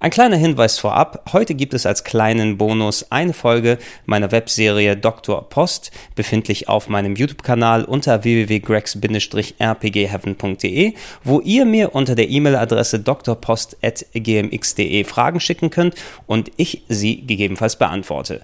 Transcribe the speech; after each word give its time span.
Ein 0.00 0.12
kleiner 0.12 0.36
Hinweis 0.36 0.78
vorab, 0.78 1.28
heute 1.32 1.56
gibt 1.56 1.74
es 1.74 1.84
als 1.84 2.04
kleinen 2.04 2.56
Bonus 2.56 3.10
eine 3.10 3.32
Folge 3.32 3.78
meiner 4.06 4.30
Webserie 4.30 4.96
Dr. 4.96 5.48
Post, 5.48 5.90
befindlich 6.14 6.68
auf 6.68 6.88
meinem 6.88 7.16
YouTube-Kanal 7.16 7.84
unter 7.84 8.22
www.gregs-rpgheaven.de, 8.22 10.94
wo 11.24 11.40
ihr 11.40 11.64
mir 11.64 11.96
unter 11.96 12.14
der 12.14 12.30
E-Mail-Adresse 12.30 13.00
drpost.gmx.de 13.00 15.02
Fragen 15.02 15.40
schicken 15.40 15.70
könnt 15.70 15.96
und 16.28 16.52
ich 16.56 16.84
sie 16.88 17.26
gegebenenfalls 17.26 17.74
beantworte. 17.74 18.42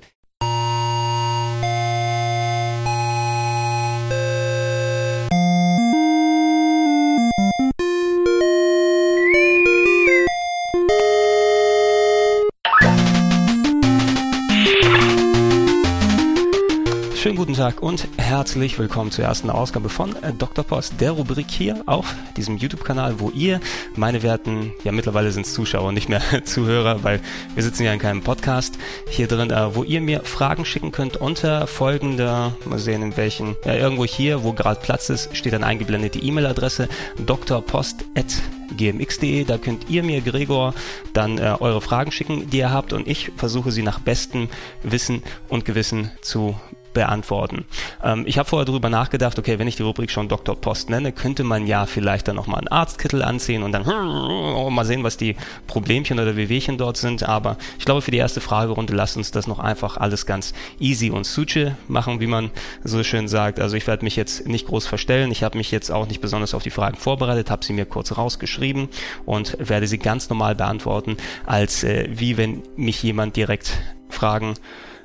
Schönen 17.65 17.77
guten 17.77 17.97
Tag 17.97 18.09
und 18.19 18.19
herzlich 18.19 18.79
willkommen 18.79 19.11
zur 19.11 19.25
ersten 19.25 19.49
Ausgabe 19.49 19.89
von 19.89 20.15
äh, 20.23 20.35
Dr. 20.35 20.65
Post, 20.65 21.01
der 21.01 21.13
Rubrik 21.13 21.51
hier 21.51 21.83
auf 21.87 22.15
diesem 22.37 22.59
YouTube-Kanal, 22.59 23.21
wo 23.21 23.31
ihr, 23.31 23.59
meine 23.97 24.23
werten, 24.23 24.75
ja 24.85 24.93
mittlerweile 24.93 25.33
sind 25.33 25.47
es 25.47 25.55
Zuschauer, 25.55 25.93
nicht 25.93 26.11
mehr 26.11 26.21
Zuhörer, 26.45 27.03
weil 27.05 27.23
wir 27.55 27.63
sitzen 27.63 27.85
ja 27.85 27.93
in 27.95 27.99
keinem 27.99 28.21
Podcast 28.21 28.75
hier 29.09 29.29
drin, 29.29 29.51
äh, 29.51 29.75
wo 29.75 29.83
ihr 29.83 30.03
mir 30.03 30.21
Fragen 30.25 30.67
schicken 30.67 30.93
könnt 30.93 31.17
unter 31.17 31.67
folgender, 31.67 32.55
mal 32.67 32.79
sehen 32.79 33.03
in 33.03 33.17
welchen, 33.17 33.57
ja 33.65 33.75
irgendwo 33.75 34.05
hier, 34.05 34.45
wo 34.45 34.53
gerade 34.53 34.81
Platz 34.81 35.09
ist, 35.09 35.35
steht 35.35 35.55
dann 35.55 35.65
eingeblendet 35.65 36.17
die 36.17 36.27
E-Mail-Adresse 36.27 36.91
drpost.gmx.de. 37.25 39.45
Da 39.45 39.57
könnt 39.57 39.89
ihr 39.89 40.03
mir, 40.03 40.21
Gregor, 40.21 40.75
dann 41.15 41.39
äh, 41.39 41.57
eure 41.61 41.81
Fragen 41.81 42.13
schicken, 42.13 42.51
die 42.51 42.59
ihr 42.59 42.71
habt 42.71 42.93
und 42.93 43.09
ich 43.09 43.33
versuche 43.39 43.73
sie 43.73 43.83
nach 43.83 44.01
bestem 44.01 44.51
Wissen 44.83 45.23
und 45.49 45.65
Gewissen 45.65 46.11
zu 46.21 46.57
beantworten. 46.95 47.65
Ähm, 48.03 48.25
ich 48.27 48.39
habe 48.39 48.49
vorher 48.49 48.65
darüber 48.65 48.89
nachgedacht, 48.89 49.39
okay, 49.39 49.59
wenn 49.59 49.69
ich 49.69 49.77
die 49.77 49.83
Rubrik 49.83 50.11
schon 50.11 50.29
Dr. 50.29 50.57
Post 50.59 50.89
nenne, 50.89 51.13
könnte 51.13 51.45
man 51.45 51.67
ja 51.67 51.85
vielleicht 51.85 52.29
dann 52.29 52.37
nochmal 52.37 52.61
einen 52.61 52.69
Arztkittel 52.69 53.23
anziehen 53.23 53.63
und 53.63 53.73
dann 53.73 53.87
oh, 53.87 54.71
mal 54.71 54.85
sehen, 54.87 55.05
was 55.05 55.17
die 55.17 55.37
Problemchen 55.67 56.19
oder 56.19 56.37
Wehwehchen 56.37 56.79
dort 56.79 56.97
sind. 56.97 57.29
Aber 57.29 57.59
ich 57.79 57.85
glaube, 57.85 58.01
für 58.01 58.11
die 58.11 58.19
erste 58.19 58.41
Fragerunde 58.41 58.95
lasst 58.95 59.17
uns 59.17 59.31
das 59.31 59.47
noch 59.47 59.59
einfach 59.59 59.99
alles 59.99 60.25
ganz 60.25 60.55
easy 60.79 61.11
und 61.11 61.27
suche 61.27 61.77
machen, 61.89 62.21
wie 62.21 62.27
man 62.27 62.51
so 62.83 63.03
schön 63.03 63.29
sagt. 63.29 63.61
Also 63.61 63.77
ich 63.77 63.87
werde 63.87 64.05
mich 64.05 64.17
jetzt 64.17 64.47
nicht 64.47 64.67
groß 64.67 64.87
verstellen. 64.87 65.31
Ich 65.31 65.43
habe 65.43 65.59
mich 65.59 65.71
jetzt 65.71 65.91
auch 65.91 66.07
nicht 66.07 66.21
besonders 66.21 66.55
auf 66.55 66.63
die 66.63 66.71
Fragen 66.71 66.97
vorbereitet, 66.97 67.51
habe 67.51 67.65
sie 67.65 67.73
mir 67.73 67.85
kurz 67.85 68.17
rausgeschrieben 68.17 68.89
und 69.27 69.57
werde 69.59 69.87
sie 69.87 69.99
ganz 69.99 70.31
normal 70.31 70.55
beantworten, 70.55 71.17
als 71.45 71.83
äh, 71.83 72.09
wie 72.11 72.37
wenn 72.37 72.63
mich 72.77 73.03
jemand 73.03 73.37
direkt 73.37 73.73
fragen 74.09 74.55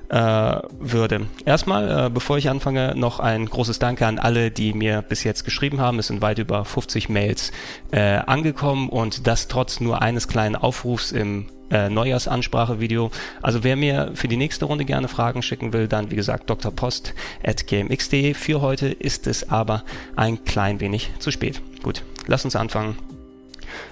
äh, 0.09 0.59
würde. 0.79 1.27
Erstmal, 1.45 2.07
äh, 2.07 2.09
bevor 2.09 2.37
ich 2.37 2.49
anfange, 2.49 2.93
noch 2.95 3.19
ein 3.19 3.45
großes 3.45 3.79
Danke 3.79 4.05
an 4.05 4.19
alle, 4.19 4.51
die 4.51 4.73
mir 4.73 5.01
bis 5.01 5.23
jetzt 5.23 5.45
geschrieben 5.45 5.79
haben. 5.79 5.99
Es 5.99 6.07
sind 6.07 6.21
weit 6.21 6.39
über 6.39 6.65
50 6.65 7.09
Mails 7.09 7.51
äh, 7.91 8.17
angekommen 8.17 8.89
und 8.89 9.27
das 9.27 9.47
trotz 9.47 9.79
nur 9.79 10.01
eines 10.01 10.27
kleinen 10.27 10.55
Aufrufs 10.55 11.11
im 11.11 11.47
äh, 11.71 11.89
Neujahrsansprache-Video. 11.89 13.11
Also 13.41 13.63
wer 13.63 13.75
mir 13.75 14.11
für 14.15 14.27
die 14.27 14.37
nächste 14.37 14.65
Runde 14.65 14.85
gerne 14.85 15.07
Fragen 15.07 15.41
schicken 15.41 15.73
will, 15.73 15.87
dann 15.87 16.09
wie 16.11 16.15
gesagt 16.15 16.49
drpost.gmx.de. 16.49 18.33
Für 18.33 18.61
heute 18.61 18.87
ist 18.87 19.27
es 19.27 19.49
aber 19.49 19.83
ein 20.15 20.43
klein 20.43 20.79
wenig 20.79 21.11
zu 21.19 21.31
spät. 21.31 21.61
Gut, 21.83 22.03
lass 22.27 22.45
uns 22.45 22.55
anfangen 22.55 22.97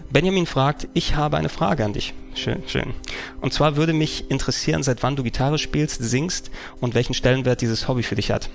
Benjamin 0.10 0.46
fragt, 0.46 0.88
ich 0.94 1.16
habe 1.16 1.38
eine 1.38 1.50
Frage 1.50 1.86
an 1.86 1.94
dich. 1.94 2.14
Schön, 2.36 2.64
schön. 2.68 2.94
Und 3.42 3.54
zwar 3.54 3.76
würde 3.76 3.94
mich 3.94 4.30
interessieren, 4.30 4.84
seit 4.84 5.04
wann 5.04 5.16
du 5.16 5.24
Gitarre 5.24 5.58
spielst, 5.58 6.02
singst 6.04 6.52
und 6.80 6.96
welchen 6.96 7.14
Stellenwert 7.14 7.62
dieses 7.62 7.88
Hobby 7.88 8.04
für 8.04 8.16
dich 8.16 8.32
hat. 8.32 8.50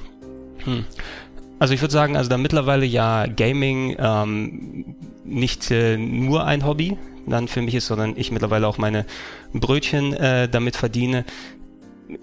Hm. 0.65 0.85
Also 1.59 1.75
ich 1.75 1.81
würde 1.81 1.93
sagen, 1.93 2.17
also 2.17 2.29
da 2.29 2.39
mittlerweile 2.39 2.85
ja 2.85 3.27
Gaming 3.27 3.97
ähm, 3.99 4.97
nicht 5.25 5.71
äh, 5.71 5.97
nur 5.97 6.45
ein 6.45 6.67
Hobby 6.67 6.97
dann 7.27 7.47
für 7.49 7.63
mich 7.63 7.75
ist, 7.75 7.87
sondern 7.87 8.15
ich 8.17 8.33
mittlerweile 8.33 8.67
auch 8.67 8.79
meine 8.79 9.07
Brötchen 9.53 10.13
äh, 10.13 10.49
damit 10.49 10.77
verdiene, 10.77 11.25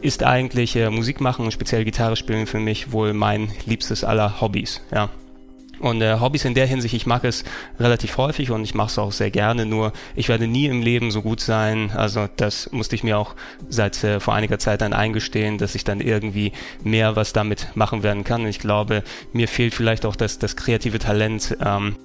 ist 0.01 0.23
eigentlich 0.23 0.75
äh, 0.75 0.89
Musik 0.89 1.21
machen 1.21 1.45
und 1.45 1.51
speziell 1.51 1.85
Gitarre 1.85 2.15
spielen 2.15 2.47
für 2.47 2.59
mich 2.59 2.91
wohl 2.91 3.13
mein 3.13 3.49
liebstes 3.65 4.03
aller 4.03 4.41
Hobbys. 4.41 4.81
Ja. 4.93 5.09
Und 5.79 6.01
äh, 6.01 6.19
Hobbys 6.19 6.45
in 6.45 6.53
der 6.53 6.65
Hinsicht, 6.65 6.93
ich 6.93 7.05
mag 7.05 7.23
es 7.23 7.43
relativ 7.79 8.17
häufig 8.17 8.51
und 8.51 8.63
ich 8.63 8.75
mache 8.75 8.87
es 8.87 8.99
auch 8.99 9.11
sehr 9.11 9.31
gerne, 9.31 9.65
nur 9.65 9.93
ich 10.15 10.29
werde 10.29 10.47
nie 10.47 10.65
im 10.65 10.81
Leben 10.81 11.11
so 11.11 11.21
gut 11.21 11.39
sein. 11.39 11.91
Also 11.91 12.27
das 12.35 12.71
musste 12.71 12.95
ich 12.95 13.03
mir 13.03 13.17
auch 13.17 13.35
seit 13.69 14.03
äh, 14.03 14.19
vor 14.19 14.33
einiger 14.33 14.59
Zeit 14.59 14.81
dann 14.81 14.93
eingestehen, 14.93 15.57
dass 15.57 15.75
ich 15.75 15.83
dann 15.83 16.01
irgendwie 16.01 16.51
mehr 16.83 17.15
was 17.15 17.33
damit 17.33 17.67
machen 17.75 18.03
werden 18.03 18.23
kann. 18.23 18.41
Und 18.41 18.47
ich 18.47 18.59
glaube, 18.59 19.03
mir 19.33 19.47
fehlt 19.47 19.73
vielleicht 19.73 20.05
auch 20.05 20.15
das, 20.15 20.39
das 20.39 20.55
kreative 20.55 20.99
Talent. 20.99 21.57
Ähm, 21.63 21.95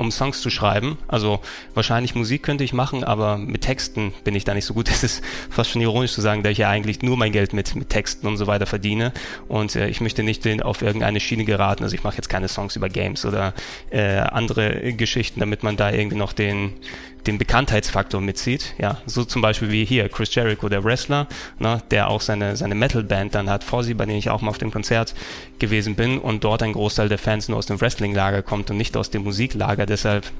um 0.00 0.10
Songs 0.10 0.40
zu 0.40 0.48
schreiben. 0.48 0.96
Also 1.08 1.40
wahrscheinlich 1.74 2.14
Musik 2.14 2.42
könnte 2.42 2.64
ich 2.64 2.72
machen, 2.72 3.04
aber 3.04 3.36
mit 3.36 3.60
Texten 3.60 4.14
bin 4.24 4.34
ich 4.34 4.44
da 4.44 4.54
nicht 4.54 4.64
so 4.64 4.74
gut. 4.74 4.88
Das 5.00 5.04
ist 5.04 5.22
fast 5.48 5.70
schon 5.70 5.80
ironisch 5.80 6.12
zu 6.12 6.20
sagen, 6.20 6.42
da 6.42 6.50
ich 6.50 6.58
ja 6.58 6.68
eigentlich 6.68 7.00
nur 7.00 7.16
mein 7.16 7.32
Geld 7.32 7.52
mit, 7.52 7.74
mit 7.74 7.90
Texten 7.90 8.26
und 8.26 8.36
so 8.36 8.46
weiter 8.46 8.66
verdiene. 8.66 9.12
Und 9.46 9.76
äh, 9.76 9.88
ich 9.88 10.00
möchte 10.00 10.22
nicht 10.22 10.46
auf 10.62 10.82
irgendeine 10.82 11.20
Schiene 11.20 11.44
geraten. 11.44 11.84
Also 11.84 11.94
ich 11.94 12.02
mache 12.02 12.16
jetzt 12.16 12.28
keine 12.28 12.48
Songs 12.48 12.76
über 12.76 12.88
Games 12.88 13.24
oder 13.24 13.54
äh, 13.90 14.16
andere 14.16 14.92
Geschichten, 14.94 15.40
damit 15.40 15.62
man 15.62 15.76
da 15.76 15.90
irgendwie 15.90 16.16
noch 16.16 16.32
den, 16.32 16.72
den 17.26 17.38
Bekanntheitsfaktor 17.38 18.20
mitzieht. 18.20 18.74
Ja, 18.78 18.98
so 19.06 19.24
zum 19.24 19.42
Beispiel 19.42 19.70
wie 19.70 19.84
hier 19.84 20.08
Chris 20.08 20.34
Jericho, 20.34 20.68
der 20.68 20.84
Wrestler, 20.84 21.26
ne, 21.58 21.82
der 21.90 22.08
auch 22.08 22.20
seine, 22.20 22.56
seine 22.56 22.74
Metal-Band 22.74 23.34
dann 23.34 23.50
hat, 23.50 23.64
Fozzy, 23.64 23.94
bei 23.94 24.06
denen 24.06 24.18
ich 24.18 24.30
auch 24.30 24.42
mal 24.42 24.50
auf 24.50 24.58
dem 24.58 24.70
Konzert 24.70 25.14
gewesen 25.58 25.94
bin 25.94 26.18
und 26.18 26.44
dort 26.44 26.62
ein 26.62 26.72
Großteil 26.72 27.08
der 27.08 27.18
Fans 27.18 27.48
nur 27.48 27.58
aus 27.58 27.66
dem 27.66 27.80
Wrestling-Lager 27.80 28.42
kommt 28.42 28.70
und 28.70 28.76
nicht 28.76 28.96
aus 28.96 29.10
dem 29.10 29.24
Musiklager. 29.24 29.86
Deshalb 29.86 30.30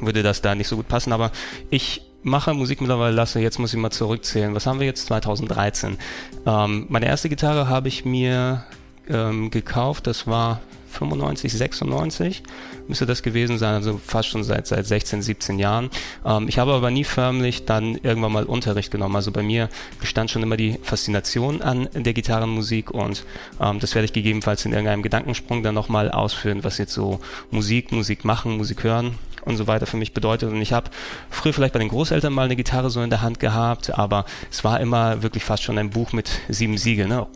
würde 0.00 0.22
das 0.22 0.42
da 0.42 0.54
nicht 0.54 0.68
so 0.68 0.76
gut 0.76 0.88
passen. 0.88 1.12
Aber 1.12 1.32
ich 1.70 2.02
mache 2.22 2.54
Musik 2.54 2.80
mittlerweile 2.80 3.14
lasse, 3.14 3.40
jetzt 3.40 3.58
muss 3.58 3.74
ich 3.74 3.80
mal 3.80 3.90
zurückzählen. 3.90 4.54
Was 4.54 4.66
haben 4.66 4.80
wir 4.80 4.86
jetzt? 4.86 5.06
2013. 5.06 5.98
Ähm, 6.46 6.86
meine 6.88 7.06
erste 7.06 7.28
Gitarre 7.28 7.68
habe 7.68 7.88
ich 7.88 8.04
mir 8.04 8.64
ähm, 9.08 9.50
gekauft, 9.50 10.06
das 10.06 10.26
war 10.26 10.60
95, 10.92 11.52
96 11.52 12.42
müsste 12.88 13.06
das 13.06 13.22
gewesen 13.22 13.58
sein, 13.58 13.74
also 13.74 14.00
fast 14.04 14.28
schon 14.28 14.44
seit, 14.44 14.66
seit 14.66 14.86
16, 14.86 15.22
17 15.22 15.58
Jahren. 15.58 15.90
Ähm, 16.24 16.48
ich 16.48 16.58
habe 16.58 16.72
aber 16.72 16.90
nie 16.90 17.04
förmlich 17.04 17.64
dann 17.64 17.96
irgendwann 17.96 18.32
mal 18.32 18.44
Unterricht 18.44 18.90
genommen. 18.90 19.16
Also 19.16 19.32
bei 19.32 19.42
mir 19.42 19.68
bestand 20.00 20.30
schon 20.30 20.42
immer 20.42 20.56
die 20.56 20.78
Faszination 20.82 21.62
an 21.62 21.88
der 21.94 22.12
Gitarrenmusik 22.12 22.90
und 22.90 23.24
ähm, 23.60 23.80
das 23.80 23.94
werde 23.94 24.04
ich 24.06 24.12
gegebenenfalls 24.12 24.64
in 24.64 24.72
irgendeinem 24.72 25.02
Gedankensprung 25.02 25.62
dann 25.62 25.74
nochmal 25.74 26.10
ausführen, 26.10 26.64
was 26.64 26.78
jetzt 26.78 26.92
so 26.92 27.20
Musik, 27.50 27.92
Musik 27.92 28.24
machen, 28.24 28.56
Musik 28.56 28.84
hören 28.84 29.14
und 29.44 29.56
so 29.56 29.66
weiter 29.66 29.86
für 29.86 29.96
mich 29.96 30.12
bedeutet. 30.12 30.50
Und 30.50 30.60
ich 30.60 30.72
habe 30.72 30.90
früher 31.30 31.52
vielleicht 31.52 31.72
bei 31.72 31.78
den 31.78 31.88
Großeltern 31.88 32.32
mal 32.32 32.44
eine 32.44 32.56
Gitarre 32.56 32.90
so 32.90 33.02
in 33.02 33.10
der 33.10 33.22
Hand 33.22 33.40
gehabt, 33.40 33.96
aber 33.98 34.24
es 34.50 34.64
war 34.64 34.80
immer 34.80 35.22
wirklich 35.22 35.44
fast 35.44 35.62
schon 35.62 35.78
ein 35.78 35.90
Buch 35.90 36.12
mit 36.12 36.30
sieben 36.48 36.78
Siegeln. 36.78 37.08
Ne? 37.08 37.26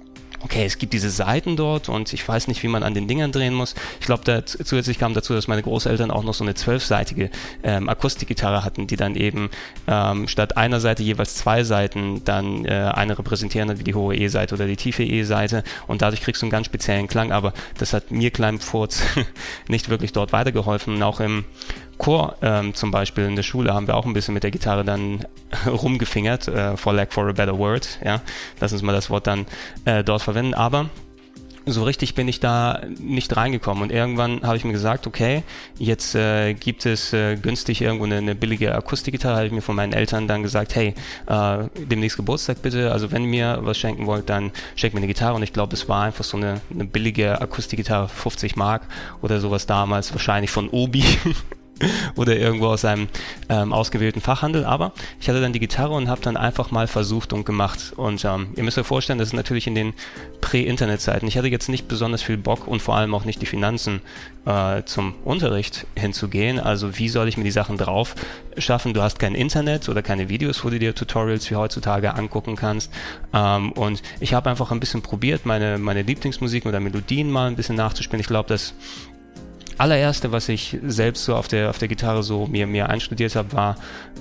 Okay, 0.40 0.64
es 0.64 0.78
gibt 0.78 0.92
diese 0.92 1.10
Seiten 1.10 1.56
dort 1.56 1.88
und 1.88 2.12
ich 2.12 2.26
weiß 2.26 2.48
nicht, 2.48 2.62
wie 2.62 2.68
man 2.68 2.82
an 2.82 2.94
den 2.94 3.08
Dingern 3.08 3.32
drehen 3.32 3.54
muss. 3.54 3.74
Ich 4.00 4.06
glaube, 4.06 4.44
zusätzlich 4.44 4.98
kam 4.98 5.14
dazu, 5.14 5.34
dass 5.34 5.48
meine 5.48 5.62
Großeltern 5.62 6.10
auch 6.10 6.22
noch 6.22 6.34
so 6.34 6.44
eine 6.44 6.54
zwölfseitige 6.54 7.30
ähm, 7.62 7.88
Akustikgitarre 7.88 8.64
hatten, 8.64 8.86
die 8.86 8.96
dann 8.96 9.14
eben 9.14 9.50
ähm, 9.86 10.28
statt 10.28 10.56
einer 10.56 10.80
Seite 10.80 11.02
jeweils 11.02 11.34
zwei 11.34 11.64
Seiten 11.64 12.24
dann 12.24 12.64
äh, 12.64 12.70
eine 12.70 13.18
repräsentieren 13.18 13.70
hat, 13.70 13.78
wie 13.78 13.84
die 13.84 13.94
hohe 13.94 14.16
E-Seite 14.16 14.54
oder 14.54 14.66
die 14.66 14.76
tiefe 14.76 15.02
E-Seite 15.02 15.64
und 15.86 16.02
dadurch 16.02 16.22
kriegst 16.22 16.42
du 16.42 16.46
einen 16.46 16.50
ganz 16.50 16.66
speziellen 16.66 17.08
Klang, 17.08 17.32
aber 17.32 17.52
das 17.78 17.92
hat 17.92 18.10
mir 18.10 18.30
kleinem 18.30 18.60
Furz 18.60 19.02
nicht 19.68 19.88
wirklich 19.88 20.12
dort 20.12 20.32
weitergeholfen. 20.32 21.02
auch 21.02 21.20
im 21.20 21.44
Chor 21.98 22.36
ähm, 22.42 22.74
zum 22.74 22.90
Beispiel 22.90 23.24
in 23.24 23.36
der 23.36 23.42
Schule 23.42 23.72
haben 23.72 23.86
wir 23.86 23.96
auch 23.96 24.06
ein 24.06 24.12
bisschen 24.12 24.34
mit 24.34 24.42
der 24.42 24.50
Gitarre 24.50 24.84
dann 24.84 25.24
rumgefingert, 25.66 26.48
äh, 26.48 26.76
for 26.76 26.92
lack 26.92 27.12
for 27.12 27.28
a 27.28 27.32
better 27.32 27.58
word, 27.58 27.98
ja. 28.04 28.20
Lass 28.60 28.72
uns 28.72 28.82
mal 28.82 28.92
das 28.92 29.10
Wort 29.10 29.26
dann 29.26 29.46
äh, 29.84 30.04
dort 30.04 30.22
verwenden, 30.22 30.54
aber 30.54 30.90
so 31.66 31.82
richtig 31.82 32.14
bin 32.14 32.28
ich 32.28 32.38
da 32.38 32.80
nicht 33.00 33.36
reingekommen. 33.36 33.82
Und 33.82 33.90
irgendwann 33.90 34.42
habe 34.42 34.56
ich 34.56 34.64
mir 34.64 34.72
gesagt, 34.72 35.06
okay, 35.06 35.42
jetzt 35.78 36.14
äh, 36.14 36.54
gibt 36.54 36.86
es 36.86 37.12
äh, 37.12 37.36
günstig 37.36 37.82
irgendwo 37.82 38.04
eine, 38.04 38.18
eine 38.18 38.34
billige 38.36 38.74
Akustikgitarre, 38.74 39.36
habe 39.36 39.46
ich 39.46 39.52
mir 39.52 39.62
von 39.62 39.74
meinen 39.74 39.92
Eltern 39.92 40.28
dann 40.28 40.44
gesagt, 40.44 40.76
hey, 40.76 40.94
äh, 41.26 41.64
demnächst 41.76 42.16
Geburtstag 42.16 42.62
bitte, 42.62 42.92
also 42.92 43.10
wenn 43.10 43.22
ihr 43.22 43.28
mir 43.28 43.58
was 43.62 43.78
schenken 43.78 44.06
wollt, 44.06 44.30
dann 44.30 44.52
schenkt 44.76 44.94
mir 44.94 45.00
eine 45.00 45.08
Gitarre. 45.08 45.34
Und 45.34 45.42
ich 45.42 45.52
glaube, 45.52 45.74
es 45.74 45.88
war 45.88 46.04
einfach 46.04 46.24
so 46.24 46.36
eine, 46.36 46.60
eine 46.72 46.84
billige 46.84 47.40
Akustikgitarre, 47.40 48.08
50 48.08 48.54
Mark 48.54 48.82
oder 49.20 49.40
sowas 49.40 49.66
damals, 49.66 50.12
wahrscheinlich 50.12 50.52
von 50.52 50.68
Obi 50.68 51.04
oder 52.16 52.36
irgendwo 52.36 52.66
aus 52.66 52.84
einem 52.84 53.08
ähm, 53.48 53.72
ausgewählten 53.72 54.20
Fachhandel. 54.20 54.64
Aber 54.64 54.92
ich 55.20 55.28
hatte 55.28 55.40
dann 55.40 55.52
die 55.52 55.60
Gitarre 55.60 55.94
und 55.94 56.08
habe 56.08 56.20
dann 56.20 56.36
einfach 56.36 56.70
mal 56.70 56.86
versucht 56.86 57.32
und 57.32 57.44
gemacht. 57.44 57.92
Und 57.96 58.24
ähm, 58.24 58.48
ihr 58.56 58.62
müsst 58.62 58.78
euch 58.78 58.86
vorstellen, 58.86 59.18
das 59.18 59.28
ist 59.28 59.34
natürlich 59.34 59.66
in 59.66 59.74
den 59.74 59.94
Prä-Internet-Zeiten. 60.40 61.26
Ich 61.26 61.36
hatte 61.36 61.48
jetzt 61.48 61.68
nicht 61.68 61.88
besonders 61.88 62.22
viel 62.22 62.36
Bock 62.36 62.66
und 62.66 62.80
vor 62.80 62.96
allem 62.96 63.14
auch 63.14 63.24
nicht 63.24 63.42
die 63.42 63.46
Finanzen 63.46 64.00
äh, 64.46 64.82
zum 64.84 65.14
Unterricht 65.24 65.86
hinzugehen. 65.96 66.58
Also 66.58 66.98
wie 66.98 67.08
soll 67.08 67.28
ich 67.28 67.36
mir 67.36 67.44
die 67.44 67.50
Sachen 67.50 67.76
drauf 67.76 68.14
schaffen? 68.56 68.94
Du 68.94 69.02
hast 69.02 69.18
kein 69.18 69.34
Internet 69.34 69.88
oder 69.88 70.02
keine 70.02 70.28
Videos, 70.28 70.64
wo 70.64 70.70
du 70.70 70.78
dir 70.78 70.94
Tutorials 70.94 71.50
wie 71.50 71.56
heutzutage 71.56 72.14
angucken 72.14 72.56
kannst. 72.56 72.92
Ähm, 73.32 73.72
und 73.72 74.02
ich 74.20 74.34
habe 74.34 74.48
einfach 74.50 74.70
ein 74.70 74.80
bisschen 74.80 75.02
probiert, 75.02 75.46
meine, 75.46 75.78
meine 75.78 76.02
Lieblingsmusik 76.02 76.64
oder 76.66 76.80
Melodien 76.80 77.30
mal 77.30 77.48
ein 77.48 77.56
bisschen 77.56 77.76
nachzuspielen. 77.76 78.20
Ich 78.20 78.28
glaube, 78.28 78.48
dass 78.48 78.74
allererste, 79.78 80.32
was 80.32 80.48
ich 80.48 80.78
selbst 80.86 81.24
so 81.24 81.34
auf 81.34 81.48
der, 81.48 81.70
auf 81.70 81.78
der 81.78 81.88
Gitarre 81.88 82.22
so 82.22 82.46
mir, 82.46 82.66
mir 82.66 82.88
einstudiert 82.88 83.36
habe, 83.36 83.52
war 83.52 83.76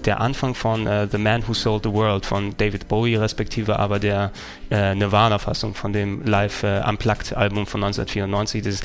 der 0.06 0.19
Anfang 0.22 0.54
von 0.54 0.88
uh, 0.88 1.07
The 1.10 1.18
Man 1.18 1.48
Who 1.48 1.54
Sold 1.54 1.84
the 1.84 1.92
World 1.92 2.25
von 2.25 2.56
David 2.57 2.88
Bowie, 2.88 3.16
respektive 3.16 3.80
aber 3.80 4.00
der 4.00 4.31
äh, 4.69 4.94
Nirvana-Fassung 4.94 5.73
von 5.73 5.94
dem 5.94 6.25
Live 6.25 6.63
äh, 6.63 6.81
Unplugged-Album 6.88 7.65
von 7.65 7.83
1994, 7.83 8.62
dieses 8.62 8.81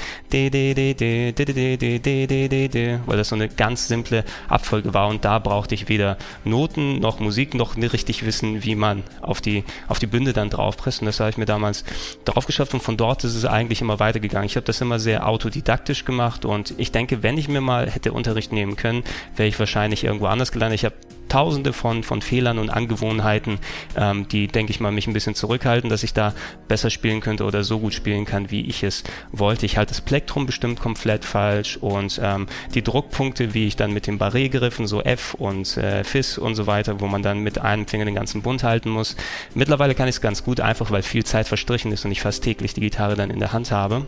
weil 3.06 3.17
das 3.17 3.29
so 3.29 3.35
eine 3.35 3.49
ganz 3.49 3.88
simple 3.88 4.25
Abfolge 4.49 4.94
war 4.94 5.09
und 5.09 5.25
da 5.25 5.41
brauchte 5.41 5.75
ich 5.75 5.88
weder 5.88 6.17
Noten 6.44 7.00
noch 7.00 7.19
Musik 7.19 7.55
noch 7.55 7.77
richtig 7.77 8.25
wissen, 8.25 8.62
wie 8.62 8.77
man 8.77 9.03
auf 9.23 9.41
die, 9.41 9.65
auf 9.88 9.99
die 9.99 10.06
Bünde 10.06 10.32
dann 10.32 10.50
draufpresst 10.50 11.00
und 11.00 11.06
das 11.06 11.19
habe 11.21 11.31
ich 11.31 11.37
mir 11.37 11.47
damals 11.47 11.85
drauf 12.25 12.47
geschafft 12.47 12.75
und 12.75 12.83
von 12.83 12.97
dort 12.97 13.25
ist 13.25 13.35
es 13.35 13.44
eigentlich 13.44 13.81
immer 13.81 13.99
weitergegangen. 13.99 14.47
Ich 14.47 14.55
habe 14.56 14.67
das 14.67 14.81
immer 14.81 15.00
sehr 15.00 15.26
autodidaktisch 15.26 16.05
gemacht 16.05 16.44
und 16.44 16.61
und 16.61 16.75
ich 16.79 16.93
denke, 16.93 17.23
wenn 17.23 17.38
ich 17.38 17.49
mir 17.49 17.62
mal 17.62 17.91
hätte 17.91 18.12
Unterricht 18.12 18.53
nehmen 18.53 18.76
können, 18.76 19.03
wäre 19.35 19.49
ich 19.49 19.59
wahrscheinlich 19.59 20.05
irgendwo 20.05 20.26
anders 20.26 20.53
gelandet. 20.53 20.81
Ich 20.81 20.85
habe 20.85 20.94
tausende 21.31 21.73
von, 21.73 22.03
von 22.03 22.21
Fehlern 22.21 22.59
und 22.59 22.69
Angewohnheiten, 22.69 23.59
ähm, 23.97 24.29
die, 24.29 24.49
denke 24.49 24.71
ich 24.73 24.81
mal, 24.81 24.93
mich 24.93 25.06
ein 25.06 25.15
bisschen 25.15 25.35
zurückhalten, 25.35 25.88
dass 25.88 26.03
ich 26.03 26.12
da 26.12 26.35
besser 26.69 26.91
spielen 26.91 27.21
könnte 27.21 27.44
oder 27.44 27.65
so 27.65 27.79
gut 27.79 27.94
spielen 27.94 28.27
kann, 28.27 28.50
wie 28.50 28.67
ich 28.67 28.82
es 28.82 29.03
wollte. 29.32 29.65
Ich 29.65 29.79
halte 29.79 29.91
das 29.91 30.03
Plektrum 30.03 30.44
bestimmt 30.44 30.81
komplett 30.81 31.25
falsch 31.25 31.79
und 31.79 32.21
ähm, 32.23 32.47
die 32.75 32.82
Druckpunkte, 32.82 33.55
wie 33.55 33.67
ich 33.67 33.77
dann 33.77 33.93
mit 33.93 34.06
den 34.06 34.19
Barré-Griffen, 34.19 34.87
so 34.87 35.00
F 35.03 35.35
und 35.35 35.77
äh, 35.79 36.05
Fis 36.05 36.37
und 36.37 36.55
so 36.55 36.67
weiter, 36.67 37.00
wo 37.00 37.06
man 37.06 37.23
dann 37.23 37.38
mit 37.38 37.59
einem 37.59 37.87
Finger 37.87 38.05
den 38.05 38.15
ganzen 38.15 38.43
Bund 38.43 38.62
halten 38.62 38.91
muss. 38.91 39.17
Mittlerweile 39.55 39.94
kann 39.94 40.09
ich 40.09 40.17
es 40.17 40.21
ganz 40.21 40.44
gut, 40.44 40.61
einfach 40.61 40.91
weil 40.91 41.03
viel 41.03 41.25
Zeit 41.25 41.49
verstrichen 41.49 41.93
ist 41.93 42.05
und 42.05 42.12
ich 42.12 42.21
fast 42.21 42.44
täglich 42.44 42.75
die 42.75 42.81
Gitarre 42.81 43.15
dann 43.15 43.31
in 43.31 43.38
der 43.38 43.53
Hand 43.53 43.71
habe. 43.71 44.06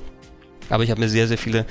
Aber 0.69 0.85
ich 0.85 0.91
habe 0.91 1.01
mir 1.01 1.09
sehr, 1.09 1.29
sehr 1.29 1.39
viele 1.39 1.67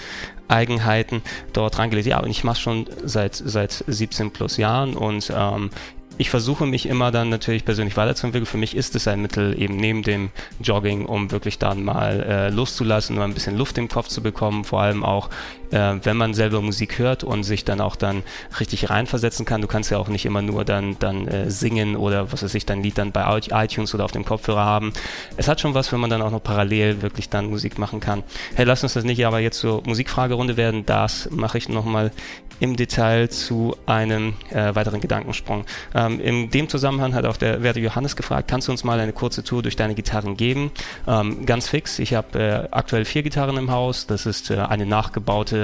Eigenheiten 0.48 1.22
dort 1.54 1.80
reingelegt. 1.80 2.08
Ja, 2.08 2.20
und 2.20 2.30
ich 2.30 2.44
mache 2.44 2.60
schon 2.60 2.86
seit, 3.04 3.36
seit 3.36 3.84
17 3.88 4.32
plus 4.32 4.58
Jahren 4.58 4.96
und 4.96 5.32
ähm, 5.36 5.70
ich 6.18 6.30
versuche 6.30 6.68
mich 6.68 6.88
immer 6.88 7.10
dann 7.10 7.30
natürlich 7.30 7.66
persönlich 7.66 7.98
weiterzuentwickeln. 7.98 8.46
Für 8.46 8.58
mich 8.58 8.76
ist 8.76 8.96
es 8.96 9.08
ein 9.08 9.22
Mittel 9.22 9.60
eben 9.60 9.78
neben 9.78 10.04
dem 10.04 10.30
Jogging, 10.62 11.06
um 11.06 11.32
wirklich 11.32 11.58
dann 11.58 11.84
mal 11.84 12.22
äh, 12.22 12.50
loszulassen, 12.50 13.18
um 13.18 13.24
ein 13.24 13.34
bisschen 13.34 13.58
Luft 13.58 13.78
im 13.80 13.88
Kopf 13.88 14.08
zu 14.08 14.22
bekommen. 14.22 14.64
Vor 14.64 14.82
allem 14.82 15.04
auch, 15.04 15.30
äh, 15.72 15.96
wenn 16.04 16.18
man 16.18 16.34
selber 16.34 16.62
Musik 16.62 17.00
hört 17.00 17.24
und 17.24 17.44
sich 17.44 17.66
dann 17.66 17.82
auch 17.82 17.96
dann 17.96 18.24
richtig 18.60 18.90
reinversetzen 18.90 19.46
kann. 19.46 19.62
Du 19.62 19.68
kannst 19.68 19.92
ja 19.92 19.98
auch 19.98 20.10
nicht 20.10 20.26
immer 20.26 20.42
nur 20.42 20.66
dann, 20.66 20.98
dann 21.00 21.28
äh, 21.28 21.50
singen 21.50 21.96
oder 21.96 22.32
was 22.32 22.44
weiß 22.44 22.54
ich, 22.56 22.66
dein 22.66 22.84
Lied 22.84 22.98
dann 22.98 23.12
bei 23.12 23.40
iTunes 23.52 23.94
oder 23.94 24.06
auf 24.06 24.12
dem 24.12 24.26
Kopfhörer 24.26 24.66
haben. 24.66 24.94
Es 25.38 25.48
hat 25.48 25.62
schon 25.62 25.74
was, 25.74 25.92
wenn 25.92 26.00
man 26.00 26.10
dann 26.10 26.22
auch 26.22 26.32
noch 26.32 26.44
parallel 26.44 27.02
wirklich 27.02 27.30
dann 27.30 27.50
Musik 27.50 27.78
machen 27.78 28.00
kann. 28.00 28.24
Hey, 28.56 28.66
lass 28.66 28.84
uns 28.84 28.94
das 28.94 29.04
nicht 29.04 29.26
aber 29.26 29.40
jetzt 29.40 29.60
zur 29.60 29.84
Musikfragerunde 29.86 30.58
werden. 30.58 30.86
Das 30.86 31.30
mache 31.32 31.58
ich 31.58 31.70
nochmal 31.70 32.12
im 32.60 32.76
Detail 32.76 33.30
zu 33.30 33.76
einem 33.88 34.36
äh, 34.52 34.76
weiteren 34.76 35.02
Gedankensprung. 35.02 35.66
Ähm, 35.96 36.20
in 36.20 36.52
dem 36.52 36.70
Zusammenhang 36.70 37.16
hat 37.16 37.26
auch 37.26 37.38
der 37.38 37.64
werte 37.64 37.80
Johannes 37.80 38.16
gefragt, 38.16 38.48
kannst 38.48 38.68
du 38.68 38.72
uns 38.72 38.84
mal 38.84 39.00
eine 39.00 39.14
kurze 39.14 39.44
Tour 39.44 39.64
durch 39.64 39.76
deine 39.76 39.96
Gitarren 39.96 40.38
geben? 40.38 40.72
Ähm, 41.08 41.46
ganz 41.46 41.68
fix, 41.68 41.98
ich 41.98 42.14
habe 42.14 42.40
äh, 42.40 42.68
aktuell 42.72 43.06
vier 43.06 43.24
Gitarren 43.24 43.58
im 43.58 43.72
Haus. 43.72 44.06
Das 44.06 44.28
ist 44.28 44.52
äh, 44.52 44.58
eine 44.58 44.86
nachgebaute 44.86 45.61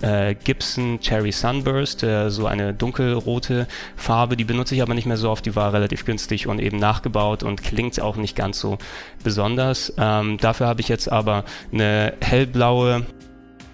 äh, 0.00 0.34
Gibson 0.34 1.00
Cherry 1.00 1.32
Sunburst, 1.32 2.02
äh, 2.02 2.30
so 2.30 2.46
eine 2.46 2.74
dunkelrote 2.74 3.66
Farbe. 3.96 4.36
Die 4.36 4.44
benutze 4.44 4.74
ich 4.74 4.82
aber 4.82 4.94
nicht 4.94 5.06
mehr 5.06 5.16
so 5.16 5.30
oft, 5.30 5.44
die 5.46 5.56
war 5.56 5.72
relativ 5.72 6.04
günstig 6.04 6.46
und 6.46 6.60
eben 6.60 6.78
nachgebaut 6.78 7.42
und 7.42 7.62
klingt 7.62 8.00
auch 8.00 8.16
nicht 8.16 8.36
ganz 8.36 8.60
so 8.60 8.78
besonders. 9.24 9.92
Ähm, 9.98 10.38
dafür 10.38 10.66
habe 10.66 10.80
ich 10.80 10.88
jetzt 10.88 11.10
aber 11.10 11.44
eine 11.72 12.14
hellblaue 12.20 13.04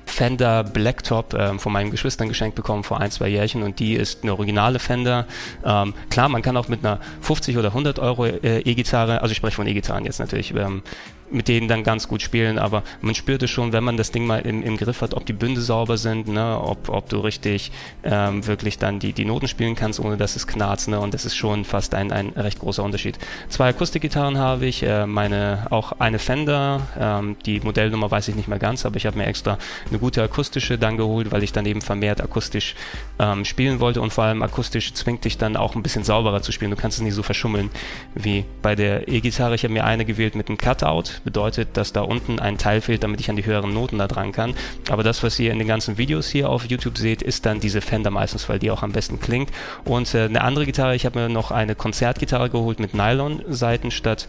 Fender 0.06 0.64
Blacktop 0.64 1.34
ähm, 1.34 1.58
von 1.58 1.72
meinen 1.72 1.90
Geschwistern 1.90 2.28
geschenkt 2.28 2.54
bekommen 2.54 2.84
vor 2.84 3.00
ein, 3.00 3.10
zwei 3.10 3.28
Jährchen 3.28 3.62
und 3.62 3.80
die 3.80 3.94
ist 3.94 4.22
eine 4.22 4.32
originale 4.32 4.78
Fender. 4.78 5.26
Ähm, 5.62 5.92
klar, 6.08 6.30
man 6.30 6.40
kann 6.40 6.56
auch 6.56 6.68
mit 6.68 6.84
einer 6.84 7.00
50 7.20 7.58
oder 7.58 7.68
100 7.68 7.98
Euro 7.98 8.24
äh, 8.24 8.60
E-Gitarre, 8.60 9.20
also 9.20 9.32
ich 9.32 9.36
spreche 9.36 9.56
von 9.56 9.66
E-Gitarren 9.66 10.06
jetzt 10.06 10.18
natürlich, 10.18 10.54
ähm, 10.54 10.82
mit 11.30 11.48
denen 11.48 11.68
dann 11.68 11.82
ganz 11.82 12.08
gut 12.08 12.22
spielen, 12.22 12.58
aber 12.58 12.82
man 13.00 13.14
spürt 13.14 13.42
es 13.42 13.50
schon, 13.50 13.72
wenn 13.72 13.84
man 13.84 13.96
das 13.96 14.12
Ding 14.12 14.26
mal 14.26 14.40
im, 14.40 14.62
im 14.62 14.76
Griff 14.76 15.02
hat, 15.02 15.14
ob 15.14 15.26
die 15.26 15.32
Bünde 15.32 15.60
sauber 15.60 15.96
sind, 15.96 16.28
ne, 16.28 16.60
ob, 16.60 16.88
ob 16.88 17.08
du 17.08 17.20
richtig 17.20 17.72
ähm, 18.04 18.46
wirklich 18.46 18.78
dann 18.78 18.98
die, 18.98 19.12
die 19.12 19.24
Noten 19.24 19.48
spielen 19.48 19.74
kannst, 19.74 20.00
ohne 20.00 20.16
dass 20.16 20.36
es 20.36 20.46
knarzt, 20.46 20.88
ne, 20.88 21.00
und 21.00 21.14
das 21.14 21.24
ist 21.24 21.36
schon 21.36 21.64
fast 21.64 21.94
ein, 21.94 22.12
ein 22.12 22.28
recht 22.30 22.60
großer 22.60 22.82
Unterschied. 22.82 23.18
Zwei 23.48 23.68
Akustikgitarren 23.68 24.38
habe 24.38 24.66
ich, 24.66 24.82
äh, 24.82 25.06
meine, 25.06 25.66
auch 25.70 25.92
eine 25.98 26.18
Fender, 26.18 26.82
ähm, 26.98 27.36
die 27.44 27.60
Modellnummer 27.60 28.10
weiß 28.10 28.28
ich 28.28 28.36
nicht 28.36 28.48
mehr 28.48 28.58
ganz, 28.58 28.86
aber 28.86 28.96
ich 28.96 29.06
habe 29.06 29.18
mir 29.18 29.26
extra 29.26 29.58
eine 29.88 29.98
gute 29.98 30.22
akustische 30.22 30.78
dann 30.78 30.96
geholt, 30.96 31.32
weil 31.32 31.42
ich 31.42 31.52
dann 31.52 31.66
eben 31.66 31.80
vermehrt 31.80 32.20
akustisch 32.20 32.74
ähm, 33.18 33.44
spielen 33.44 33.80
wollte 33.80 34.00
und 34.00 34.12
vor 34.12 34.24
allem 34.24 34.42
akustisch 34.42 34.94
zwingt 34.94 35.24
dich 35.24 35.38
dann 35.38 35.56
auch 35.56 35.74
ein 35.74 35.82
bisschen 35.82 36.04
sauberer 36.04 36.42
zu 36.42 36.52
spielen. 36.52 36.70
Du 36.70 36.76
kannst 36.76 36.98
es 36.98 37.04
nicht 37.04 37.14
so 37.14 37.22
verschummeln 37.22 37.70
wie 38.14 38.44
bei 38.62 38.74
der 38.74 39.08
E-Gitarre. 39.08 39.54
Ich 39.54 39.64
habe 39.64 39.72
mir 39.72 39.84
eine 39.84 40.04
gewählt 40.04 40.34
mit 40.34 40.48
einem 40.48 40.58
Cutout, 40.58 41.15
bedeutet, 41.24 41.76
dass 41.76 41.92
da 41.92 42.02
unten 42.02 42.38
ein 42.38 42.58
Teil 42.58 42.80
fehlt, 42.80 43.02
damit 43.02 43.20
ich 43.20 43.30
an 43.30 43.36
die 43.36 43.46
höheren 43.46 43.72
Noten 43.72 43.98
da 43.98 44.08
dran 44.08 44.32
kann. 44.32 44.54
Aber 44.90 45.02
das, 45.02 45.22
was 45.22 45.38
ihr 45.38 45.52
in 45.52 45.58
den 45.58 45.68
ganzen 45.68 45.98
Videos 45.98 46.28
hier 46.28 46.50
auf 46.50 46.66
YouTube 46.66 46.98
seht, 46.98 47.22
ist 47.22 47.46
dann 47.46 47.60
diese 47.60 47.80
Fender 47.80 48.10
meistens, 48.10 48.48
weil 48.48 48.58
die 48.58 48.70
auch 48.70 48.82
am 48.82 48.92
besten 48.92 49.20
klingt. 49.20 49.50
Und 49.84 50.14
äh, 50.14 50.24
eine 50.24 50.42
andere 50.42 50.66
Gitarre, 50.66 50.94
ich 50.94 51.06
habe 51.06 51.18
mir 51.18 51.28
noch 51.28 51.50
eine 51.50 51.74
Konzertgitarre 51.74 52.50
geholt 52.50 52.80
mit 52.80 52.94
Nylon-Seiten 52.94 53.90
statt 53.90 54.28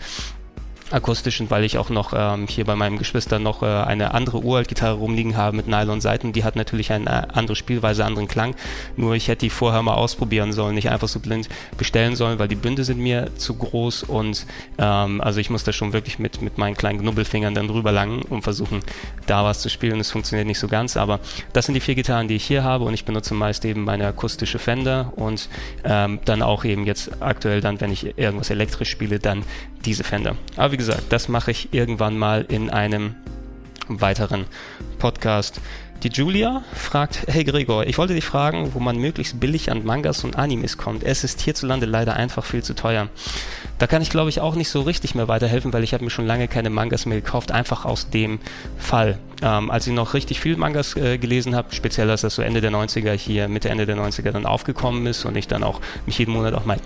akustischen, 0.91 1.49
weil 1.49 1.63
ich 1.63 1.77
auch 1.77 1.89
noch 1.89 2.13
ähm, 2.15 2.47
hier 2.47 2.65
bei 2.65 2.75
meinem 2.75 2.97
Geschwister 2.97 3.39
noch 3.39 3.63
äh, 3.63 3.65
eine 3.65 4.13
andere 4.13 4.39
Uralt-Gitarre 4.39 4.95
rumliegen 4.95 5.35
habe 5.35 5.55
mit 5.55 5.67
Nylon-Seiten. 5.67 6.33
Die 6.33 6.43
hat 6.43 6.55
natürlich 6.55 6.91
eine 6.91 7.35
andere 7.35 7.55
Spielweise, 7.55 8.05
anderen 8.05 8.27
Klang. 8.27 8.55
Nur 8.95 9.15
ich 9.15 9.27
hätte 9.27 9.41
die 9.41 9.49
vorher 9.49 9.81
mal 9.81 9.95
ausprobieren 9.95 10.53
sollen, 10.53 10.75
nicht 10.75 10.89
einfach 10.89 11.07
so 11.07 11.19
blind 11.19 11.49
bestellen 11.77 12.15
sollen, 12.15 12.39
weil 12.39 12.47
die 12.47 12.55
Bünde 12.55 12.83
sind 12.83 12.99
mir 12.99 13.29
zu 13.37 13.55
groß 13.55 14.03
und 14.03 14.45
ähm, 14.77 15.21
also 15.21 15.39
ich 15.39 15.49
muss 15.49 15.63
da 15.63 15.73
schon 15.73 15.93
wirklich 15.93 16.19
mit, 16.19 16.41
mit 16.41 16.57
meinen 16.57 16.75
kleinen 16.75 16.99
Knubbelfingern 16.99 17.53
dann 17.53 17.67
drüber 17.67 17.91
langen 17.91 18.21
und 18.23 18.43
versuchen, 18.43 18.79
da 19.25 19.43
was 19.43 19.61
zu 19.61 19.69
spielen. 19.69 19.99
Es 19.99 20.11
funktioniert 20.11 20.47
nicht 20.47 20.59
so 20.59 20.67
ganz, 20.67 20.95
aber 20.97 21.19
das 21.53 21.65
sind 21.65 21.75
die 21.75 21.81
vier 21.81 21.95
Gitarren, 21.95 22.27
die 22.27 22.35
ich 22.35 22.45
hier 22.45 22.63
habe 22.63 22.85
und 22.85 22.93
ich 22.93 23.05
benutze 23.05 23.33
meist 23.33 23.65
eben 23.65 23.83
meine 23.83 24.07
akustische 24.07 24.59
Fender 24.59 25.11
und 25.15 25.49
ähm, 25.83 26.19
dann 26.25 26.41
auch 26.41 26.63
eben 26.63 26.85
jetzt 26.85 27.21
aktuell 27.21 27.61
dann, 27.61 27.81
wenn 27.81 27.91
ich 27.91 28.17
irgendwas 28.17 28.49
elektrisch 28.49 28.89
spiele, 28.89 29.19
dann 29.19 29.43
diese 29.85 30.03
Fender. 30.03 30.35
Aber 30.55 30.76
wie 30.77 30.85
gesagt, 30.85 31.05
das 31.09 31.27
mache 31.27 31.49
ich 31.49 31.73
irgendwann 31.73 32.19
mal 32.19 32.45
in 32.49 32.69
einem 32.69 33.15
weiteren 33.87 34.45
Podcast. 34.99 35.59
Die 36.03 36.09
Julia 36.09 36.61
fragt, 36.75 37.23
hey 37.25 37.43
Gregor, 37.43 37.87
ich 37.87 37.97
wollte 37.97 38.13
dich 38.13 38.25
fragen, 38.25 38.75
wo 38.75 38.79
man 38.79 38.99
möglichst 38.99 39.39
billig 39.39 39.71
an 39.71 39.83
Mangas 39.83 40.23
und 40.23 40.35
Animes 40.35 40.77
kommt. 40.77 41.03
Es 41.03 41.23
ist 41.23 41.41
hierzulande 41.41 41.87
leider 41.87 42.15
einfach 42.15 42.45
viel 42.45 42.61
zu 42.61 42.75
teuer. 42.75 43.09
Da 43.79 43.87
kann 43.87 44.03
ich 44.03 44.11
glaube 44.11 44.29
ich 44.29 44.39
auch 44.39 44.53
nicht 44.53 44.69
so 44.69 44.81
richtig 44.81 45.15
mehr 45.15 45.27
weiterhelfen, 45.27 45.73
weil 45.73 45.83
ich 45.83 45.95
habe 45.95 46.03
mir 46.03 46.11
schon 46.11 46.27
lange 46.27 46.47
keine 46.47 46.69
Mangas 46.69 47.07
mehr 47.07 47.19
gekauft, 47.19 47.51
einfach 47.51 47.83
aus 47.83 48.11
dem 48.11 48.37
Fall. 48.77 49.17
Ähm, 49.41 49.71
als 49.71 49.87
ich 49.87 49.93
noch 49.93 50.13
richtig 50.13 50.39
viel 50.39 50.57
Mangas 50.57 50.95
äh, 50.95 51.17
gelesen 51.17 51.55
habe, 51.55 51.73
speziell 51.73 52.11
als 52.11 52.21
das 52.21 52.35
so 52.35 52.43
Ende 52.43 52.61
der 52.61 52.69
90er 52.69 53.13
hier, 53.13 53.47
Mitte, 53.47 53.69
Ende 53.69 53.87
der 53.87 53.97
90er 53.97 54.29
dann 54.29 54.45
aufgekommen 54.45 55.07
ist 55.07 55.25
und 55.25 55.35
ich 55.37 55.47
dann 55.47 55.63
auch 55.63 55.81
mich 56.05 56.19
jeden 56.19 56.33
Monat 56.33 56.53
auch 56.53 56.65
mal 56.65 56.77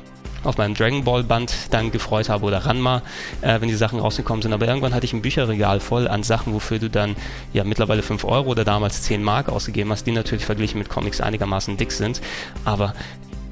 auf 0.44 0.58
meinem 0.58 0.74
Dragon 0.74 1.04
Ball 1.04 1.24
Band 1.24 1.54
dann 1.72 1.92
gefreut 1.92 2.30
habe 2.30 2.46
oder 2.46 2.66
Ranma, 2.66 3.02
äh, 3.42 3.62
wenn 3.62 3.70
die 3.70 3.76
Sachen 3.76 4.00
rausgekommen 4.00 4.42
sind. 4.42 4.54
Aber 4.54 4.68
irgendwann 4.68 4.94
hatte 4.94 5.06
ich 5.06 5.14
ein 5.14 5.22
Bücherregal 5.22 5.80
voll 5.80 6.08
an 6.08 6.24
Sachen, 6.24 6.54
wofür 6.54 6.80
du 6.80 6.90
dann 6.90 7.16
ja 7.54 7.64
mittlerweile 7.64 8.02
5 8.02 8.24
Euro 8.26 8.50
oder 8.50 8.64
damals 8.64 9.04
10 9.04 9.24
Mark 9.24 9.50
ausgegeben 9.50 9.92
hast, 9.92 10.06
die 10.06 10.12
natürlich 10.12 10.46
verglichen 10.46 10.80
mit 10.80 10.90
Comics 10.90 11.22
einigermaßen 11.22 11.78
dick 11.78 11.92
sind. 11.92 12.22
Aber 12.66 12.94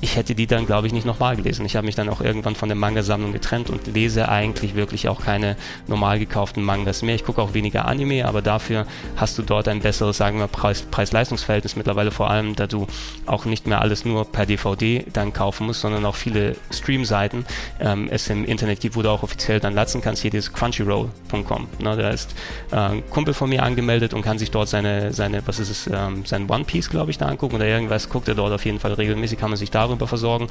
ich 0.01 0.15
hätte 0.15 0.35
die 0.35 0.47
dann, 0.47 0.65
glaube 0.65 0.87
ich, 0.87 0.93
nicht 0.93 1.05
nochmal 1.05 1.35
gelesen. 1.35 1.65
Ich 1.65 1.75
habe 1.75 1.85
mich 1.85 1.95
dann 1.95 2.09
auch 2.09 2.21
irgendwann 2.21 2.55
von 2.55 2.69
der 2.69 2.77
Manga-Sammlung 2.77 3.33
getrennt 3.33 3.69
und 3.69 3.87
lese 3.87 4.29
eigentlich 4.29 4.75
wirklich 4.75 5.09
auch 5.09 5.21
keine 5.21 5.57
normal 5.87 6.19
gekauften 6.19 6.63
Mangas 6.63 7.01
mehr. 7.01 7.15
Ich 7.15 7.25
gucke 7.25 7.41
auch 7.41 7.53
weniger 7.53 7.85
Anime, 7.85 8.25
aber 8.25 8.41
dafür 8.41 8.85
hast 9.17 9.37
du 9.37 9.41
dort 9.41 9.67
ein 9.67 9.81
besseres, 9.81 10.17
sagen 10.17 10.39
wir, 10.39 10.47
Preis-Leistungsverhältnis 10.47 11.75
mittlerweile, 11.75 12.11
vor 12.11 12.29
allem, 12.29 12.55
da 12.55 12.67
du 12.67 12.87
auch 13.25 13.45
nicht 13.45 13.67
mehr 13.67 13.81
alles 13.81 14.05
nur 14.05 14.25
per 14.25 14.45
DVD 14.45 15.05
dann 15.11 15.33
kaufen 15.33 15.67
musst, 15.67 15.81
sondern 15.81 16.05
auch 16.05 16.15
viele 16.15 16.55
Stream-Seiten 16.71 17.45
ähm, 17.79 18.07
es 18.09 18.29
im 18.29 18.45
Internet 18.45 18.79
gibt, 18.79 18.95
wo 18.95 19.01
du 19.01 19.09
auch 19.09 19.23
offiziell 19.23 19.59
dann 19.59 19.73
latzen 19.73 20.01
kannst. 20.01 20.21
Hier 20.21 20.31
dieses 20.31 20.53
crunchyroll.com. 20.53 21.67
Ne, 21.79 21.97
da 21.97 22.09
ist 22.09 22.35
äh, 22.71 22.75
ein 22.75 23.09
Kumpel 23.09 23.33
von 23.33 23.49
mir 23.49 23.63
angemeldet 23.63 24.13
und 24.13 24.21
kann 24.21 24.39
sich 24.39 24.51
dort 24.51 24.69
seine, 24.69 25.13
seine 25.13 25.45
was 25.45 25.59
ist 25.59 25.69
es, 25.69 25.87
ähm, 25.87 26.25
sein 26.25 26.49
One 26.49 26.63
Piece, 26.63 26.89
glaube 26.89 27.11
ich, 27.11 27.17
da 27.17 27.25
angucken 27.27 27.55
oder 27.55 27.65
irgendwas, 27.65 28.09
guckt 28.09 28.27
er 28.27 28.35
dort 28.35 28.53
auf 28.53 28.65
jeden 28.65 28.79
Fall 28.79 28.93
regelmäßig, 28.93 29.37
kann 29.37 29.49
man 29.49 29.57
sich 29.57 29.71
darüber 29.89 30.07
versorgen. 30.07 30.47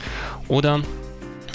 Oder 0.49 0.81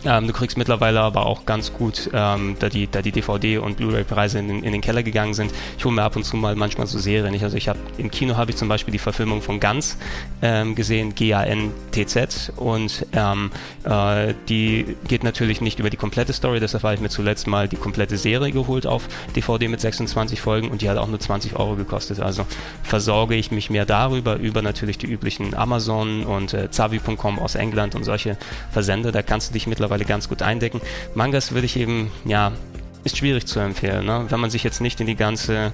ähm, 0.05 0.27
du 0.27 0.33
kriegst 0.33 0.57
mittlerweile 0.57 1.01
aber 1.01 1.25
auch 1.25 1.45
ganz 1.45 1.73
gut, 1.73 2.09
ähm, 2.13 2.55
da, 2.59 2.69
die, 2.69 2.87
da 2.87 3.01
die 3.01 3.11
DVD- 3.11 3.59
und 3.59 3.77
Blu-ray-Preise 3.77 4.39
in, 4.39 4.63
in, 4.63 4.71
den 4.71 4.81
Keller 4.81 5.03
gegangen 5.03 5.33
sind. 5.33 5.51
Ich 5.77 5.85
hole 5.85 5.95
mir 5.95 6.03
ab 6.03 6.15
und 6.15 6.23
zu 6.23 6.35
mal 6.35 6.55
manchmal 6.55 6.87
so 6.87 6.99
Serien. 6.99 7.33
Ich, 7.33 7.43
also 7.43 7.55
ich 7.55 7.69
habe 7.69 7.79
im 7.97 8.11
Kino 8.11 8.35
habe 8.35 8.51
ich 8.51 8.57
zum 8.57 8.67
Beispiel 8.67 8.91
die 8.91 8.99
Verfilmung 8.99 9.41
von 9.41 9.59
Ganz 9.59 9.97
ähm, 10.41 10.75
gesehen, 10.75 11.15
G-A-N-T-Z 11.15 12.53
und 12.57 13.05
ähm, 13.13 13.51
äh, 13.83 14.33
die 14.49 14.97
geht 15.07 15.23
natürlich 15.23 15.61
nicht 15.61 15.79
über 15.79 15.89
die 15.89 15.97
komplette 15.97 16.33
Story, 16.33 16.59
deshalb 16.59 16.83
habe 16.83 16.95
ich 16.95 17.01
mir 17.01 17.09
zuletzt 17.09 17.47
mal 17.47 17.67
die 17.67 17.77
komplette 17.77 18.17
Serie 18.17 18.51
geholt 18.51 18.85
auf 18.85 19.07
DVD 19.35 19.67
mit 19.67 19.79
26 19.79 20.41
Folgen 20.41 20.69
und 20.69 20.81
die 20.81 20.89
hat 20.89 20.97
auch 20.97 21.07
nur 21.07 21.19
20 21.19 21.55
Euro 21.55 21.75
gekostet. 21.75 22.19
Also 22.19 22.45
versorge 22.83 23.35
ich 23.35 23.51
mich 23.51 23.69
mehr 23.69 23.85
darüber, 23.85 24.35
über 24.35 24.61
natürlich 24.61 24.97
die 24.97 25.07
üblichen 25.07 25.55
Amazon 25.55 26.25
und 26.25 26.53
äh, 26.53 26.69
Zavi.com 26.69 27.39
aus 27.39 27.55
England 27.55 27.95
und 27.95 28.03
solche 28.03 28.37
Versender. 28.71 29.11
Da 29.11 29.21
kannst 29.21 29.49
du 29.49 29.53
dich 29.53 29.67
mittlerweile 29.67 29.92
mittlerweile 29.93 30.05
ganz 30.05 30.29
gut 30.29 30.41
eindecken. 30.41 30.81
Mangas 31.15 31.51
würde 31.51 31.65
ich 31.65 31.77
eben, 31.77 32.11
ja, 32.25 32.51
ist 33.03 33.17
schwierig 33.17 33.45
zu 33.45 33.59
empfehlen, 33.59 34.05
ne? 34.05 34.25
wenn 34.29 34.39
man 34.39 34.49
sich 34.49 34.63
jetzt 34.63 34.79
nicht 34.79 35.01
in 35.01 35.07
die 35.07 35.15
ganze 35.15 35.73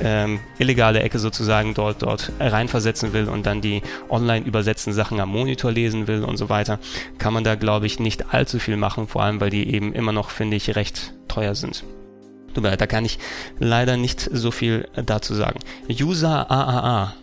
ähm, 0.00 0.40
illegale 0.58 1.00
Ecke 1.00 1.18
sozusagen 1.18 1.74
dort 1.74 2.00
dort 2.00 2.32
reinversetzen 2.40 3.12
will 3.12 3.28
und 3.28 3.44
dann 3.44 3.60
die 3.60 3.82
online 4.08 4.46
übersetzten 4.46 4.94
Sachen 4.94 5.20
am 5.20 5.28
Monitor 5.28 5.70
lesen 5.70 6.06
will 6.06 6.24
und 6.24 6.38
so 6.38 6.48
weiter, 6.48 6.78
kann 7.18 7.34
man 7.34 7.44
da 7.44 7.54
glaube 7.54 7.84
ich 7.84 8.00
nicht 8.00 8.32
allzu 8.32 8.58
viel 8.58 8.78
machen, 8.78 9.08
vor 9.08 9.22
allem 9.22 9.42
weil 9.42 9.50
die 9.50 9.74
eben 9.74 9.92
immer 9.92 10.12
noch 10.12 10.30
finde 10.30 10.56
ich 10.56 10.74
recht 10.74 11.12
teuer 11.28 11.54
sind. 11.54 11.84
Da 12.54 12.86
kann 12.86 13.04
ich 13.04 13.18
leider 13.58 13.98
nicht 13.98 14.28
so 14.32 14.50
viel 14.50 14.88
dazu 14.96 15.34
sagen. 15.34 15.60
User 15.88 16.50
AAA 16.50 17.14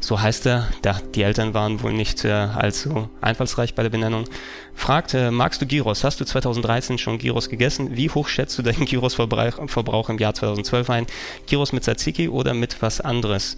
so 0.00 0.20
heißt 0.20 0.46
er, 0.46 0.68
da 0.82 1.00
die 1.14 1.22
Eltern 1.22 1.54
waren 1.54 1.82
wohl 1.82 1.92
nicht 1.92 2.24
äh, 2.24 2.30
allzu 2.30 3.08
einfallsreich 3.20 3.74
bei 3.74 3.82
der 3.82 3.90
Benennung, 3.90 4.24
fragt, 4.74 5.14
äh, 5.14 5.30
magst 5.30 5.60
du 5.62 5.66
Gyros? 5.66 6.04
Hast 6.04 6.20
du 6.20 6.24
2013 6.24 6.98
schon 6.98 7.18
Gyros 7.18 7.48
gegessen? 7.48 7.96
Wie 7.96 8.10
hoch 8.10 8.28
schätzt 8.28 8.58
du 8.58 8.62
deinen 8.62 8.84
Gyros-Verbrauch 8.86 10.08
im 10.08 10.18
Jahr 10.18 10.34
2012 10.34 10.90
ein? 10.90 11.06
Gyros 11.48 11.72
mit 11.72 11.84
Tzatziki 11.84 12.28
oder 12.28 12.54
mit 12.54 12.82
was 12.82 13.00
anderes? 13.00 13.56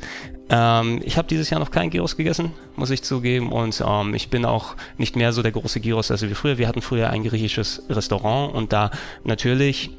Ähm, 0.49 1.01
ich 1.05 1.19
habe 1.19 1.29
dieses 1.29 1.51
Jahr 1.51 1.61
noch 1.61 1.71
keinen 1.71 1.91
Gyros 1.91 2.17
gegessen, 2.17 2.53
muss 2.77 2.91
ich 2.91 3.03
zugeben. 3.03 3.53
Und 3.53 3.83
ähm, 3.87 4.15
ich 4.15 4.31
bin 4.31 4.45
auch 4.45 4.77
nicht 4.97 5.17
mehr 5.17 5.33
so 5.33 5.43
der 5.43 5.53
große 5.53 5.81
Gyros, 5.81 6.11
also 6.11 6.29
wie 6.29 6.35
früher. 6.35 6.59
Wir 6.59 6.69
hatten 6.69 6.83
früher 6.83 7.11
ein 7.11 7.25
griechisches 7.25 7.83
Restaurant 7.91 8.55
und 8.55 8.73
da 8.73 8.91
natürlich 9.25 9.91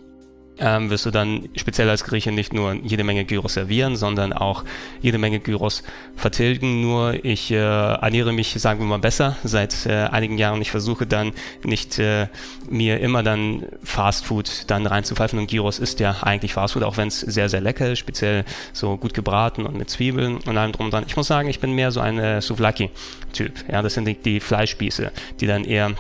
ähm, 0.60 0.90
wirst 0.90 1.06
du 1.06 1.12
dann 1.12 1.50
speziell 1.56 1.90
als 1.90 2.04
Grieche 2.04 2.32
nicht 2.32 2.54
nur 2.54 2.74
jede 2.74 3.04
Menge 3.04 3.26
Gyros 3.26 3.54
servieren, 3.54 3.96
sondern 3.96 4.34
auch 4.34 4.64
jede 5.02 5.18
Menge 5.18 5.40
Gyros 5.40 5.84
vertilgen. 6.16 6.82
Nur 6.82 7.24
ich 7.24 7.52
äh, 7.52 7.56
ernähre 7.56 8.34
mich, 8.34 8.54
sagen 8.54 8.80
wir 8.80 8.86
mal, 8.86 9.00
besser 9.00 9.38
seit 9.44 9.86
äh, 9.86 10.08
einigen 10.12 10.38
Jahren. 10.38 10.62
Ich 10.62 10.72
versuche 10.72 11.08
dann 11.08 11.32
nicht 11.64 12.00
äh, 12.00 12.28
mir 12.70 13.00
immer 13.00 13.24
dann 13.24 13.66
Fast 13.84 14.26
Food 14.26 14.66
dann 14.68 14.86
reinzupfeifen. 14.86 15.40
Und 15.40 15.50
Gyros 15.50 15.80
ist 15.80 16.00
ja 16.00 16.18
eigentlich 16.22 16.54
Fast 16.54 16.74
Food, 16.74 16.84
auch 16.84 16.98
wenn 16.98 17.08
es 17.08 17.20
sehr, 17.20 17.50
sehr 17.50 17.62
lecker 17.62 17.92
ist, 17.92 18.00
speziell 18.00 18.46
so 18.74 18.98
gut 18.98 19.14
gebraten 19.14 19.66
und 19.66 19.78
mit 19.78 19.90
Zwiebeln 19.90 20.38
und 20.38 20.58
allem 20.58 20.72
drum 20.72 20.88
und 20.88 20.94
dran. 20.94 21.06
Ich 21.08 21.16
muss 21.16 21.28
sagen, 21.28 21.50
ich 21.50 21.60
bin 21.60 21.74
mehr 21.74 21.92
so 21.92 22.00
ein 22.00 22.20
äh, 22.20 22.42
Souvlaki-Typ. 22.42 23.54
Ja, 23.72 23.82
das 23.82 23.94
sind 23.94 24.06
die, 24.06 24.16
die 24.16 24.40
Fleischspieße, 24.40 25.12
die 25.40 25.48
dann 25.48 25.64
eher 25.64 25.94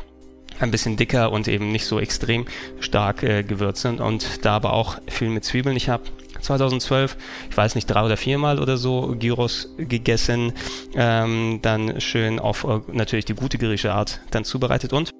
ein 0.60 0.72
bisschen 0.72 0.98
dicker 0.98 1.32
und 1.32 1.48
eben 1.48 1.72
nicht 1.72 1.86
so 1.86 2.00
extrem 2.00 2.46
stark 2.80 3.24
äh, 3.24 3.44
gewürzt 3.44 3.82
sind 3.82 4.01
und 4.01 4.46
da 4.46 4.56
aber 4.56 4.74
auch 4.74 5.00
viel 5.08 5.30
mit 5.30 5.44
Zwiebeln. 5.44 5.75
Ich 5.75 5.89
habe 5.89 6.04
2012, 6.42 7.18
ich 7.50 7.58
weiß 7.58 7.75
nicht, 7.75 7.86
drei 7.86 8.04
oder 8.04 8.18
viermal 8.18 8.60
oder 8.60 8.78
so 8.78 9.16
Gyros 9.20 9.70
gegessen, 9.78 10.54
ähm, 10.96 11.60
dann 11.62 12.00
schön 12.00 12.39
auf 12.39 12.63
äh, 12.63 12.80
natürlich 12.92 13.25
die 13.25 13.36
gute 13.36 13.58
griechische 13.58 13.94
Art 13.94 14.22
dann 14.32 14.44
zubereitet 14.46 14.94
und 14.94 15.12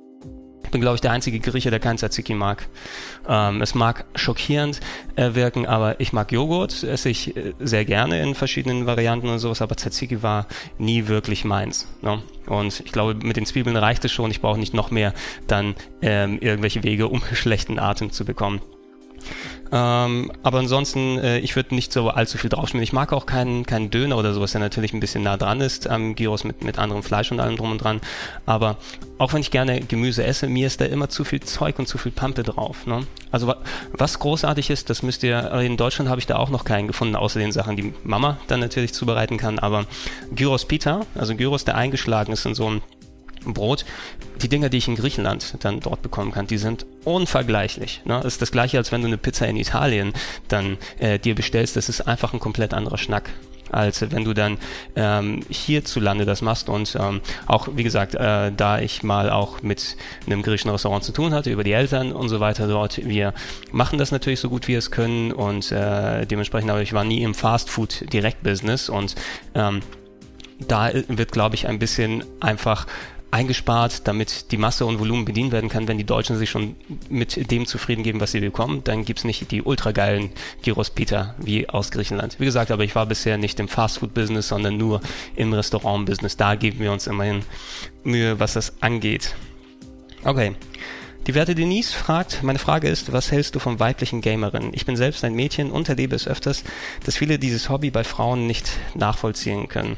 bin, 0.72 0.82
glaube 0.82 0.96
ich, 0.96 1.02
der 1.02 1.12
einzige 1.12 1.40
Grieche, 1.40 1.70
der 1.70 1.80
kein 1.80 1.98
Tzatziki 1.98 2.34
mag. 2.34 2.68
Ähm, 3.28 3.62
es 3.62 3.76
mag 3.76 4.06
schockierend 4.16 4.80
äh, 5.16 5.34
wirken, 5.34 5.66
aber 5.66 6.00
ich 6.00 6.14
mag 6.14 6.32
Joghurt, 6.32 6.84
esse 6.84 7.10
ich 7.10 7.36
äh, 7.36 7.54
sehr 7.60 7.86
gerne 7.86 8.22
in 8.22 8.36
verschiedenen 8.36 8.86
Varianten 8.86 9.30
und 9.30 9.40
sowas, 9.40 9.62
aber 9.62 9.76
Tzatziki 9.76 10.24
war 10.24 10.48
nie 10.78 11.08
wirklich 11.08 11.46
meins. 11.46 11.88
Ne? 12.02 12.22
Und 12.48 12.82
ich 12.86 12.92
glaube, 12.92 13.16
mit 13.16 13.38
den 13.38 13.46
Zwiebeln 13.46 13.78
reicht 13.78 14.04
es 14.06 14.12
schon. 14.12 14.32
Ich 14.32 14.42
brauche 14.42 14.60
nicht 14.60 14.74
noch 14.74 14.92
mehr 14.92 15.14
dann 15.48 15.76
ähm, 16.02 16.40
irgendwelche 16.40 16.84
Wege, 16.84 17.08
um 17.08 17.22
schlechten 17.34 17.80
Atem 17.80 18.12
zu 18.12 18.26
bekommen. 18.26 18.62
Ähm, 19.72 20.32
aber 20.42 20.60
ansonsten, 20.60 21.20
äh, 21.20 21.40
ich 21.40 21.56
würde 21.56 21.76
nicht 21.76 21.94
so 21.94 22.10
allzu 22.10 22.38
viel 22.38 22.50
draufschmieren. 22.50 22.84
Ich 22.84 22.94
mag 22.94 23.14
auch 23.14 23.26
keinen, 23.26 23.66
keinen 23.66 23.92
Döner 23.92 24.18
oder 24.18 24.34
sowas, 24.34 24.52
der 24.52 24.62
natürlich 24.62 24.94
ein 24.94 25.00
bisschen 25.00 25.24
nah 25.24 25.38
dran 25.38 25.62
ist 25.62 25.88
am 25.88 26.16
Gyros 26.16 26.44
mit, 26.44 26.64
mit 26.64 26.80
anderem 26.80 27.04
Fleisch 27.04 27.32
und 27.32 27.40
allem 27.40 27.56
drum 27.56 27.72
und 27.72 27.84
dran. 27.84 28.02
Aber 28.46 28.78
auch 29.20 29.34
wenn 29.34 29.42
ich 29.42 29.52
gerne 29.52 29.82
Gemüse 29.82 30.24
esse, 30.24 30.48
mir 30.48 30.68
ist 30.68 30.82
da 30.82 30.86
immer 30.86 31.10
zu 31.10 31.24
viel 31.24 31.42
Zeug 31.42 31.78
und 31.78 31.88
zu 31.88 31.98
viel 31.98 32.12
Pampe 32.12 32.44
drauf. 32.44 32.88
Ne? 32.88 33.06
Also 33.32 33.54
was 33.92 34.20
großartig 34.20 34.70
ist, 34.70 34.90
das 34.90 35.04
müsst 35.04 35.24
ihr, 35.24 35.52
in 35.62 35.78
Deutschland 35.78 36.10
habe 36.10 36.20
ich 36.20 36.28
da 36.28 36.38
auch 36.38 36.50
noch 36.50 36.64
keinen 36.64 36.88
gefunden, 36.88 37.16
außer 37.16 37.40
den 37.40 37.52
Sachen, 37.52 37.76
die 37.76 37.94
Mama 38.04 38.38
dann 38.48 38.60
natürlich 38.60 38.94
zubereiten 38.94 39.38
kann. 39.38 39.60
Aber 39.60 39.86
Gyros 40.34 40.66
Pita, 40.66 41.02
also 41.16 41.36
Gyros, 41.36 41.66
der 41.66 41.76
eingeschlagen 41.76 42.32
ist 42.34 42.46
in 42.46 42.56
so 42.56 42.70
ein 42.70 42.82
Brot, 43.46 43.86
die 44.42 44.50
Dinger, 44.50 44.70
die 44.70 44.78
ich 44.78 44.88
in 44.88 44.96
Griechenland 44.96 45.56
dann 45.62 45.80
dort 45.80 46.02
bekommen 46.02 46.32
kann, 46.32 46.48
die 46.48 46.58
sind 46.58 46.86
unvergleichlich. 47.04 48.02
Ne? 48.06 48.20
Das 48.24 48.34
ist 48.34 48.42
das 48.42 48.52
gleiche, 48.52 48.78
als 48.78 48.92
wenn 48.92 49.02
du 49.02 49.08
eine 49.08 49.18
Pizza 49.18 49.48
in 49.48 49.58
Italien 49.58 50.14
dann 50.48 50.78
äh, 51.00 51.20
dir 51.20 51.36
bestellst. 51.36 51.76
Das 51.76 51.90
ist 51.90 52.02
einfach 52.02 52.34
ein 52.34 52.40
komplett 52.40 52.74
anderer 52.74 52.98
Schnack 52.98 53.30
als 53.72 54.02
wenn 54.12 54.24
du 54.24 54.34
dann 54.34 54.58
ähm, 54.96 55.42
hierzulande 55.50 56.26
das 56.26 56.42
machst 56.42 56.70
und 56.70 56.98
ähm, 57.00 57.22
auch 57.46 57.68
wie 57.76 57.84
gesagt, 57.84 58.16
äh, 58.16 58.52
da 58.52 58.80
ich 58.80 59.04
mal 59.04 59.30
auch 59.30 59.62
mit 59.62 59.96
einem 60.26 60.42
griechischen 60.42 60.72
Restaurant 60.72 61.04
zu 61.04 61.12
tun 61.12 61.34
hatte 61.34 61.52
über 61.52 61.64
die 61.64 61.74
Eltern 61.74 62.12
und 62.12 62.30
so 62.30 62.40
weiter 62.40 62.68
dort, 62.68 63.06
wir 63.06 63.34
machen 63.72 64.00
das 64.00 64.12
natürlich 64.12 64.40
so 64.40 64.50
gut 64.50 64.68
wie 64.68 64.74
wir 64.74 64.80
es 64.80 64.92
können 64.92 65.32
und 65.32 65.72
äh, 65.72 66.26
dementsprechend, 66.26 66.72
aber 66.72 66.82
ich 66.82 66.94
war 66.94 67.04
nie 67.04 67.24
im 67.24 67.34
Fast 67.34 67.70
Food 67.70 68.12
Direkt 68.12 68.44
Business 68.44 68.90
und 68.90 69.16
ähm, 69.56 69.82
da 70.68 70.92
wird, 71.08 71.32
glaube 71.32 71.56
ich, 71.56 71.68
ein 71.68 71.80
bisschen 71.80 72.24
einfach 72.42 72.86
eingespart, 73.32 74.08
damit 74.08 74.52
die 74.52 74.58
Masse 74.58 74.86
und 74.86 75.00
Volumen 75.00 75.26
bedient 75.26 75.52
werden 75.52 75.70
kann. 75.70 75.88
Wenn 75.88 75.98
die 75.98 76.06
Deutschen 76.06 76.38
sich 76.38 76.50
schon 76.50 76.76
mit 77.10 77.52
dem 77.52 77.66
zufrieden 77.66 78.04
geben, 78.04 78.20
was 78.20 78.32
sie 78.32 78.40
bekommen, 78.40 78.84
dann 78.84 79.06
gibt's 79.06 79.24
nicht 79.24 79.52
die 79.52 79.62
ultrageilen 79.62 80.32
Gyros 80.64 80.90
Pita 80.90 81.36
wie 81.38 81.70
aus 81.70 81.92
Griechenland. 81.92 82.40
Wie 82.40 82.46
gesagt, 82.46 82.72
aber 82.72 82.84
ich 82.84 82.96
war 82.96 83.06
bisher 83.06 83.38
nicht 83.38 83.60
im 83.60 83.68
Fastfood-Business, 83.68 84.48
sondern 84.48 84.78
nur 84.78 85.02
im 85.36 85.54
Restaurant-Business. 85.54 86.38
Da 86.38 86.56
geben 86.56 86.80
wir 86.80 86.92
uns 86.92 87.08
immerhin 87.08 87.44
Mühe, 88.04 88.40
was 88.40 88.54
das 88.54 88.82
angeht. 88.82 89.36
Okay. 90.24 90.56
Die 91.28 91.36
werte 91.36 91.54
Denise 91.54 91.94
fragt, 91.94 92.42
meine 92.42 92.58
Frage 92.58 92.88
ist, 92.88 93.12
was 93.12 93.32
hältst 93.32 93.54
du 93.54 93.60
von 93.60 93.80
weiblichen 93.80 94.22
Gamerinnen? 94.22 94.74
Ich 94.74 94.88
bin 94.88 94.96
selbst 94.96 95.24
ein 95.24 95.36
Mädchen 95.36 95.70
und 95.70 95.88
erlebe 95.88 96.16
es 96.16 96.28
öfters, 96.28 96.64
dass 97.06 97.18
viele 97.18 97.38
dieses 97.38 97.70
Hobby 97.70 97.92
bei 97.92 98.04
Frauen 98.04 98.48
nicht 98.48 98.72
nachvollziehen 98.96 99.68
können. 99.68 99.98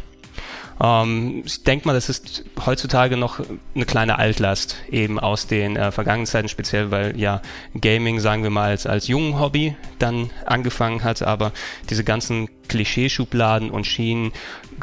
Ähm, 0.82 1.44
ich 1.46 1.64
denke 1.64 1.88
mal, 1.88 1.94
das 1.94 2.10
ist 2.10 2.46
heutzutage 2.66 3.18
noch 3.18 3.40
eine 3.76 3.86
kleine 3.86 4.20
Altlast 4.20 4.78
eben 4.90 5.20
aus 5.20 5.48
den 5.48 5.76
äh, 5.76 5.92
vergangenen 5.92 6.26
Zeiten, 6.26 6.50
speziell 6.50 6.92
weil 6.92 7.20
ja 7.20 7.42
Gaming, 7.80 8.20
sagen 8.20 8.44
wir 8.44 8.50
mal, 8.50 8.70
als, 8.70 8.86
als 8.86 9.08
jungen 9.08 9.40
Hobby 9.40 9.76
dann 10.00 10.30
angefangen 10.46 11.04
hat, 11.04 11.22
aber 11.22 11.52
diese 11.90 12.04
ganzen 12.04 12.50
Klischeeschubladen 12.68 13.70
und 13.70 13.86
Schienen, 13.86 14.32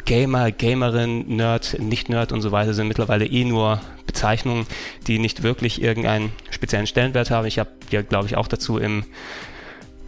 Gamer, 0.05 0.51
Gamerin, 0.51 1.35
Nerd, 1.35 1.77
Nicht-Nerd 1.79 2.31
und 2.31 2.41
so 2.41 2.51
weiter 2.51 2.73
sind 2.73 2.87
mittlerweile 2.87 3.25
eh 3.25 3.45
nur 3.45 3.81
Bezeichnungen, 4.05 4.65
die 5.07 5.19
nicht 5.19 5.43
wirklich 5.43 5.81
irgendeinen 5.81 6.31
speziellen 6.51 6.87
Stellenwert 6.87 7.31
haben. 7.31 7.47
Ich 7.47 7.59
habe 7.59 7.71
ja, 7.91 8.01
glaube 8.01 8.27
ich, 8.27 8.37
auch 8.37 8.47
dazu 8.47 8.77
im 8.77 9.03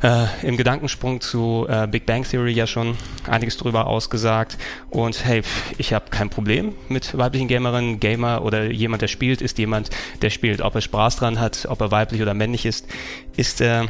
äh, 0.01 0.25
im 0.43 0.58
Gedankensprung 0.58 1.22
zu 1.22 1.65
äh, 1.70 1.88
Big 1.88 2.05
Bang 2.05 2.24
Theory 2.24 2.51
ja 2.51 2.67
schon 2.67 2.98
einiges 3.27 3.58
drüber 3.58 3.88
ausgesagt. 3.88 4.58
Und 4.89 5.25
hey, 5.25 5.41
ich 5.77 5.93
habe 5.93 6.05
kein 6.10 6.29
Problem 6.29 6.74
mit 6.89 7.17
weiblichen 7.17 7.48
Gamerinnen. 7.48 8.00
Gamer 8.00 8.43
oder 8.43 8.72
jemand, 8.72 9.01
der 9.01 9.08
spielt, 9.08 9.41
ist 9.41 9.58
jemand, 9.58 9.89
der 10.22 10.29
spielt. 10.29 10.62
Ob 10.62 10.75
er 10.75 10.81
Spaß 10.81 11.17
dran 11.17 11.39
hat, 11.39 11.65
ob 11.70 11.81
er 11.81 11.91
weiblich 11.91 12.22
oder 12.22 12.34
männlich 12.34 12.65
ist, 12.65 12.88
ist 13.36 13.62
äh, 13.62 13.86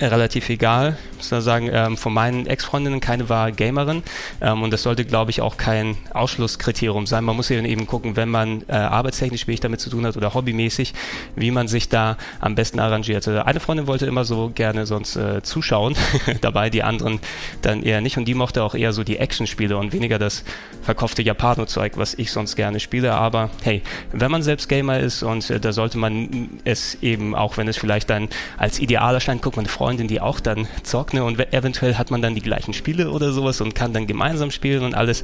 relativ 0.00 0.48
egal. 0.48 0.96
Ich 1.18 1.30
muss 1.30 1.44
sagen, 1.44 1.70
ähm, 1.72 1.96
von 1.96 2.12
meinen 2.12 2.46
Ex-Freundinnen 2.46 3.00
keine 3.00 3.28
war 3.28 3.52
Gamerin 3.52 4.02
ähm, 4.40 4.62
und 4.62 4.72
das 4.72 4.82
sollte, 4.82 5.04
glaube 5.04 5.30
ich, 5.30 5.40
auch 5.40 5.56
kein 5.56 5.96
Ausschlusskriterium 6.12 7.06
sein. 7.06 7.24
Man 7.24 7.36
muss 7.36 7.50
eben 7.50 7.86
gucken, 7.86 8.16
wenn 8.16 8.28
man 8.28 8.62
äh, 8.68 8.72
arbeitstechnisch 8.72 9.46
wenig 9.46 9.60
damit 9.60 9.80
zu 9.80 9.90
tun 9.90 10.06
hat 10.06 10.16
oder 10.16 10.34
hobbymäßig, 10.34 10.94
wie 11.36 11.50
man 11.50 11.68
sich 11.68 11.88
da 11.88 12.16
am 12.40 12.54
besten 12.54 12.80
arrangiert. 12.80 13.26
Also 13.28 13.40
eine 13.40 13.60
Freundin 13.60 13.86
wollte 13.86 14.06
immer 14.06 14.24
so 14.24 14.50
gerne 14.54 14.86
sonst 14.86 15.16
äh, 15.16 15.42
zuschauen, 15.42 15.94
dabei 16.40 16.70
die 16.70 16.82
anderen 16.82 17.20
dann 17.62 17.82
eher 17.82 18.00
nicht 18.00 18.16
und 18.16 18.24
die 18.24 18.34
mochte 18.34 18.62
auch 18.62 18.74
eher 18.74 18.92
so 18.92 19.04
die 19.04 19.18
Action-Spiele 19.18 19.76
und 19.76 19.92
weniger 19.92 20.18
das 20.18 20.44
verkaufte 20.82 21.22
Japano-Zeug, 21.22 21.92
was 21.96 22.14
ich 22.14 22.32
sonst 22.32 22.56
gerne 22.56 22.80
spiele. 22.80 23.14
Aber 23.14 23.50
hey, 23.62 23.82
wenn 24.12 24.30
man 24.30 24.42
selbst 24.42 24.68
Gamer 24.68 24.98
ist 25.00 25.22
und 25.22 25.50
äh, 25.50 25.60
da 25.60 25.72
sollte 25.72 25.98
man 25.98 26.60
es 26.64 26.96
eben, 27.02 27.34
auch 27.34 27.56
wenn 27.56 27.68
es 27.68 27.76
vielleicht 27.76 28.10
dann 28.10 28.28
als 28.56 28.78
ideal 28.78 29.14
erscheint, 29.14 29.42
guckt 29.42 29.56
man 29.56 29.66
eine 29.66 29.72
Freundin, 29.80 30.08
die 30.08 30.20
auch 30.20 30.40
dann 30.40 30.68
zockt 30.82 31.14
ne, 31.14 31.24
und 31.24 31.40
eventuell 31.54 31.94
hat 31.94 32.10
man 32.10 32.20
dann 32.20 32.34
die 32.34 32.42
gleichen 32.42 32.74
Spiele 32.74 33.10
oder 33.10 33.32
sowas 33.32 33.62
und 33.62 33.74
kann 33.74 33.94
dann 33.94 34.06
gemeinsam 34.06 34.50
spielen 34.50 34.84
und 34.84 34.94
alles 34.94 35.22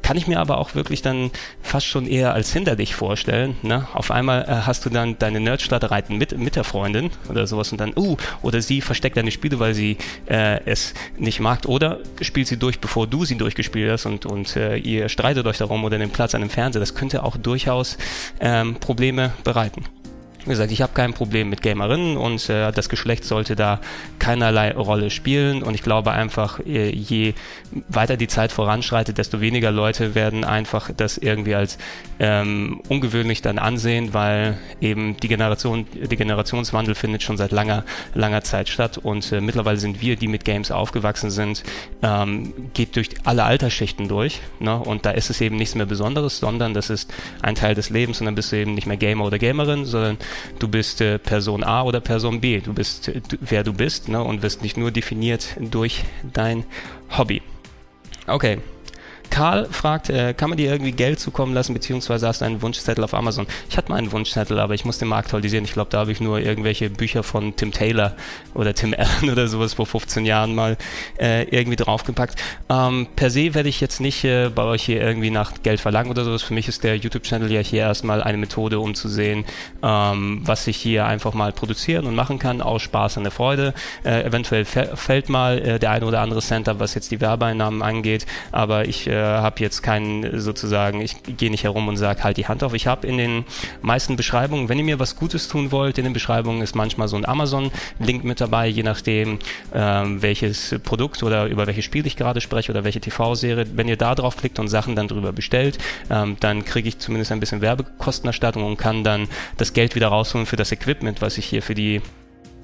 kann 0.00 0.16
ich 0.16 0.26
mir 0.26 0.40
aber 0.40 0.56
auch 0.56 0.74
wirklich 0.74 1.02
dann 1.02 1.30
fast 1.60 1.86
schon 1.86 2.06
eher 2.06 2.32
als 2.32 2.54
hinderlich 2.54 2.94
vorstellen. 2.94 3.54
Ne? 3.60 3.86
Auf 3.92 4.10
einmal 4.10 4.44
äh, 4.44 4.46
hast 4.66 4.86
du 4.86 4.90
dann 4.90 5.18
deine 5.18 5.40
Nerdstreitereien 5.40 6.16
mit, 6.16 6.38
mit 6.38 6.56
der 6.56 6.64
Freundin 6.64 7.10
oder 7.28 7.46
sowas 7.46 7.70
und 7.70 7.82
dann, 7.82 7.92
uh, 7.94 8.16
oder 8.40 8.62
sie 8.62 8.80
versteckt 8.80 9.18
deine 9.18 9.30
Spiele, 9.30 9.58
weil 9.60 9.74
sie 9.74 9.98
äh, 10.24 10.64
es 10.64 10.94
nicht 11.18 11.38
mag 11.40 11.66
oder 11.66 11.98
spielt 12.22 12.46
sie 12.46 12.56
durch, 12.56 12.80
bevor 12.80 13.06
du 13.06 13.26
sie 13.26 13.36
durchgespielt 13.36 13.92
hast 13.92 14.06
und, 14.06 14.24
und 14.24 14.56
äh, 14.56 14.76
ihr 14.78 15.10
streitet 15.10 15.46
euch 15.46 15.58
darum 15.58 15.84
oder 15.84 15.98
den 15.98 16.08
Platz 16.08 16.34
an 16.34 16.40
dem 16.40 16.50
Fernseher. 16.50 16.80
Das 16.80 16.94
könnte 16.94 17.24
auch 17.24 17.36
durchaus 17.36 17.98
ähm, 18.40 18.76
Probleme 18.76 19.34
bereiten. 19.44 19.84
Wie 20.44 20.50
gesagt, 20.50 20.72
ich 20.72 20.82
habe 20.82 20.92
kein 20.92 21.14
Problem 21.14 21.50
mit 21.50 21.62
Gamerinnen 21.62 22.16
und 22.16 22.48
äh, 22.48 22.72
das 22.72 22.88
Geschlecht 22.88 23.24
sollte 23.24 23.54
da 23.54 23.80
keinerlei 24.18 24.72
Rolle 24.72 25.10
spielen. 25.10 25.62
Und 25.62 25.74
ich 25.74 25.84
glaube 25.84 26.10
einfach, 26.10 26.58
äh, 26.58 26.90
je 26.90 27.34
weiter 27.88 28.16
die 28.16 28.26
Zeit 28.26 28.50
voranschreitet, 28.50 29.18
desto 29.18 29.40
weniger 29.40 29.70
Leute 29.70 30.16
werden 30.16 30.44
einfach 30.44 30.90
das 30.96 31.16
irgendwie 31.16 31.54
als 31.54 31.78
ähm, 32.18 32.80
ungewöhnlich 32.88 33.40
dann 33.40 33.58
ansehen, 33.58 34.14
weil 34.14 34.58
eben 34.80 35.16
die 35.18 35.28
Generation, 35.28 35.86
die 35.92 36.16
Generationswandel 36.16 36.96
findet 36.96 37.22
schon 37.22 37.36
seit 37.36 37.52
langer, 37.52 37.84
langer 38.14 38.42
Zeit 38.42 38.68
statt. 38.68 38.98
Und 38.98 39.30
äh, 39.30 39.40
mittlerweile 39.40 39.76
sind 39.78 40.00
wir, 40.02 40.16
die 40.16 40.26
mit 40.26 40.44
Games 40.44 40.72
aufgewachsen 40.72 41.30
sind, 41.30 41.62
ähm, 42.02 42.52
geht 42.74 42.96
durch 42.96 43.10
alle 43.22 43.44
Altersschichten 43.44 44.08
durch. 44.08 44.40
Ne? 44.58 44.76
Und 44.76 45.06
da 45.06 45.12
ist 45.12 45.30
es 45.30 45.40
eben 45.40 45.54
nichts 45.54 45.76
mehr 45.76 45.86
Besonderes, 45.86 46.38
sondern 46.38 46.74
das 46.74 46.90
ist 46.90 47.14
ein 47.42 47.54
Teil 47.54 47.76
des 47.76 47.90
Lebens 47.90 48.20
und 48.20 48.26
dann 48.26 48.34
bist 48.34 48.50
du 48.50 48.56
eben 48.56 48.74
nicht 48.74 48.88
mehr 48.88 48.96
Gamer 48.96 49.24
oder 49.24 49.38
Gamerin, 49.38 49.84
sondern 49.84 50.18
du 50.58 50.68
bist 50.68 51.00
äh, 51.00 51.18
Person 51.18 51.64
A 51.64 51.82
oder 51.82 52.00
Person 52.00 52.40
B. 52.40 52.60
Du 52.60 52.72
bist, 52.72 53.08
äh, 53.08 53.20
wer 53.40 53.62
du 53.64 53.72
bist 53.72 54.08
ne? 54.08 54.22
und 54.22 54.42
wirst 54.42 54.62
nicht 54.62 54.76
nur 54.76 54.90
definiert 54.90 55.56
durch 55.58 56.04
dein 56.32 56.64
Hobby. 57.16 57.42
Okay, 58.26 58.58
Karl 59.32 59.64
fragt, 59.70 60.10
äh, 60.10 60.34
kann 60.34 60.50
man 60.50 60.58
dir 60.58 60.70
irgendwie 60.70 60.92
Geld 60.92 61.18
zukommen 61.18 61.54
lassen, 61.54 61.72
beziehungsweise 61.72 62.28
hast 62.28 62.42
du 62.42 62.44
einen 62.44 62.60
Wunschzettel 62.60 63.02
auf 63.02 63.14
Amazon? 63.14 63.46
Ich 63.70 63.78
hatte 63.78 63.90
mal 63.90 63.96
einen 63.96 64.12
Wunschzettel, 64.12 64.60
aber 64.60 64.74
ich 64.74 64.84
muss 64.84 64.98
den 64.98 65.08
mal 65.08 65.16
aktualisieren. 65.16 65.64
Ich 65.64 65.72
glaube, 65.72 65.88
da 65.90 66.00
habe 66.00 66.12
ich 66.12 66.20
nur 66.20 66.38
irgendwelche 66.38 66.90
Bücher 66.90 67.22
von 67.22 67.56
Tim 67.56 67.72
Taylor 67.72 68.14
oder 68.52 68.74
Tim 68.74 68.94
Allen 68.98 69.30
oder 69.30 69.48
sowas 69.48 69.72
vor 69.72 69.86
15 69.86 70.26
Jahren 70.26 70.54
mal 70.54 70.76
äh, 71.18 71.44
irgendwie 71.44 71.76
draufgepackt. 71.76 72.38
Ähm, 72.68 73.06
per 73.16 73.30
se 73.30 73.54
werde 73.54 73.70
ich 73.70 73.80
jetzt 73.80 74.02
nicht 74.02 74.22
äh, 74.24 74.50
bei 74.50 74.64
euch 74.64 74.82
hier 74.82 75.00
irgendwie 75.00 75.30
nach 75.30 75.62
Geld 75.62 75.80
verlangen 75.80 76.10
oder 76.10 76.24
sowas. 76.24 76.42
Für 76.42 76.52
mich 76.52 76.68
ist 76.68 76.84
der 76.84 76.98
YouTube-Channel 76.98 77.50
ja 77.50 77.60
hier 77.60 77.80
erstmal 77.84 78.22
eine 78.22 78.36
Methode, 78.36 78.80
um 78.80 78.94
zu 78.94 79.08
sehen, 79.08 79.46
ähm, 79.82 80.42
was 80.44 80.66
ich 80.66 80.76
hier 80.76 81.06
einfach 81.06 81.32
mal 81.32 81.52
produzieren 81.52 82.04
und 82.04 82.14
machen 82.14 82.38
kann, 82.38 82.60
aus 82.60 82.82
Spaß 82.82 83.16
und 83.16 83.22
der 83.22 83.32
Freude. 83.32 83.72
Äh, 84.04 84.24
eventuell 84.24 84.66
fällt 84.66 85.30
mal 85.30 85.58
äh, 85.58 85.78
der 85.78 85.90
eine 85.90 86.04
oder 86.04 86.20
andere 86.20 86.42
Center, 86.42 86.78
was 86.80 86.94
jetzt 86.94 87.10
die 87.10 87.22
Werbeeinnahmen 87.22 87.80
angeht, 87.80 88.26
aber 88.50 88.86
ich 88.86 89.06
äh, 89.06 89.21
habe 89.24 89.60
jetzt 89.60 89.82
keinen 89.82 90.40
sozusagen, 90.40 91.00
ich 91.00 91.16
gehe 91.22 91.50
nicht 91.50 91.64
herum 91.64 91.88
und 91.88 91.96
sage, 91.96 92.24
halt 92.24 92.36
die 92.36 92.46
Hand 92.46 92.62
auf. 92.62 92.74
Ich 92.74 92.86
habe 92.86 93.06
in 93.06 93.18
den 93.18 93.44
meisten 93.80 94.16
Beschreibungen, 94.16 94.68
wenn 94.68 94.78
ihr 94.78 94.84
mir 94.84 94.98
was 94.98 95.16
Gutes 95.16 95.48
tun 95.48 95.72
wollt, 95.72 95.98
in 95.98 96.04
den 96.04 96.12
Beschreibungen 96.12 96.62
ist 96.62 96.74
manchmal 96.74 97.08
so 97.08 97.16
ein 97.16 97.26
Amazon-Link 97.26 98.24
mit 98.24 98.40
dabei, 98.40 98.66
je 98.66 98.82
nachdem, 98.82 99.38
ähm, 99.74 100.22
welches 100.22 100.76
Produkt 100.82 101.22
oder 101.22 101.46
über 101.46 101.66
welches 101.66 101.84
Spiel 101.84 102.06
ich 102.06 102.16
gerade 102.16 102.40
spreche 102.40 102.72
oder 102.72 102.84
welche 102.84 103.00
TV-Serie. 103.00 103.66
Wenn 103.74 103.88
ihr 103.88 103.96
da 103.96 104.14
drauf 104.14 104.36
klickt 104.36 104.58
und 104.58 104.68
Sachen 104.68 104.96
dann 104.96 105.08
drüber 105.08 105.32
bestellt, 105.32 105.78
ähm, 106.10 106.36
dann 106.40 106.64
kriege 106.64 106.88
ich 106.88 106.98
zumindest 106.98 107.32
ein 107.32 107.40
bisschen 107.40 107.60
Werbekostenerstattung 107.60 108.64
und 108.64 108.76
kann 108.76 109.04
dann 109.04 109.28
das 109.56 109.72
Geld 109.72 109.94
wieder 109.94 110.08
rausholen 110.08 110.46
für 110.46 110.56
das 110.56 110.72
Equipment, 110.72 111.22
was 111.22 111.38
ich 111.38 111.46
hier 111.46 111.62
für 111.62 111.74
die 111.74 112.00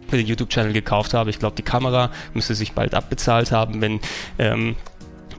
für 0.08 0.16
den 0.16 0.26
YouTube-Channel 0.26 0.72
gekauft 0.72 1.14
habe. 1.14 1.30
Ich 1.30 1.38
glaube, 1.38 1.56
die 1.56 1.62
Kamera 1.62 2.10
müsste 2.34 2.54
sich 2.54 2.72
bald 2.72 2.94
abbezahlt 2.94 3.52
haben, 3.52 3.80
wenn 3.80 4.00
ähm, 4.38 4.76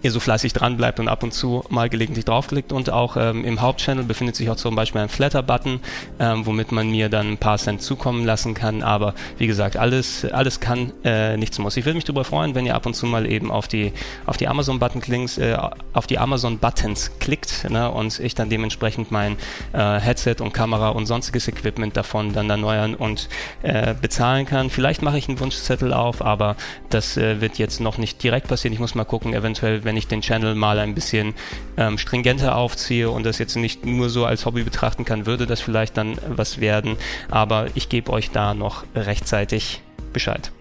ihr 0.01 0.12
so 0.12 0.20
fleißig 0.20 0.53
dran 0.53 0.77
bleibt 0.77 1.00
und 1.00 1.08
ab 1.08 1.24
und 1.24 1.34
zu 1.34 1.63
mal 1.70 1.89
gelegentlich 1.89 2.25
draufklickt. 2.25 2.72
Und 2.72 2.89
auch 2.89 3.18
ähm, 3.18 3.46
im 3.46 3.62
Hauptchannel 3.62 4.03
befindet 4.03 4.36
sich 4.36 4.50
auch 4.50 4.56
zum 4.56 4.75
Beispiel 4.75 5.01
ein 5.01 5.10
Flatter-Button, 5.10 5.79
ähm, 6.20 6.46
womit 6.46 6.72
man 6.72 6.89
mir 6.89 7.10
dann 7.10 7.32
ein 7.32 7.38
paar 7.38 7.58
Cent 7.58 7.82
zukommen 7.82 8.25
lassen 8.25 8.53
kann. 8.53 8.84
Aber 8.84 9.13
wie 9.38 9.48
gesagt, 9.48 9.77
alles, 9.77 10.25
alles 10.25 10.60
kann, 10.60 10.94
äh, 11.03 11.38
nichts 11.38 11.60
muss. 11.60 11.77
Ich 11.77 11.86
würde 11.86 11.96
mich 11.96 12.06
darüber 12.06 12.24
freuen, 12.24 12.56
wenn 12.56 12.65
ihr 12.65 12.75
ab 12.75 12.86
und 12.86 12.94
zu 12.94 13.06
mal 13.06 13.29
eben 13.29 13.51
auf 13.51 13.68
die, 13.68 13.94
auf 14.25 14.38
die 14.38 14.48
Amazon-Button 14.48 15.01
äh, 15.38 15.58
auf 15.94 16.08
die 16.08 16.20
Amazon-Buttons 16.20 17.12
klickt 17.20 17.70
ne, 17.70 17.91
und 17.91 18.20
ich 18.20 18.36
dann 18.36 18.50
dementsprechend 18.50 19.12
mein 19.12 19.38
äh, 19.74 20.00
Headset 20.00 20.36
und 20.39 20.53
Kamera 20.53 20.89
und 20.89 21.06
sonstiges 21.06 21.48
Equipment 21.48 21.98
davon 21.98 22.34
dann 22.34 22.50
erneuern 22.50 22.96
und 22.96 23.29
äh, 23.63 23.94
bezahlen 23.94 24.46
kann. 24.46 24.70
Vielleicht 24.70 25.01
mache 25.01 25.18
ich 25.18 25.27
einen 25.27 25.39
Wunschzettel 25.39 25.94
auf, 25.94 26.22
aber 26.22 26.56
das 26.90 27.18
äh, 27.18 27.42
wird 27.42 27.57
jetzt 27.57 27.79
noch 27.79 27.98
nicht 27.98 28.22
direkt 28.24 28.48
passieren. 28.48 28.74
Ich 28.74 28.79
muss 28.79 28.96
mal 28.96 29.05
gucken, 29.05 29.33
eventuell, 29.33 29.83
wenn 29.89 29.97
ich 29.97 30.05
den 30.05 30.21
Channel 30.21 30.53
mal 30.53 30.77
ein 30.77 30.93
bisschen 30.93 31.33
ähm, 31.75 31.97
stringenter 31.97 32.55
aufziehe 32.55 33.09
und 33.09 33.25
das 33.25 33.39
jetzt 33.39 33.55
nicht 33.55 33.87
nur 33.87 34.11
so 34.11 34.23
als 34.23 34.45
Hobby 34.45 34.61
betrachten 34.61 35.03
kann, 35.03 35.25
würde 35.25 35.47
das 35.47 35.61
vielleicht 35.61 35.97
dann 35.97 36.19
was 36.27 36.59
werden. 36.59 36.95
Aber 37.31 37.65
ich 37.73 37.89
gebe 37.89 38.11
euch 38.11 38.29
da 38.29 38.53
noch 38.53 38.83
rechtzeitig 38.93 39.81
Bescheid. 40.13 40.51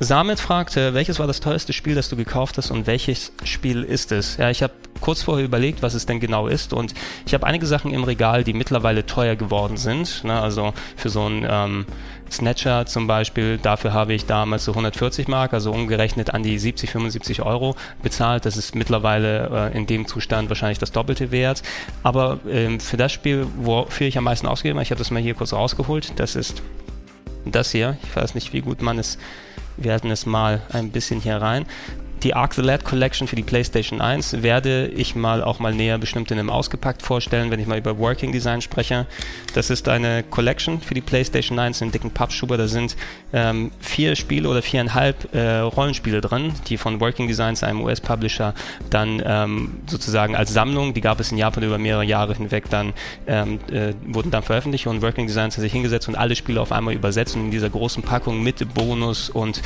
Samit 0.00 0.40
fragte, 0.40 0.92
welches 0.92 1.20
war 1.20 1.28
das 1.28 1.38
teuerste 1.38 1.72
Spiel, 1.72 1.94
das 1.94 2.08
du 2.08 2.16
gekauft 2.16 2.58
hast 2.58 2.72
und 2.72 2.88
welches 2.88 3.32
Spiel 3.44 3.84
ist 3.84 4.10
es? 4.10 4.36
Ja, 4.38 4.50
ich 4.50 4.62
habe 4.62 4.72
kurz 5.00 5.22
vorher 5.22 5.44
überlegt, 5.44 5.82
was 5.82 5.94
es 5.94 6.04
denn 6.04 6.18
genau 6.18 6.48
ist 6.48 6.72
und 6.72 6.94
ich 7.26 7.32
habe 7.32 7.46
einige 7.46 7.66
Sachen 7.66 7.92
im 7.92 8.02
Regal, 8.02 8.42
die 8.42 8.54
mittlerweile 8.54 9.06
teuer 9.06 9.36
geworden 9.36 9.76
sind. 9.76 10.24
Ne? 10.24 10.40
Also 10.40 10.74
für 10.96 11.10
so 11.10 11.28
ein 11.28 11.46
ähm, 11.48 11.86
Snatcher 12.28 12.86
zum 12.86 13.06
Beispiel, 13.06 13.58
dafür 13.58 13.92
habe 13.92 14.14
ich 14.14 14.26
damals 14.26 14.64
so 14.64 14.72
140 14.72 15.28
Mark, 15.28 15.52
also 15.52 15.70
umgerechnet 15.70 16.34
an 16.34 16.42
die 16.42 16.58
70, 16.58 16.90
75 16.90 17.42
Euro 17.42 17.76
bezahlt. 18.02 18.46
Das 18.46 18.56
ist 18.56 18.74
mittlerweile 18.74 19.70
äh, 19.72 19.76
in 19.76 19.86
dem 19.86 20.08
Zustand 20.08 20.48
wahrscheinlich 20.48 20.78
das 20.78 20.90
Doppelte 20.90 21.30
wert. 21.30 21.62
Aber 22.02 22.40
ähm, 22.48 22.80
für 22.80 22.96
das 22.96 23.12
Spiel, 23.12 23.46
wofür 23.58 24.08
ich 24.08 24.18
am 24.18 24.24
meisten 24.24 24.48
ausgegeben 24.48 24.78
habe, 24.78 24.82
ich 24.82 24.90
habe 24.90 24.98
das 24.98 25.12
mal 25.12 25.22
hier 25.22 25.34
kurz 25.34 25.52
rausgeholt, 25.52 26.14
das 26.16 26.34
ist 26.34 26.62
das 27.44 27.70
hier. 27.70 27.96
Ich 28.02 28.16
weiß 28.16 28.34
nicht, 28.34 28.52
wie 28.52 28.60
gut 28.60 28.82
man 28.82 28.98
es 28.98 29.18
wir 29.76 29.92
hatten 29.92 30.10
es 30.10 30.26
mal 30.26 30.62
ein 30.70 30.90
bisschen 30.90 31.20
hier 31.20 31.36
rein 31.36 31.66
die 32.24 32.34
Arc 32.34 32.54
the 32.54 32.62
Lad 32.62 32.84
Collection 32.84 33.28
für 33.28 33.36
die 33.36 33.42
PlayStation 33.42 34.00
1 34.00 34.42
werde 34.42 34.88
ich 34.88 35.14
mal 35.14 35.44
auch 35.44 35.58
mal 35.58 35.74
näher 35.74 35.98
bestimmt 35.98 36.30
in 36.30 36.38
einem 36.38 36.48
Ausgepackt 36.48 37.02
vorstellen, 37.02 37.50
wenn 37.50 37.60
ich 37.60 37.66
mal 37.66 37.78
über 37.78 37.98
Working 37.98 38.32
Design 38.32 38.62
spreche. 38.62 39.06
Das 39.52 39.68
ist 39.68 39.88
eine 39.88 40.22
Collection 40.22 40.80
für 40.80 40.94
die 40.94 41.02
PlayStation 41.02 41.58
1 41.58 41.82
in 41.82 41.92
dicken 41.92 42.10
Pappschuber. 42.10 42.56
Da 42.56 42.66
sind 42.66 42.96
ähm, 43.34 43.70
vier 43.78 44.16
Spiele 44.16 44.48
oder 44.48 44.62
viereinhalb 44.62 45.34
äh, 45.34 45.58
Rollenspiele 45.58 46.22
drin, 46.22 46.54
die 46.66 46.78
von 46.78 47.00
Working 47.00 47.28
Designs, 47.28 47.62
einem 47.62 47.82
US-Publisher, 47.82 48.54
dann 48.88 49.22
ähm, 49.24 49.80
sozusagen 49.86 50.34
als 50.34 50.52
Sammlung, 50.52 50.94
die 50.94 51.02
gab 51.02 51.20
es 51.20 51.30
in 51.30 51.36
Japan 51.36 51.62
über 51.62 51.76
mehrere 51.76 52.04
Jahre 52.04 52.34
hinweg, 52.34 52.70
dann 52.70 52.94
ähm, 53.26 53.58
äh, 53.70 53.92
wurden 54.06 54.30
dann 54.30 54.42
veröffentlicht 54.42 54.86
und 54.86 55.02
Working 55.02 55.26
Designs 55.26 55.56
hat 55.56 55.60
sich 55.60 55.72
hingesetzt 55.72 56.08
und 56.08 56.16
alle 56.16 56.34
Spiele 56.36 56.62
auf 56.62 56.72
einmal 56.72 56.94
übersetzt 56.94 57.36
und 57.36 57.46
in 57.46 57.50
dieser 57.50 57.68
großen 57.68 58.02
Packung 58.02 58.42
mit 58.42 58.72
Bonus 58.72 59.28
und 59.28 59.60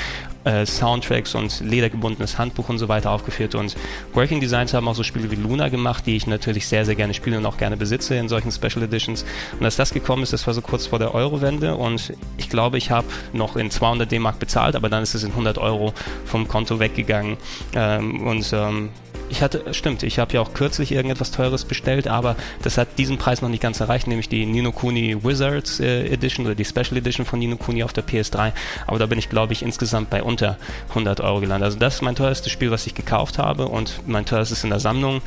äh, 0.48 0.66
Soundtracks 0.66 1.34
und 1.34 1.60
ledergebundenes 1.60 2.36
Hand 2.36 2.48
Handbuch 2.48 2.68
und 2.70 2.78
so 2.78 2.88
weiter 2.88 3.10
aufgeführt. 3.10 3.54
Und 3.54 3.76
Working 4.14 4.40
Designs 4.40 4.72
haben 4.72 4.88
auch 4.88 4.94
so 4.94 5.02
Spiele 5.02 5.30
wie 5.30 5.34
Luna 5.34 5.68
gemacht, 5.68 6.06
die 6.06 6.16
ich 6.16 6.26
natürlich 6.26 6.66
sehr, 6.66 6.86
sehr 6.86 6.94
gerne 6.94 7.12
spiele 7.12 7.36
und 7.36 7.44
auch 7.44 7.58
gerne 7.58 7.76
besitze 7.76 8.14
in 8.14 8.28
solchen 8.28 8.50
Special 8.50 8.82
Editions. 8.82 9.24
Und 9.58 9.64
als 9.66 9.76
das 9.76 9.92
gekommen 9.92 10.22
ist, 10.22 10.32
das 10.32 10.46
war 10.46 10.54
so 10.54 10.62
kurz 10.62 10.86
vor 10.86 10.98
der 10.98 11.14
Euro-Wende 11.14 11.76
und 11.76 12.14
ich 12.38 12.48
glaube, 12.48 12.78
ich 12.78 12.90
habe 12.90 13.06
noch 13.32 13.56
in 13.56 13.70
200 13.70 14.10
D-Mark 14.10 14.38
bezahlt, 14.38 14.76
aber 14.76 14.88
dann 14.88 15.02
ist 15.02 15.14
es 15.14 15.24
in 15.24 15.30
100 15.30 15.58
Euro 15.58 15.92
vom 16.24 16.48
Konto 16.48 16.80
weggegangen. 16.80 17.36
Ähm, 17.74 18.26
und 18.26 18.50
ähm, 18.54 18.88
ich 19.28 19.42
hatte, 19.42 19.74
stimmt, 19.74 20.02
ich 20.02 20.18
habe 20.18 20.34
ja 20.34 20.40
auch 20.40 20.54
kürzlich 20.54 20.92
irgendetwas 20.92 21.30
Teures 21.30 21.64
bestellt, 21.64 22.08
aber 22.08 22.36
das 22.62 22.78
hat 22.78 22.98
diesen 22.98 23.18
Preis 23.18 23.42
noch 23.42 23.48
nicht 23.48 23.62
ganz 23.62 23.80
erreicht, 23.80 24.06
nämlich 24.06 24.28
die 24.28 24.46
Nino 24.46 24.72
Kuni 24.72 25.22
Wizards 25.22 25.80
äh, 25.80 26.06
Edition 26.06 26.46
oder 26.46 26.54
die 26.54 26.64
Special 26.64 26.96
Edition 26.96 27.26
von 27.26 27.38
Nino 27.38 27.56
Kuni 27.56 27.82
auf 27.82 27.92
der 27.92 28.06
PS3. 28.06 28.52
Aber 28.86 28.98
da 28.98 29.06
bin 29.06 29.18
ich, 29.18 29.28
glaube 29.28 29.52
ich, 29.52 29.62
insgesamt 29.62 30.10
bei 30.10 30.22
unter 30.22 30.56
100 30.90 31.20
Euro 31.20 31.40
gelandet. 31.40 31.66
Also 31.66 31.78
das 31.78 31.96
ist 31.96 32.02
mein 32.02 32.16
teuerstes 32.16 32.52
Spiel, 32.52 32.70
was 32.70 32.86
ich 32.86 32.94
gekauft 32.94 33.38
habe 33.38 33.68
und 33.68 34.02
mein 34.06 34.24
teuerstes 34.24 34.64
in 34.64 34.70
der 34.70 34.80
Sammlung 34.80 35.20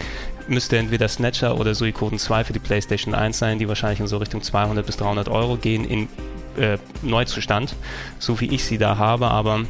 müsste 0.48 0.78
entweder 0.78 1.08
Snatcher 1.08 1.60
oder 1.60 1.76
Suikoden 1.76 2.20
2 2.20 2.44
für 2.46 2.54
die 2.54 2.60
PlayStation 2.60 3.14
1 3.14 3.38
sein, 3.38 3.60
die 3.60 3.68
wahrscheinlich 3.68 4.00
in 4.00 4.08
so 4.08 4.18
Richtung 4.18 4.42
200 4.42 4.86
bis 4.86 4.98
300 4.98 5.30
Euro 5.30 5.58
gehen 5.58 5.86
in 5.86 6.08
äh, 6.58 6.78
Neuzustand, 7.02 7.76
so 8.20 8.40
wie 8.42 8.54
ich 8.54 8.66
sie 8.66 8.78
da 8.78 8.98
habe, 8.98 9.30
aber 9.30 9.62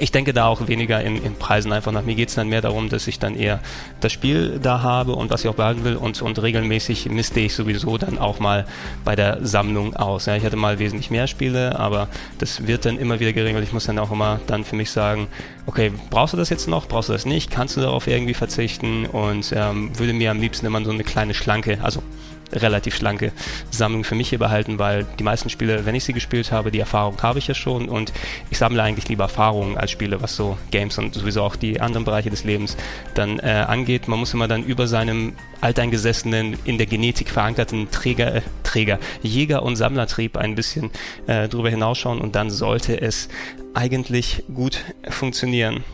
ich 0.00 0.12
denke 0.12 0.32
da 0.32 0.46
auch 0.46 0.66
weniger 0.68 1.02
in, 1.02 1.22
in 1.22 1.34
Preisen 1.36 1.72
einfach 1.72 1.92
nach. 1.92 2.02
Mir 2.02 2.14
geht 2.14 2.30
es 2.30 2.34
dann 2.34 2.48
mehr 2.48 2.60
darum, 2.60 2.88
dass 2.88 3.06
ich 3.06 3.18
dann 3.18 3.34
eher 3.34 3.60
das 4.00 4.12
Spiel 4.12 4.58
da 4.62 4.82
habe 4.82 5.12
und 5.12 5.30
was 5.30 5.44
ich 5.44 5.48
auch 5.48 5.54
behalten 5.54 5.84
will 5.84 5.96
und, 5.96 6.20
und 6.22 6.40
regelmäßig 6.42 7.08
misste 7.10 7.40
ich 7.40 7.54
sowieso 7.54 7.98
dann 7.98 8.18
auch 8.18 8.40
mal 8.40 8.66
bei 9.04 9.16
der 9.16 9.38
Sammlung 9.42 9.94
aus. 9.96 10.26
Ja, 10.26 10.36
ich 10.36 10.44
hatte 10.44 10.56
mal 10.56 10.78
wesentlich 10.78 11.10
mehr 11.10 11.26
Spiele, 11.26 11.78
aber 11.78 12.08
das 12.38 12.66
wird 12.66 12.84
dann 12.84 12.98
immer 12.98 13.20
wieder 13.20 13.32
geregelt. 13.32 13.64
Ich 13.64 13.72
muss 13.72 13.86
dann 13.86 13.98
auch 13.98 14.10
immer 14.10 14.40
dann 14.46 14.64
für 14.64 14.76
mich 14.76 14.90
sagen, 14.90 15.28
okay, 15.66 15.92
brauchst 16.10 16.32
du 16.32 16.36
das 16.36 16.48
jetzt 16.48 16.68
noch, 16.68 16.86
brauchst 16.86 17.08
du 17.08 17.12
das 17.12 17.26
nicht, 17.26 17.50
kannst 17.50 17.76
du 17.76 17.80
darauf 17.80 18.06
irgendwie 18.06 18.34
verzichten 18.34 19.06
und 19.06 19.52
ähm, 19.54 19.96
würde 19.98 20.12
mir 20.12 20.30
am 20.30 20.40
liebsten 20.40 20.66
immer 20.66 20.84
so 20.84 20.90
eine 20.90 21.04
kleine 21.04 21.34
schlanke, 21.34 21.78
also 21.82 22.02
relativ 22.52 22.94
schlanke 22.94 23.32
Sammlung 23.70 24.04
für 24.04 24.14
mich 24.14 24.28
hier 24.28 24.38
behalten, 24.38 24.78
weil 24.78 25.06
die 25.18 25.24
meisten 25.24 25.50
Spiele, 25.50 25.86
wenn 25.86 25.94
ich 25.94 26.04
sie 26.04 26.12
gespielt 26.12 26.52
habe, 26.52 26.70
die 26.70 26.80
Erfahrung 26.80 27.20
habe 27.22 27.38
ich 27.38 27.46
ja 27.46 27.54
schon 27.54 27.88
und 27.88 28.12
ich 28.50 28.58
sammle 28.58 28.82
eigentlich 28.82 29.08
lieber 29.08 29.24
Erfahrungen 29.24 29.76
als 29.76 29.90
Spiele, 29.90 30.22
was 30.22 30.36
so 30.36 30.58
Games 30.70 30.98
und 30.98 31.14
sowieso 31.14 31.42
auch 31.42 31.56
die 31.56 31.80
anderen 31.80 32.04
Bereiche 32.04 32.30
des 32.30 32.44
Lebens 32.44 32.76
dann 33.14 33.38
äh, 33.38 33.64
angeht. 33.66 34.08
Man 34.08 34.18
muss 34.18 34.34
immer 34.34 34.48
dann 34.48 34.64
über 34.64 34.86
seinem 34.86 35.34
alteingesessenen, 35.60 36.58
in 36.64 36.78
der 36.78 36.86
Genetik 36.86 37.30
verankerten 37.30 37.90
Träger, 37.90 38.36
äh, 38.36 38.42
Träger, 38.62 38.98
Jäger- 39.22 39.62
und 39.62 39.76
Sammlertrieb 39.76 40.36
ein 40.36 40.54
bisschen 40.54 40.90
äh, 41.26 41.48
drüber 41.48 41.70
hinausschauen 41.70 42.20
und 42.20 42.34
dann 42.34 42.50
sollte 42.50 43.00
es 43.00 43.28
eigentlich 43.74 44.44
gut 44.52 44.80
funktionieren. 45.08 45.84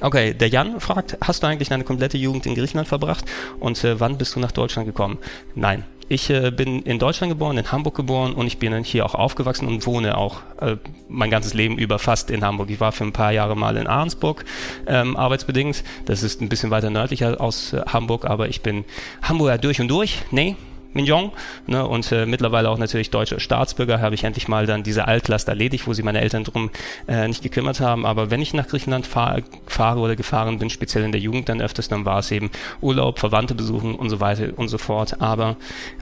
Okay, 0.00 0.32
der 0.32 0.48
Jan 0.48 0.80
fragt, 0.80 1.18
hast 1.20 1.42
du 1.42 1.46
eigentlich 1.46 1.68
deine 1.68 1.84
komplette 1.84 2.16
Jugend 2.16 2.46
in 2.46 2.54
Griechenland 2.54 2.88
verbracht 2.88 3.24
und 3.58 3.82
äh, 3.84 4.00
wann 4.00 4.16
bist 4.16 4.34
du 4.34 4.40
nach 4.40 4.52
Deutschland 4.52 4.86
gekommen? 4.86 5.18
Nein, 5.54 5.84
ich 6.08 6.28
äh, 6.30 6.50
bin 6.50 6.82
in 6.82 6.98
Deutschland 6.98 7.30
geboren, 7.30 7.56
in 7.58 7.70
Hamburg 7.70 7.94
geboren 7.94 8.32
und 8.32 8.46
ich 8.46 8.58
bin 8.58 8.82
hier 8.82 9.04
auch 9.04 9.14
aufgewachsen 9.14 9.68
und 9.68 9.86
wohne 9.86 10.16
auch 10.16 10.40
äh, 10.60 10.76
mein 11.08 11.30
ganzes 11.30 11.54
Leben 11.54 11.78
über 11.78 11.98
fast 11.98 12.30
in 12.30 12.42
Hamburg. 12.44 12.70
Ich 12.70 12.80
war 12.80 12.92
für 12.92 13.04
ein 13.04 13.12
paar 13.12 13.30
Jahre 13.30 13.56
mal 13.56 13.76
in 13.76 13.86
Ahrensburg 13.86 14.44
ähm, 14.86 15.16
arbeitsbedingt. 15.16 15.84
Das 16.06 16.22
ist 16.22 16.40
ein 16.40 16.48
bisschen 16.48 16.70
weiter 16.70 16.90
nördlicher 16.90 17.40
aus 17.40 17.74
äh, 17.74 17.82
Hamburg, 17.86 18.24
aber 18.24 18.48
ich 18.48 18.62
bin 18.62 18.84
Hamburger 19.22 19.58
durch 19.58 19.80
und 19.80 19.88
durch. 19.88 20.18
Nee, 20.30 20.56
Mignon 20.92 21.30
ne, 21.66 21.86
und 21.86 22.10
äh, 22.12 22.26
mittlerweile 22.26 22.68
auch 22.70 22.78
natürlich 22.78 23.10
deutscher 23.10 23.40
Staatsbürger, 23.40 24.00
habe 24.00 24.14
ich 24.14 24.24
endlich 24.24 24.48
mal 24.48 24.66
dann 24.66 24.82
diese 24.82 25.06
Altlast 25.06 25.48
erledigt, 25.48 25.86
wo 25.86 25.92
sie 25.92 26.02
meine 26.02 26.20
Eltern 26.20 26.44
drum 26.44 26.70
äh, 27.06 27.28
nicht 27.28 27.42
gekümmert 27.42 27.80
haben. 27.80 28.06
Aber 28.06 28.30
wenn 28.30 28.42
ich 28.42 28.54
nach 28.54 28.68
Griechenland 28.68 29.06
fahr, 29.06 29.40
fahre 29.66 30.00
oder 30.00 30.16
gefahren 30.16 30.58
bin, 30.58 30.70
speziell 30.70 31.04
in 31.04 31.12
der 31.12 31.20
Jugend 31.20 31.48
dann 31.48 31.60
öfters, 31.60 31.88
dann 31.88 32.04
war 32.04 32.18
es 32.18 32.30
eben 32.30 32.50
Urlaub, 32.80 33.18
Verwandte 33.18 33.54
besuchen 33.54 33.94
und 33.94 34.10
so 34.10 34.20
weiter 34.20 34.48
und 34.56 34.68
so 34.68 34.78
fort. 34.78 35.20
Aber 35.20 35.56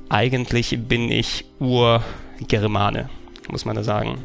eigentlich 0.09 0.79
bin 0.89 1.11
ich 1.11 1.45
Ur-Germane, 1.61 3.09
muss 3.51 3.65
man 3.65 3.77
da 3.77 3.83
sagen. 3.83 4.25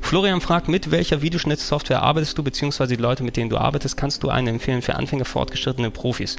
Florian 0.00 0.40
fragt, 0.40 0.68
mit 0.68 0.90
welcher 0.90 1.22
Videoschnittsoftware 1.22 2.02
arbeitest 2.02 2.38
du, 2.38 2.42
beziehungsweise 2.42 2.96
die 2.96 3.02
Leute, 3.02 3.24
mit 3.24 3.36
denen 3.36 3.50
du 3.50 3.58
arbeitest, 3.58 3.96
kannst 3.96 4.22
du 4.22 4.28
einen 4.28 4.48
empfehlen 4.48 4.82
für 4.82 4.94
Anfänger, 4.94 5.24
fortgeschrittene 5.24 5.90
Profis? 5.90 6.36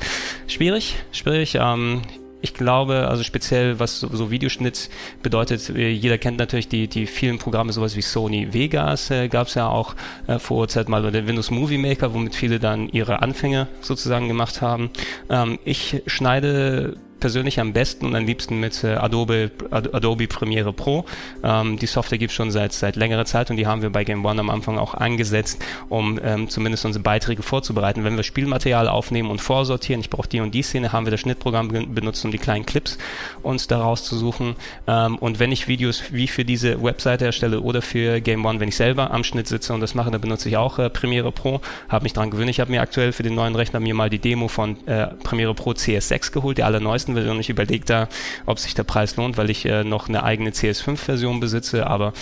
Schwierig, 0.47 0.95
schwierig. 1.11 1.55
Ähm, 1.55 2.01
ich 2.41 2.53
glaube, 2.53 3.07
also 3.07 3.23
speziell 3.23 3.79
was 3.79 3.99
so, 3.99 4.09
so 4.11 4.31
Videoschnitt 4.31 4.89
bedeutet, 5.23 5.69
äh, 5.69 5.89
jeder 5.89 6.17
kennt 6.17 6.37
natürlich 6.37 6.67
die, 6.67 6.87
die 6.87 7.07
vielen 7.07 7.39
Programme, 7.39 7.73
sowas 7.73 7.95
wie 7.95 8.01
Sony 8.01 8.53
Vegas 8.53 9.09
äh, 9.09 9.27
gab 9.27 9.47
es 9.47 9.55
ja 9.55 9.67
auch 9.67 9.95
äh, 10.27 10.39
vor 10.39 10.67
Zeit 10.67 10.89
mal, 10.89 11.05
oder 11.05 11.25
Windows 11.27 11.51
Movie 11.51 11.77
Maker, 11.77 12.13
womit 12.13 12.35
viele 12.35 12.59
dann 12.59 12.89
ihre 12.89 13.21
Anfänge 13.21 13.67
sozusagen 13.81 14.27
gemacht 14.27 14.61
haben. 14.61 14.89
Ähm, 15.29 15.59
ich 15.65 16.03
schneide 16.05 16.97
persönlich 17.19 17.59
am 17.59 17.73
besten 17.73 18.05
und 18.05 18.15
am 18.15 18.25
liebsten 18.25 18.59
mit 18.59 18.83
äh, 18.83 18.95
Adobe, 18.95 19.51
Adobe 19.71 20.27
Premiere 20.27 20.73
Pro. 20.73 21.05
Ähm, 21.43 21.77
die 21.77 21.85
Software 21.85 22.17
gibt 22.17 22.31
es 22.31 22.35
schon 22.35 22.51
seit, 22.51 22.73
seit 22.73 22.95
längerer 22.95 23.25
Zeit 23.25 23.49
und 23.49 23.57
die 23.57 23.67
haben 23.67 23.81
wir 23.81 23.89
bei 23.89 24.03
Game 24.03 24.25
One 24.25 24.39
am 24.39 24.49
Anfang 24.49 24.77
auch 24.77 24.93
eingesetzt, 24.93 25.63
um 25.89 26.19
ähm, 26.23 26.49
zumindest 26.49 26.85
unsere 26.85 27.03
Beiträge 27.03 27.43
vorzubereiten. 27.43 28.03
Wenn 28.03 28.15
wir 28.15 28.23
Spielmaterial 28.23 28.87
aufnehmen 28.87 29.29
und 29.29 29.41
vorsortieren, 29.41 30.01
ich 30.01 30.09
brauche 30.09 30.27
die 30.27 30.39
und 30.39 30.53
die 30.53 30.61
Szene, 30.61 30.93
haben 30.93 31.05
wir 31.05 31.11
das 31.11 31.21
Schnittprogramm 31.21 31.69
benutzt, 31.93 32.23
um 32.25 32.31
die 32.31 32.37
kleinen 32.37 32.65
Clips 32.65 32.97
uns 33.41 33.67
daraus 33.67 34.03
zu 34.03 34.17
suchen. 34.17 34.55
Ähm, 34.87 35.17
und 35.17 35.39
wenn 35.39 35.51
ich 35.51 35.67
Videos 35.67 36.03
wie 36.11 36.27
für 36.27 36.45
diese 36.45 36.83
Webseite 36.83 37.25
erstelle 37.25 37.61
oder 37.61 37.81
für 37.81 38.21
Game 38.21 38.45
One, 38.45 38.59
wenn 38.59 38.69
ich 38.69 38.75
selber 38.75 39.11
am 39.11 39.23
Schnitt 39.23 39.47
sitze 39.47 39.73
und 39.73 39.81
das 39.81 39.95
mache, 39.95 40.11
dann 40.11 40.21
benutze 40.21 40.49
ich 40.49 40.57
auch 40.57 40.79
äh, 40.79 40.89
Premiere 40.89 41.31
Pro. 41.31 41.61
Habe 41.89 42.03
mich 42.03 42.13
daran 42.13 42.29
gewöhnt. 42.29 42.49
Ich 42.49 42.59
habe 42.59 42.71
mir 42.71 42.81
aktuell 42.81 43.11
für 43.11 43.23
den 43.23 43.35
neuen 43.35 43.55
Rechner 43.55 43.79
mir 43.79 43.93
mal 43.93 44.09
die 44.09 44.19
Demo 44.19 44.47
von 44.47 44.77
äh, 44.87 45.07
Premiere 45.23 45.53
Pro 45.53 45.71
CS6 45.71 46.31
geholt, 46.31 46.57
die 46.57 46.63
allerneueste 46.63 47.06
neuesten 47.07 47.15
Version. 47.15 47.39
Ich 47.39 47.49
überlege 47.49 47.85
da, 47.85 48.07
ob 48.45 48.59
sich 48.59 48.73
der 48.73 48.83
Preis 48.83 49.15
lohnt, 49.15 49.37
weil 49.37 49.49
ich 49.49 49.65
äh, 49.65 49.83
noch 49.83 50.09
eine 50.09 50.23
eigene 50.23 50.51
CS5-Version 50.51 51.39
besitze, 51.39 51.87
aber 51.87 52.13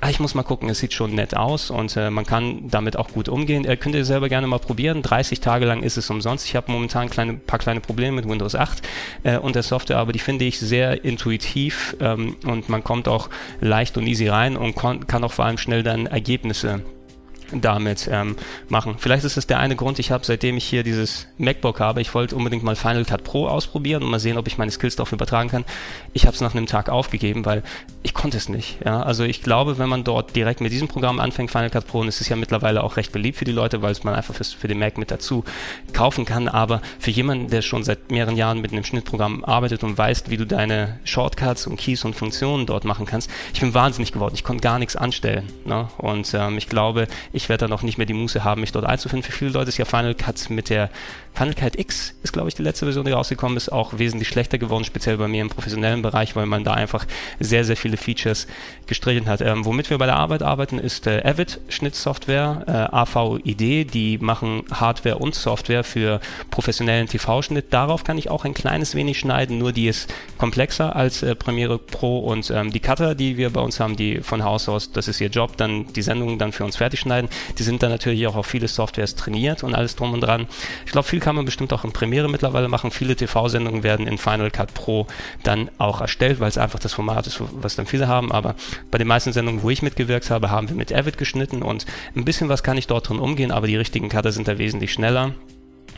ah, 0.00 0.10
ich 0.10 0.20
muss 0.20 0.34
mal 0.34 0.42
gucken, 0.42 0.68
es 0.68 0.78
sieht 0.78 0.92
schon 0.92 1.14
nett 1.14 1.36
aus 1.36 1.70
und 1.70 1.96
äh, 1.96 2.10
man 2.10 2.26
kann 2.26 2.68
damit 2.68 2.96
auch 2.96 3.08
gut 3.08 3.28
umgehen. 3.28 3.64
Äh, 3.64 3.76
könnt 3.76 3.94
ihr 3.94 4.04
selber 4.04 4.28
gerne 4.28 4.46
mal 4.46 4.58
probieren. 4.58 5.02
30 5.02 5.40
Tage 5.40 5.66
lang 5.66 5.82
ist 5.82 5.96
es 5.96 6.08
umsonst. 6.10 6.46
Ich 6.46 6.56
habe 6.56 6.72
momentan 6.72 7.10
ein 7.10 7.40
paar 7.40 7.58
kleine 7.58 7.80
Probleme 7.80 8.16
mit 8.16 8.28
Windows 8.28 8.54
8 8.54 8.82
äh, 9.22 9.38
und 9.38 9.54
der 9.54 9.62
Software, 9.62 9.98
aber 9.98 10.12
die 10.12 10.18
finde 10.18 10.44
ich 10.44 10.58
sehr 10.58 11.04
intuitiv 11.04 11.96
ähm, 12.00 12.36
und 12.44 12.68
man 12.68 12.82
kommt 12.84 13.08
auch 13.08 13.28
leicht 13.60 13.96
und 13.96 14.06
easy 14.06 14.28
rein 14.28 14.56
und 14.56 14.74
kann 14.74 15.24
auch 15.24 15.32
vor 15.32 15.44
allem 15.44 15.58
schnell 15.58 15.82
dann 15.82 16.06
Ergebnisse 16.06 16.82
damit 17.52 18.08
ähm, 18.10 18.36
machen. 18.68 18.96
Vielleicht 18.98 19.24
ist 19.24 19.36
das 19.36 19.46
der 19.46 19.58
eine 19.58 19.76
Grund, 19.76 19.98
ich 19.98 20.10
habe, 20.10 20.24
seitdem 20.24 20.56
ich 20.56 20.64
hier 20.64 20.82
dieses 20.82 21.26
MacBook 21.38 21.80
habe, 21.80 22.00
ich 22.00 22.14
wollte 22.14 22.36
unbedingt 22.36 22.62
mal 22.62 22.76
Final 22.76 23.04
Cut 23.04 23.24
Pro 23.24 23.46
ausprobieren 23.46 24.02
und 24.02 24.10
mal 24.10 24.20
sehen, 24.20 24.38
ob 24.38 24.46
ich 24.46 24.58
meine 24.58 24.70
Skills 24.70 24.96
darauf 24.96 25.12
übertragen 25.12 25.48
kann. 25.48 25.64
Ich 26.12 26.26
habe 26.26 26.34
es 26.34 26.40
nach 26.40 26.54
einem 26.54 26.66
Tag 26.66 26.88
aufgegeben, 26.88 27.44
weil 27.44 27.62
ich 28.02 28.14
konnte 28.14 28.36
es 28.36 28.48
nicht. 28.48 28.78
Ja? 28.84 29.02
Also 29.02 29.24
ich 29.24 29.42
glaube, 29.42 29.78
wenn 29.78 29.88
man 29.88 30.04
dort 30.04 30.34
direkt 30.36 30.60
mit 30.60 30.72
diesem 30.72 30.88
Programm 30.88 31.20
anfängt, 31.20 31.50
Final 31.50 31.70
Cut 31.70 31.86
Pro, 31.86 32.00
und 32.00 32.08
es 32.08 32.20
ist 32.20 32.28
ja 32.28 32.36
mittlerweile 32.36 32.82
auch 32.82 32.96
recht 32.96 33.12
beliebt 33.12 33.38
für 33.38 33.44
die 33.44 33.52
Leute, 33.52 33.82
weil 33.82 33.92
es 33.92 34.04
man 34.04 34.14
einfach 34.14 34.34
für 34.34 34.68
den 34.68 34.78
Mac 34.78 34.98
mit 34.98 35.10
dazu 35.10 35.44
kaufen 35.92 36.24
kann, 36.24 36.48
aber 36.48 36.80
für 36.98 37.10
jemanden, 37.10 37.48
der 37.48 37.62
schon 37.62 37.82
seit 37.82 38.10
mehreren 38.10 38.36
Jahren 38.36 38.60
mit 38.60 38.72
einem 38.72 38.84
Schnittprogramm 38.84 39.44
arbeitet 39.44 39.84
und 39.84 39.96
weiß, 39.96 40.24
wie 40.28 40.36
du 40.36 40.46
deine 40.46 40.98
Shortcuts 41.04 41.66
und 41.66 41.76
Keys 41.76 42.04
und 42.04 42.14
Funktionen 42.14 42.66
dort 42.66 42.84
machen 42.84 43.06
kannst, 43.06 43.30
ich 43.54 43.60
bin 43.60 43.74
wahnsinnig 43.74 44.12
geworden. 44.12 44.34
Ich 44.34 44.44
konnte 44.44 44.62
gar 44.62 44.78
nichts 44.78 44.96
anstellen. 44.96 45.48
Ne? 45.64 45.88
Und 45.98 46.32
ähm, 46.34 46.58
ich 46.58 46.68
glaube, 46.68 47.06
ich 47.32 47.39
ich 47.40 47.48
werde 47.48 47.66
dann 47.66 47.72
auch 47.72 47.82
nicht 47.82 47.98
mehr 47.98 48.06
die 48.06 48.14
Muße 48.14 48.44
haben, 48.44 48.60
mich 48.60 48.72
dort 48.72 48.84
einzufinden. 48.84 49.24
Für 49.24 49.36
viele 49.36 49.50
Leute 49.50 49.70
ist 49.70 49.78
ja 49.78 49.84
Final 49.84 50.14
Cut 50.14 50.50
mit 50.50 50.68
der 50.68 50.90
Final 51.32 51.54
Cut 51.54 51.78
X 51.78 52.14
ist, 52.22 52.32
glaube 52.32 52.48
ich, 52.48 52.54
die 52.54 52.62
letzte 52.62 52.84
Version, 52.84 53.04
die 53.04 53.12
rausgekommen 53.12 53.56
ist, 53.56 53.70
auch 53.70 53.98
wesentlich 53.98 54.28
schlechter 54.28 54.58
geworden, 54.58 54.84
speziell 54.84 55.16
bei 55.16 55.28
mir 55.28 55.42
im 55.42 55.48
professionellen 55.48 56.02
Bereich, 56.02 56.36
weil 56.36 56.46
man 56.46 56.64
da 56.64 56.74
einfach 56.74 57.06
sehr, 57.38 57.64
sehr 57.64 57.76
viele 57.76 57.96
Features 57.96 58.46
gestrichen 58.86 59.26
hat. 59.26 59.40
Ähm, 59.40 59.64
womit 59.64 59.90
wir 59.90 59.98
bei 59.98 60.06
der 60.06 60.16
Arbeit 60.16 60.42
arbeiten, 60.42 60.78
ist 60.78 61.06
äh, 61.06 61.22
Avid 61.24 61.60
Schnittsoftware, 61.68 62.64
äh, 62.66 62.94
AVID, 62.94 63.94
die 63.94 64.18
machen 64.20 64.64
Hardware 64.70 65.18
und 65.18 65.34
Software 65.34 65.84
für 65.84 66.20
professionellen 66.50 67.06
TV-Schnitt. 67.06 67.72
Darauf 67.72 68.04
kann 68.04 68.18
ich 68.18 68.28
auch 68.28 68.44
ein 68.44 68.52
kleines 68.52 68.94
wenig 68.94 69.18
schneiden, 69.18 69.58
nur 69.58 69.72
die 69.72 69.86
ist 69.86 70.12
komplexer 70.36 70.94
als 70.94 71.22
äh, 71.22 71.34
Premiere 71.34 71.78
Pro 71.78 72.18
und 72.18 72.50
ähm, 72.50 72.70
die 72.72 72.80
Cutter, 72.80 73.14
die 73.14 73.36
wir 73.36 73.50
bei 73.50 73.60
uns 73.60 73.80
haben, 73.80 73.96
die 73.96 74.20
von 74.20 74.44
Haus 74.44 74.68
aus, 74.68 74.92
das 74.92 75.08
ist 75.08 75.20
ihr 75.20 75.28
Job, 75.28 75.56
dann 75.56 75.90
die 75.92 76.02
Sendungen 76.02 76.38
dann 76.38 76.52
für 76.52 76.64
uns 76.64 76.76
fertig 76.76 77.00
schneiden. 77.00 77.29
Die 77.58 77.62
sind 77.62 77.82
dann 77.82 77.90
natürlich 77.90 78.26
auch 78.26 78.36
auf 78.36 78.46
viele 78.46 78.68
Softwares 78.68 79.14
trainiert 79.14 79.62
und 79.62 79.74
alles 79.74 79.96
drum 79.96 80.12
und 80.12 80.20
dran. 80.20 80.46
Ich 80.86 80.92
glaube, 80.92 81.06
viel 81.06 81.20
kann 81.20 81.36
man 81.36 81.44
bestimmt 81.44 81.72
auch 81.72 81.84
in 81.84 81.92
Premiere 81.92 82.28
mittlerweile 82.28 82.68
machen. 82.68 82.90
Viele 82.90 83.16
TV-Sendungen 83.16 83.82
werden 83.82 84.06
in 84.06 84.18
Final 84.18 84.50
Cut 84.50 84.74
Pro 84.74 85.06
dann 85.42 85.70
auch 85.78 86.00
erstellt, 86.00 86.40
weil 86.40 86.48
es 86.48 86.58
einfach 86.58 86.78
das 86.78 86.92
Format 86.92 87.26
ist, 87.26 87.40
was 87.52 87.76
dann 87.76 87.86
viele 87.86 88.08
haben. 88.08 88.32
Aber 88.32 88.54
bei 88.90 88.98
den 88.98 89.06
meisten 89.06 89.32
Sendungen, 89.32 89.62
wo 89.62 89.70
ich 89.70 89.82
mitgewirkt 89.82 90.30
habe, 90.30 90.50
haben 90.50 90.68
wir 90.68 90.76
mit 90.76 90.92
Avid 90.92 91.18
geschnitten 91.18 91.62
und 91.62 91.86
ein 92.16 92.24
bisschen 92.24 92.48
was 92.48 92.62
kann 92.62 92.76
ich 92.76 92.86
dort 92.86 93.08
drin 93.08 93.18
umgehen, 93.18 93.52
aber 93.52 93.66
die 93.66 93.76
richtigen 93.76 94.08
Cutter 94.08 94.32
sind 94.32 94.48
da 94.48 94.58
wesentlich 94.58 94.92
schneller 94.92 95.34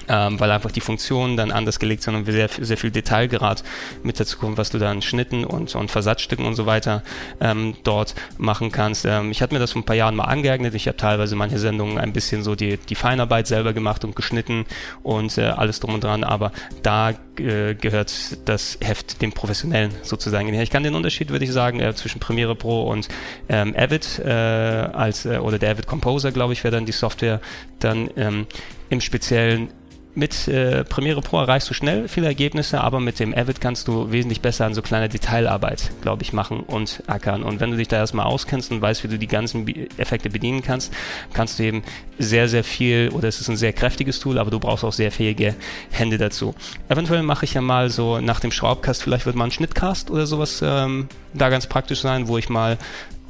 ähm, 0.08 0.38
weil 0.40 0.50
einfach 0.50 0.70
die 0.70 0.80
Funktionen 0.80 1.36
dann 1.36 1.50
anders 1.50 1.78
gelegt 1.78 2.02
sind 2.02 2.14
und 2.14 2.24
sehr, 2.26 2.48
sehr 2.48 2.76
viel 2.76 2.90
Detailgrad 2.90 3.62
mit 4.02 4.18
dazu 4.18 4.38
kommt, 4.38 4.58
was 4.58 4.70
du 4.70 4.78
dann 4.78 5.02
Schnitten 5.02 5.44
und, 5.44 5.74
und 5.74 5.90
Versatzstücken 5.90 6.46
und 6.46 6.54
so 6.54 6.66
weiter 6.66 7.02
ähm, 7.40 7.74
dort 7.84 8.14
machen 8.38 8.72
kannst. 8.72 9.04
Ähm, 9.04 9.30
ich 9.30 9.42
hatte 9.42 9.54
mir 9.54 9.60
das 9.60 9.72
vor 9.72 9.82
ein 9.82 9.86
paar 9.86 9.96
Jahren 9.96 10.16
mal 10.16 10.24
angeeignet. 10.24 10.74
Ich 10.74 10.88
habe 10.88 10.96
teilweise 10.96 11.36
manche 11.36 11.58
Sendungen 11.58 11.98
ein 11.98 12.12
bisschen 12.12 12.42
so 12.42 12.54
die, 12.54 12.76
die 12.76 12.94
Feinarbeit 12.94 13.46
selber 13.46 13.72
gemacht 13.72 14.04
und 14.04 14.16
geschnitten 14.16 14.66
und 15.02 15.38
äh, 15.38 15.42
alles 15.42 15.80
drum 15.80 15.94
und 15.94 16.04
dran, 16.04 16.24
aber 16.24 16.52
da 16.82 17.10
äh, 17.38 17.74
gehört 17.74 18.12
das 18.46 18.78
Heft 18.80 19.22
dem 19.22 19.32
Professionellen 19.32 19.92
sozusagen 20.02 20.52
Ich 20.52 20.70
kann 20.70 20.82
den 20.82 20.94
Unterschied, 20.94 21.30
würde 21.30 21.44
ich 21.44 21.52
sagen, 21.52 21.80
äh, 21.80 21.94
zwischen 21.94 22.20
Premiere 22.20 22.54
Pro 22.54 22.82
und 22.82 23.08
ähm, 23.48 23.74
Avid 23.76 24.18
äh, 24.18 24.30
als 24.30 25.24
äh, 25.24 25.38
oder 25.38 25.58
der 25.58 25.70
Avid 25.70 25.86
Composer, 25.86 26.32
glaube 26.32 26.52
ich, 26.52 26.62
wäre 26.64 26.74
dann 26.74 26.86
die 26.86 26.92
Software 26.92 27.40
dann 27.78 28.10
ähm, 28.16 28.46
im 28.90 29.00
Speziellen 29.00 29.68
mit 30.14 30.46
äh, 30.46 30.84
Premiere 30.84 31.22
Pro 31.22 31.38
erreichst 31.38 31.70
du 31.70 31.74
schnell 31.74 32.06
viele 32.06 32.26
Ergebnisse, 32.26 32.80
aber 32.82 33.00
mit 33.00 33.18
dem 33.18 33.34
Avid 33.34 33.60
kannst 33.60 33.88
du 33.88 34.12
wesentlich 34.12 34.42
besser 34.42 34.66
an 34.66 34.74
so 34.74 34.82
kleiner 34.82 35.08
Detailarbeit, 35.08 35.90
glaube 36.02 36.22
ich, 36.22 36.32
machen 36.32 36.60
und 36.60 37.02
ackern. 37.06 37.42
Und 37.42 37.60
wenn 37.60 37.70
du 37.70 37.78
dich 37.78 37.88
da 37.88 37.96
erstmal 37.96 38.26
auskennst 38.26 38.70
und 38.70 38.82
weißt, 38.82 39.04
wie 39.04 39.08
du 39.08 39.18
die 39.18 39.26
ganzen 39.26 39.66
Effekte 39.96 40.28
bedienen 40.28 40.62
kannst, 40.62 40.92
kannst 41.32 41.58
du 41.58 41.62
eben 41.62 41.82
sehr, 42.18 42.48
sehr 42.48 42.62
viel, 42.62 43.10
oder 43.10 43.28
es 43.28 43.40
ist 43.40 43.48
ein 43.48 43.56
sehr 43.56 43.72
kräftiges 43.72 44.20
Tool, 44.20 44.38
aber 44.38 44.50
du 44.50 44.60
brauchst 44.60 44.84
auch 44.84 44.92
sehr 44.92 45.10
fähige 45.10 45.54
Hände 45.90 46.18
dazu. 46.18 46.54
Eventuell 46.88 47.22
mache 47.22 47.46
ich 47.46 47.54
ja 47.54 47.62
mal 47.62 47.88
so 47.88 48.20
nach 48.20 48.40
dem 48.40 48.50
Schraubcast, 48.50 49.02
vielleicht 49.02 49.24
wird 49.24 49.36
mal 49.36 49.44
ein 49.44 49.50
Schnittcast 49.50 50.10
oder 50.10 50.26
sowas 50.26 50.62
ähm, 50.62 51.08
da 51.32 51.48
ganz 51.48 51.66
praktisch 51.66 52.00
sein, 52.00 52.28
wo 52.28 52.36
ich 52.36 52.50
mal 52.50 52.76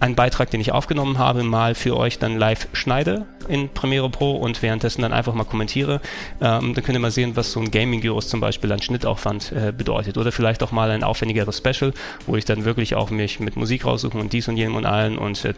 einen 0.02 0.16
Beitrag, 0.16 0.50
den 0.50 0.60
ich 0.60 0.72
aufgenommen 0.72 1.18
habe, 1.18 1.44
mal 1.44 1.76
für 1.76 1.96
euch 1.96 2.18
dann 2.18 2.36
live 2.36 2.66
schneide 2.72 3.24
in 3.46 3.68
Premiere 3.68 4.10
Pro 4.10 4.32
und 4.32 4.60
währenddessen 4.60 5.02
dann 5.02 5.12
einfach 5.12 5.32
mal 5.32 5.44
kommentiere. 5.44 6.00
Ähm, 6.40 6.74
dann 6.74 6.82
könnt 6.82 6.96
ihr 6.96 7.00
mal 7.00 7.12
sehen, 7.12 7.36
was 7.36 7.52
so 7.52 7.60
ein 7.60 7.70
Gaming-Gyros 7.70 8.28
zum 8.28 8.40
Beispiel 8.40 8.72
an 8.72 8.82
Schnittaufwand 8.82 9.52
äh, 9.52 9.72
bedeutet. 9.72 10.18
Oder 10.18 10.32
vielleicht 10.32 10.64
auch 10.64 10.72
mal 10.72 10.90
ein 10.90 11.04
aufwendigeres 11.04 11.58
Special, 11.58 11.92
wo 12.26 12.34
ich 12.34 12.44
dann 12.44 12.64
wirklich 12.64 12.96
auch 12.96 13.10
mich 13.10 13.38
mit 13.38 13.54
Musik 13.54 13.84
raussuchen 13.84 14.20
und 14.20 14.32
dies 14.32 14.48
und 14.48 14.56
jenem 14.56 14.74
und 14.74 14.86
allen 14.86 15.18
und 15.18 15.44
äh, 15.44 15.54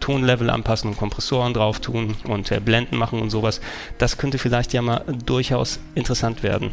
Tonlevel 0.00 0.50
anpassen 0.50 0.90
und 0.90 0.96
Kompressoren 0.96 1.54
drauf 1.54 1.78
tun 1.78 2.16
und 2.26 2.50
äh, 2.50 2.58
Blenden 2.58 2.96
machen 2.96 3.22
und 3.22 3.30
sowas. 3.30 3.60
Das 3.98 4.18
könnte 4.18 4.38
vielleicht 4.38 4.72
ja 4.72 4.82
mal 4.82 5.04
durchaus 5.24 5.78
interessant 5.94 6.42
werden. 6.42 6.72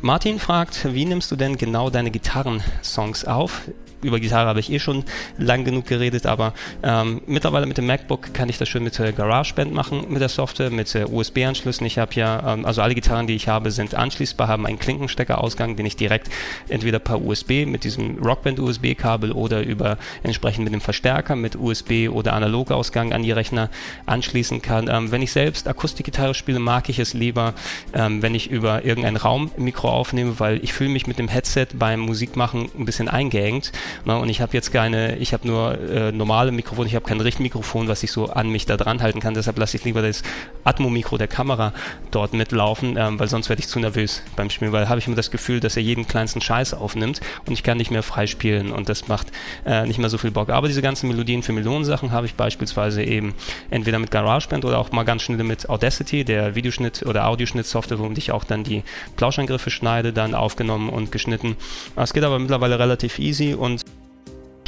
Martin 0.00 0.38
fragt, 0.38 0.94
wie 0.94 1.04
nimmst 1.04 1.30
du 1.30 1.36
denn 1.36 1.58
genau 1.58 1.90
deine 1.90 2.10
Gitarrensongs 2.10 3.26
auf? 3.26 3.62
Über 4.02 4.20
Gitarre 4.20 4.48
habe 4.48 4.60
ich 4.60 4.70
eh 4.72 4.78
schon 4.78 5.04
lang 5.38 5.64
genug 5.64 5.86
geredet, 5.86 6.26
aber 6.26 6.54
ähm, 6.82 7.20
mittlerweile 7.26 7.66
mit 7.66 7.78
dem 7.78 7.86
MacBook 7.86 8.32
kann 8.32 8.48
ich 8.48 8.58
das 8.58 8.68
schön 8.68 8.84
mit 8.84 8.98
äh, 9.00 9.12
GarageBand 9.12 9.72
machen, 9.72 10.06
mit 10.08 10.20
der 10.20 10.28
Software, 10.28 10.70
mit 10.70 10.94
äh, 10.94 11.04
USB-Anschlüssen. 11.04 11.86
Ich 11.86 11.98
habe 11.98 12.14
ja, 12.14 12.54
ähm, 12.54 12.64
also 12.64 12.82
alle 12.82 12.94
Gitarren, 12.94 13.26
die 13.26 13.34
ich 13.34 13.48
habe, 13.48 13.70
sind 13.70 13.94
anschließbar, 13.94 14.48
haben 14.48 14.66
einen 14.66 14.78
Klinkensteckerausgang, 14.78 15.76
den 15.76 15.86
ich 15.86 15.96
direkt 15.96 16.28
entweder 16.68 16.98
per 16.98 17.20
USB 17.20 17.66
mit 17.66 17.84
diesem 17.84 18.18
Rockband-USB-Kabel 18.18 19.32
oder 19.32 19.62
über 19.62 19.98
entsprechend 20.22 20.64
mit 20.64 20.72
dem 20.72 20.80
Verstärker 20.80 21.36
mit 21.36 21.56
USB 21.56 22.08
oder 22.10 22.34
Analogausgang 22.34 23.12
an 23.12 23.22
die 23.22 23.32
Rechner 23.32 23.70
anschließen 24.06 24.62
kann. 24.62 24.88
Ähm, 24.88 25.10
wenn 25.10 25.22
ich 25.22 25.32
selbst 25.32 25.66
Akustikgitarre 25.66 26.34
spiele, 26.34 26.60
mag 26.60 26.88
ich 26.88 26.98
es 26.98 27.14
lieber, 27.14 27.54
ähm, 27.94 28.22
wenn 28.22 28.34
ich 28.34 28.50
über 28.50 28.84
irgendein 28.84 29.16
Raummikro 29.16 29.88
aufnehme, 29.88 30.38
weil 30.38 30.62
ich 30.62 30.72
fühle 30.72 30.90
mich 30.90 31.06
mit 31.06 31.18
dem 31.18 31.28
Headset 31.28 31.68
beim 31.74 32.00
Musikmachen 32.00 32.68
ein 32.78 32.84
bisschen 32.84 33.08
eingeengt 33.08 33.72
Ne? 34.04 34.16
Und 34.18 34.28
ich 34.28 34.40
habe 34.40 34.52
jetzt 34.52 34.72
keine, 34.72 35.16
ich 35.16 35.32
habe 35.32 35.46
nur 35.46 35.78
äh, 35.78 36.12
normale 36.12 36.52
Mikrofone, 36.52 36.88
ich 36.88 36.94
habe 36.94 37.06
kein 37.06 37.20
Richtmikrofon, 37.20 37.88
was 37.88 38.02
ich 38.02 38.12
so 38.12 38.26
an 38.26 38.48
mich 38.48 38.66
da 38.66 38.76
dran 38.76 39.02
halten 39.02 39.20
kann. 39.20 39.34
Deshalb 39.34 39.58
lasse 39.58 39.76
ich 39.76 39.84
lieber 39.84 40.02
das 40.02 40.22
Atmo-Mikro 40.64 41.18
der 41.18 41.28
Kamera 41.28 41.72
dort 42.10 42.32
mitlaufen, 42.32 42.96
ähm, 42.96 43.18
weil 43.18 43.28
sonst 43.28 43.48
werde 43.48 43.60
ich 43.60 43.68
zu 43.68 43.78
nervös 43.78 44.22
beim 44.36 44.50
Spielen, 44.50 44.72
weil 44.72 44.88
habe 44.88 44.98
ich 44.98 45.06
immer 45.06 45.16
das 45.16 45.30
Gefühl, 45.30 45.60
dass 45.60 45.76
er 45.76 45.82
jeden 45.82 46.06
kleinsten 46.06 46.40
Scheiß 46.40 46.74
aufnimmt 46.74 47.20
und 47.46 47.52
ich 47.52 47.62
kann 47.62 47.78
nicht 47.78 47.90
mehr 47.90 48.02
frei 48.02 48.26
spielen 48.26 48.72
und 48.72 48.88
das 48.88 49.08
macht 49.08 49.28
äh, 49.66 49.86
nicht 49.86 49.98
mehr 49.98 50.08
so 50.08 50.18
viel 50.18 50.30
Bock. 50.30 50.50
Aber 50.50 50.68
diese 50.68 50.82
ganzen 50.82 51.08
Melodien 51.08 51.42
für 51.42 51.52
Millionensachen 51.52 52.12
habe 52.12 52.26
ich 52.26 52.34
beispielsweise 52.34 53.02
eben 53.02 53.34
entweder 53.70 53.98
mit 53.98 54.10
GarageBand 54.10 54.64
oder 54.64 54.78
auch 54.78 54.92
mal 54.92 55.04
ganz 55.04 55.22
schnell 55.22 55.42
mit 55.44 55.68
Audacity, 55.68 56.24
der 56.24 56.54
Videoschnitt 56.54 57.02
oder 57.04 57.26
Audioschnitt-Software, 57.28 57.98
womit 57.98 58.18
ich 58.18 58.32
auch 58.32 58.44
dann 58.44 58.64
die 58.64 58.82
Plauschangriffe 59.16 59.70
schneide, 59.70 60.12
dann 60.12 60.34
aufgenommen 60.34 60.88
und 60.88 61.12
geschnitten. 61.12 61.56
Es 61.96 62.12
geht 62.12 62.24
aber 62.24 62.38
mittlerweile 62.38 62.78
relativ 62.78 63.18
easy 63.18 63.54
und 63.54 63.77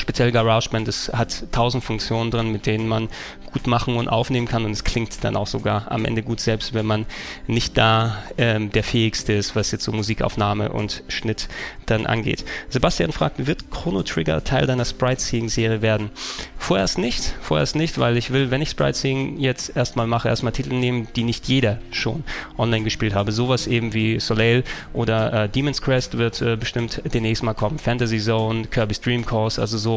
speziell 0.01 0.33
GarageBand, 0.33 0.89
es 0.89 1.11
hat 1.13 1.45
tausend 1.53 1.85
Funktionen 1.85 2.31
drin, 2.31 2.51
mit 2.51 2.67
denen 2.67 2.89
man 2.89 3.09
gut 3.53 3.67
machen 3.67 3.97
und 3.97 4.09
aufnehmen 4.09 4.47
kann 4.47 4.65
und 4.65 4.71
es 4.71 4.85
klingt 4.85 5.25
dann 5.25 5.37
auch 5.37 5.47
sogar 5.47 5.91
am 5.91 6.05
Ende 6.05 6.23
gut, 6.23 6.41
selbst 6.41 6.75
wenn 6.75 6.87
man 6.87 7.07
nicht 7.47 7.77
da 7.77 8.23
ähm, 8.39 8.71
der 8.71 8.85
fähigste 8.85 9.33
ist, 9.33 9.57
was 9.57 9.73
jetzt 9.73 9.85
so 9.85 9.93
Musikaufnahme 9.93 10.71
und 10.71 11.03
Schnitt 11.09 11.49
dann 11.87 12.07
angeht. 12.07 12.45
Sebastian 12.69 13.13
fragt, 13.13 13.47
wird 13.47 13.71
Chrono 13.71 14.03
Trigger 14.03 14.45
Teil 14.45 14.67
deiner 14.67 14.85
Sprite 14.85 15.21
Seeing 15.21 15.49
Serie 15.49 15.83
werden? 15.83 16.11
Vorerst 16.59 16.99
nicht, 16.99 17.35
vorerst 17.41 17.75
nicht, 17.75 17.99
weil 17.99 18.17
ich 18.17 18.31
will, 18.31 18.51
wenn 18.51 18.63
ich 18.63 18.71
Sprite 18.71 18.97
Seeing 18.97 19.39
jetzt 19.41 19.77
erstmal 19.77 20.07
mache, 20.07 20.29
erstmal 20.29 20.53
Titel 20.53 20.75
nehmen, 20.75 21.09
die 21.17 21.25
nicht 21.25 21.49
jeder 21.49 21.79
schon 21.91 22.23
online 22.57 22.85
gespielt 22.85 23.15
habe. 23.15 23.33
Sowas 23.33 23.67
eben 23.67 23.93
wie 23.93 24.21
Soleil 24.21 24.63
oder 24.93 25.45
äh, 25.45 25.49
Demon's 25.49 25.83
Crest 25.83 26.19
wird 26.19 26.41
äh, 26.41 26.57
bestimmt 26.57 27.03
demnächst 27.13 27.43
mal 27.43 27.55
kommen. 27.55 27.79
Fantasy 27.79 28.19
Zone, 28.21 28.67
Kirby's 28.67 29.01
Dream 29.01 29.27
Course, 29.27 29.61
also 29.61 29.77
so 29.79 29.90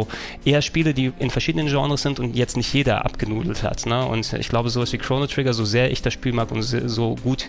eher 0.46 0.62
Spiele, 0.62 0.94
die 0.94 1.12
in 1.20 1.30
verschiedenen 1.30 1.68
Genres 1.68 2.02
sind 2.02 2.20
und 2.20 2.36
jetzt 2.36 2.58
nicht 2.58 2.74
jeder 2.74 3.06
abgenudelt 3.06 3.64
hat. 3.64 3.86
Ne? 3.86 4.06
Und 4.06 4.34
ich 4.34 4.50
glaube, 4.50 4.70
sowas 4.70 4.92
wie 4.94 4.98
Chrono 4.98 5.28
Trigger, 5.28 5.54
so 5.54 5.66
sehr 5.66 5.92
ich 5.92 6.02
das 6.02 6.14
Spiel 6.14 6.34
mag 6.34 6.52
und 6.52 6.62
so 6.62 7.16
gut 7.16 7.48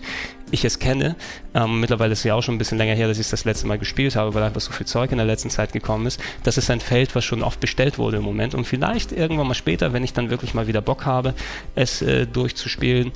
ich 0.51 0.63
es 0.63 0.79
kenne, 0.79 1.15
ähm, 1.53 1.79
mittlerweile 1.79 2.13
ist 2.13 2.19
es 2.19 2.25
ja 2.25 2.35
auch 2.35 2.43
schon 2.43 2.55
ein 2.55 2.57
bisschen 2.57 2.77
länger 2.77 2.93
her, 2.93 3.07
dass 3.07 3.17
ich 3.17 3.25
es 3.25 3.31
das 3.31 3.45
letzte 3.45 3.67
Mal 3.67 3.79
gespielt 3.79 4.15
habe, 4.15 4.33
weil 4.33 4.43
einfach 4.43 4.61
so 4.61 4.71
viel 4.71 4.85
Zeug 4.85 5.11
in 5.11 5.17
der 5.17 5.25
letzten 5.25 5.49
Zeit 5.49 5.73
gekommen 5.73 6.05
ist. 6.05 6.19
Das 6.43 6.57
ist 6.57 6.69
ein 6.69 6.79
Feld, 6.79 7.15
was 7.15 7.25
schon 7.25 7.43
oft 7.43 7.59
bestellt 7.59 7.97
wurde 7.97 8.17
im 8.17 8.23
Moment 8.23 8.53
und 8.53 8.65
vielleicht 8.65 9.11
irgendwann 9.11 9.47
mal 9.47 9.55
später, 9.55 9.93
wenn 9.93 10.03
ich 10.03 10.13
dann 10.13 10.29
wirklich 10.29 10.53
mal 10.53 10.67
wieder 10.67 10.81
Bock 10.81 11.05
habe, 11.05 11.33
es 11.73 12.01
äh, 12.01 12.27
durchzuspielen. 12.27 13.11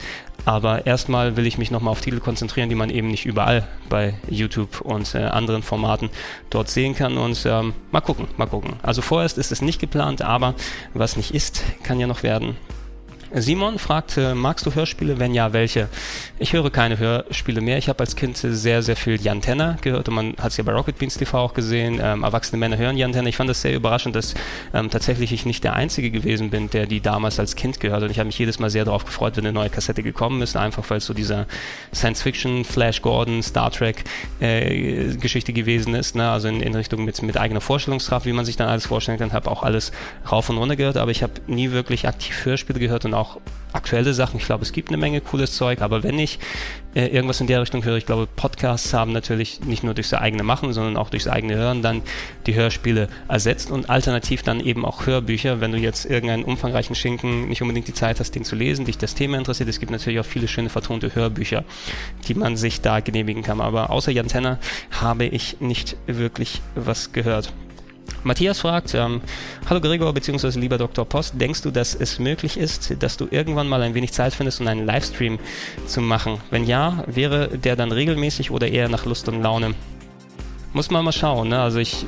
Aber 0.49 0.87
erstmal 0.87 1.37
will 1.37 1.45
ich 1.45 1.59
mich 1.59 1.69
nochmal 1.69 1.91
auf 1.91 2.01
Titel 2.01 2.19
konzentrieren, 2.19 2.69
die 2.69 2.75
man 2.75 2.89
eben 2.89 3.09
nicht 3.09 3.27
überall 3.27 3.67
bei 3.87 4.15
YouTube 4.27 4.81
und 4.81 5.13
äh, 5.13 5.19
anderen 5.19 5.61
Formaten 5.61 6.09
dort 6.49 6.69
sehen 6.69 6.95
kann. 6.95 7.19
Und 7.19 7.45
ähm, 7.45 7.75
mal 7.91 8.01
gucken, 8.01 8.27
mal 8.35 8.47
gucken. 8.47 8.77
Also 8.81 9.03
vorerst 9.03 9.37
ist 9.37 9.51
es 9.51 9.61
nicht 9.61 9.79
geplant, 9.79 10.23
aber 10.23 10.55
was 10.95 11.17
nicht 11.17 11.35
ist, 11.35 11.63
kann 11.83 11.99
ja 11.99 12.07
noch 12.07 12.23
werden. 12.23 12.57
Simon 13.31 13.77
fragt, 13.77 14.17
magst 14.17 14.65
du 14.65 14.73
Hörspiele? 14.73 15.19
Wenn 15.19 15.35
ja, 15.35 15.53
welche? 15.53 15.87
Ich 16.39 16.53
höre 16.53 16.71
keine 16.71 16.97
Hörspiele 16.97 17.61
mehr. 17.61 17.77
Ich 17.77 17.87
habe 17.87 17.99
als 17.99 18.15
Kind 18.15 18.37
sehr, 18.37 18.81
sehr 18.81 18.95
viel 18.95 19.21
Jan 19.21 19.41
Tenner 19.41 19.77
gehört 19.81 20.09
und 20.09 20.15
man 20.15 20.35
hat 20.39 20.51
es 20.51 20.57
ja 20.57 20.63
bei 20.63 20.71
Rocket 20.71 20.97
Beans 20.97 21.15
TV 21.15 21.37
auch 21.37 21.53
gesehen. 21.53 21.99
Ähm, 22.01 22.23
erwachsene 22.23 22.57
Männer 22.57 22.77
hören 22.77 22.97
Jan 22.97 23.11
Tenner. 23.11 23.29
Ich 23.29 23.37
fand 23.37 23.47
das 23.47 23.61
sehr 23.61 23.75
überraschend, 23.75 24.15
dass 24.15 24.33
ähm, 24.73 24.89
tatsächlich 24.89 25.31
ich 25.31 25.45
nicht 25.45 25.63
der 25.63 25.73
Einzige 25.73 26.09
gewesen 26.09 26.49
bin, 26.49 26.71
der 26.71 26.87
die 26.87 27.01
damals 27.01 27.39
als 27.39 27.55
Kind 27.55 27.79
gehört. 27.79 28.01
Und 28.01 28.09
ich 28.09 28.17
habe 28.17 28.25
mich 28.25 28.39
jedes 28.39 28.57
Mal 28.57 28.71
sehr 28.71 28.83
darauf 28.83 29.05
gefreut, 29.05 29.37
wenn 29.37 29.45
eine 29.45 29.53
neue 29.53 29.69
Kassette 29.69 30.01
gekommen 30.01 30.41
ist, 30.41 30.57
einfach 30.57 30.89
weil 30.89 30.97
es 30.97 31.05
so 31.05 31.13
dieser 31.13 31.45
Science-Fiction, 31.93 32.65
Flash 32.65 33.03
Gordon, 33.03 33.43
Star 33.43 33.69
Trek 33.69 34.05
äh, 34.39 35.15
Geschichte 35.17 35.53
gewesen 35.53 35.93
ist. 35.93 36.15
Ne? 36.15 36.27
Also 36.27 36.47
in, 36.47 36.61
in 36.61 36.73
Richtung 36.73 37.05
mit, 37.05 37.21
mit 37.21 37.37
eigener 37.37 37.61
Vorstellungskraft, 37.61 38.25
wie 38.25 38.33
man 38.33 38.45
sich 38.45 38.57
dann 38.57 38.69
alles 38.69 38.87
vorstellen 38.87 39.19
kann. 39.19 39.33
Habe 39.33 39.51
auch 39.51 39.61
alles 39.61 39.91
rauf 40.31 40.49
und 40.49 40.57
runter 40.57 40.75
gehört, 40.75 40.97
aber 40.97 41.11
ich 41.11 41.21
habe 41.21 41.33
nie 41.45 41.69
wirklich 41.69 42.07
aktiv 42.07 42.45
Hörspiele 42.45 42.79
gehört 42.79 43.05
und 43.05 43.18
auch 43.19 43.39
aktuelle 43.73 44.13
Sachen. 44.13 44.37
Ich 44.37 44.45
glaube, 44.45 44.63
es 44.63 44.71
gibt 44.71 44.89
eine 44.89 44.97
Menge 44.97 45.21
cooles 45.21 45.55
Zeug, 45.55 45.81
aber 45.81 46.03
wenn 46.03 46.17
ich 46.17 46.39
äh, 46.95 47.05
irgendwas 47.07 47.39
in 47.39 47.47
der 47.47 47.61
Richtung 47.61 47.83
höre, 47.85 47.97
ich 47.97 48.05
glaube, 48.05 48.27
Podcasts 48.35 48.93
haben 48.93 49.11
natürlich 49.11 49.61
nicht 49.61 49.83
nur 49.83 49.93
durchs 49.93 50.13
eigene 50.13 50.43
Machen, 50.43 50.73
sondern 50.73 50.97
auch 50.97 51.09
durchs 51.09 51.27
eigene 51.27 51.55
Hören 51.55 51.81
dann 51.81 52.01
die 52.47 52.55
Hörspiele 52.55 53.09
ersetzt 53.27 53.69
und 53.69 53.89
alternativ 53.89 54.41
dann 54.41 54.59
eben 54.59 54.85
auch 54.85 55.05
Hörbücher, 55.05 55.61
wenn 55.61 55.71
du 55.71 55.77
jetzt 55.77 56.05
irgendeinen 56.05 56.43
umfangreichen 56.43 56.95
Schinken 56.95 57.47
nicht 57.47 57.61
unbedingt 57.61 57.87
die 57.87 57.93
Zeit 57.93 58.19
hast, 58.19 58.33
den 58.33 58.43
zu 58.43 58.55
lesen, 58.55 58.85
dich 58.85 58.97
das 58.97 59.13
Thema 59.13 59.37
interessiert. 59.37 59.69
Es 59.69 59.79
gibt 59.79 59.91
natürlich 59.91 60.19
auch 60.19 60.25
viele 60.25 60.47
schöne 60.47 60.69
vertonte 60.69 61.13
Hörbücher, 61.13 61.63
die 62.27 62.33
man 62.33 62.57
sich 62.57 62.81
da 62.81 63.01
genehmigen 63.01 63.43
kann. 63.43 63.61
Aber 63.61 63.91
außer 63.91 64.11
Jan 64.11 64.27
Tenner 64.27 64.57
habe 64.91 65.25
ich 65.25 65.61
nicht 65.61 65.95
wirklich 66.07 66.61
was 66.75 67.11
gehört. 67.11 67.53
Matthias 68.23 68.59
fragt, 68.59 68.93
ähm, 68.93 69.21
hallo 69.69 69.81
Gregor 69.81 70.13
bzw. 70.13 70.59
lieber 70.59 70.77
Dr. 70.77 71.05
Post, 71.05 71.33
denkst 71.39 71.61
du, 71.61 71.71
dass 71.71 71.95
es 71.95 72.19
möglich 72.19 72.57
ist, 72.57 73.01
dass 73.01 73.17
du 73.17 73.27
irgendwann 73.29 73.67
mal 73.67 73.81
ein 73.81 73.93
wenig 73.93 74.11
Zeit 74.11 74.33
findest, 74.33 74.61
um 74.61 74.67
einen 74.67 74.85
Livestream 74.85 75.39
zu 75.87 76.01
machen? 76.01 76.39
Wenn 76.49 76.65
ja, 76.65 77.03
wäre 77.07 77.57
der 77.57 77.75
dann 77.75 77.91
regelmäßig 77.91 78.51
oder 78.51 78.67
eher 78.67 78.89
nach 78.89 79.05
Lust 79.05 79.27
und 79.29 79.41
Laune? 79.41 79.75
Muss 80.73 80.91
man 80.91 81.03
mal 81.03 81.11
schauen. 81.11 81.49
Ne? 81.49 81.59
Also 81.59 81.79
ich 81.79 82.05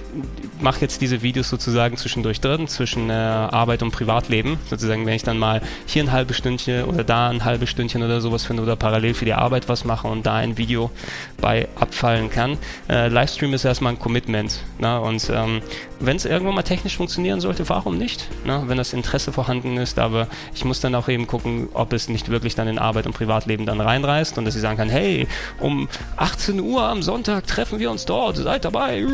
mache 0.59 0.81
jetzt 0.81 1.01
diese 1.01 1.21
Videos 1.21 1.49
sozusagen 1.49 1.97
zwischendurch 1.97 2.41
drin, 2.41 2.67
zwischen 2.67 3.09
äh, 3.09 3.13
Arbeit 3.13 3.81
und 3.81 3.91
Privatleben. 3.91 4.57
Sozusagen, 4.69 5.05
wenn 5.05 5.15
ich 5.15 5.23
dann 5.23 5.37
mal 5.37 5.61
hier 5.85 6.03
ein 6.03 6.11
halbes 6.11 6.37
Stündchen 6.37 6.85
oder 6.85 7.03
da 7.03 7.29
ein 7.29 7.43
halbes 7.43 7.69
Stündchen 7.69 8.03
oder 8.03 8.21
sowas 8.21 8.45
finde 8.45 8.63
oder 8.63 8.75
parallel 8.75 9.13
für 9.13 9.25
die 9.25 9.33
Arbeit 9.33 9.67
was 9.67 9.83
mache 9.83 10.07
und 10.07 10.25
da 10.25 10.35
ein 10.35 10.57
Video 10.57 10.91
bei 11.39 11.67
abfallen 11.79 12.29
kann. 12.29 12.57
Äh, 12.89 13.07
Livestream 13.07 13.53
ist 13.53 13.65
erstmal 13.65 13.93
ein 13.93 13.99
Commitment. 13.99 14.59
Ne? 14.79 14.99
Und 14.99 15.29
ähm, 15.33 15.61
wenn 15.99 16.17
es 16.17 16.25
irgendwann 16.25 16.55
mal 16.55 16.63
technisch 16.63 16.97
funktionieren 16.97 17.41
sollte, 17.41 17.67
warum 17.69 17.97
nicht? 17.97 18.27
Ne? 18.45 18.63
Wenn 18.67 18.77
das 18.77 18.93
Interesse 18.93 19.31
vorhanden 19.31 19.77
ist, 19.77 19.97
aber 19.97 20.27
ich 20.53 20.65
muss 20.65 20.79
dann 20.79 20.93
auch 20.95 21.07
eben 21.07 21.25
gucken, 21.25 21.69
ob 21.73 21.93
es 21.93 22.09
nicht 22.09 22.29
wirklich 22.29 22.55
dann 22.55 22.67
in 22.67 22.77
Arbeit 22.77 23.07
und 23.07 23.13
Privatleben 23.13 23.65
dann 23.65 23.81
reinreißt 23.81 24.37
und 24.37 24.45
dass 24.45 24.55
ich 24.55 24.61
sagen 24.61 24.77
kann, 24.77 24.89
hey, 24.89 25.27
um 25.59 25.89
18 26.17 26.59
Uhr 26.59 26.83
am 26.83 27.01
Sonntag 27.01 27.47
treffen 27.47 27.79
wir 27.79 27.89
uns 27.89 28.05
dort 28.05 28.37
seid 28.51 28.65
dabei. 28.65 29.05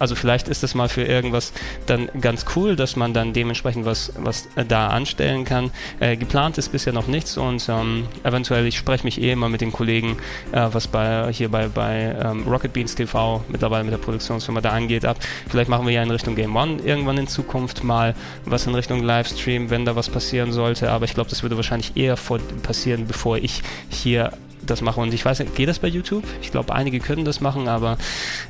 Also 0.00 0.16
vielleicht 0.16 0.48
ist 0.48 0.64
das 0.64 0.74
mal 0.74 0.88
für 0.88 1.04
irgendwas 1.04 1.52
dann 1.86 2.08
ganz 2.20 2.44
cool, 2.56 2.74
dass 2.74 2.96
man 2.96 3.14
dann 3.14 3.32
dementsprechend 3.32 3.86
was, 3.86 4.12
was 4.16 4.48
da 4.68 4.88
anstellen 4.88 5.44
kann. 5.44 5.70
Äh, 6.00 6.16
geplant 6.16 6.58
ist 6.58 6.72
bisher 6.72 6.92
noch 6.92 7.06
nichts 7.06 7.36
und 7.36 7.68
ähm, 7.68 8.08
eventuell, 8.24 8.66
ich 8.66 8.76
spreche 8.76 9.04
mich 9.04 9.20
eh 9.20 9.30
immer 9.30 9.48
mit 9.48 9.60
den 9.60 9.70
Kollegen, 9.70 10.16
äh, 10.50 10.68
was 10.72 10.88
bei 10.88 11.32
hier 11.32 11.50
bei, 11.50 11.68
bei 11.68 12.16
ähm, 12.20 12.48
Rocket 12.48 12.72
Beans 12.72 12.96
TV 12.96 13.44
mittlerweile 13.48 13.84
mit 13.84 13.92
der 13.92 13.98
Produktionsfirma 13.98 14.60
da 14.60 14.70
angeht, 14.70 15.04
ab. 15.04 15.18
Vielleicht 15.48 15.70
machen 15.70 15.86
wir 15.86 15.92
ja 15.92 16.02
in 16.02 16.10
Richtung 16.10 16.34
Game 16.34 16.56
One 16.56 16.78
irgendwann 16.84 17.18
in 17.18 17.28
Zukunft 17.28 17.84
mal 17.84 18.14
was 18.44 18.66
in 18.66 18.74
Richtung 18.74 19.04
Livestream, 19.04 19.70
wenn 19.70 19.84
da 19.84 19.94
was 19.94 20.08
passieren 20.08 20.50
sollte, 20.52 20.90
aber 20.90 21.04
ich 21.04 21.14
glaube, 21.14 21.30
das 21.30 21.44
würde 21.44 21.56
wahrscheinlich 21.56 21.96
eher 21.96 22.16
vor, 22.16 22.40
passieren, 22.62 23.06
bevor 23.06 23.36
ich 23.36 23.62
hier 23.88 24.32
das 24.66 24.80
mache. 24.80 25.00
Und 25.00 25.12
ich 25.14 25.24
weiß 25.24 25.40
nicht, 25.40 25.54
geht 25.54 25.68
das 25.68 25.78
bei 25.78 25.88
YouTube? 25.88 26.24
Ich 26.42 26.50
glaube, 26.50 26.74
einige 26.74 27.00
können 27.00 27.24
das 27.24 27.40
machen, 27.40 27.68
aber 27.68 27.98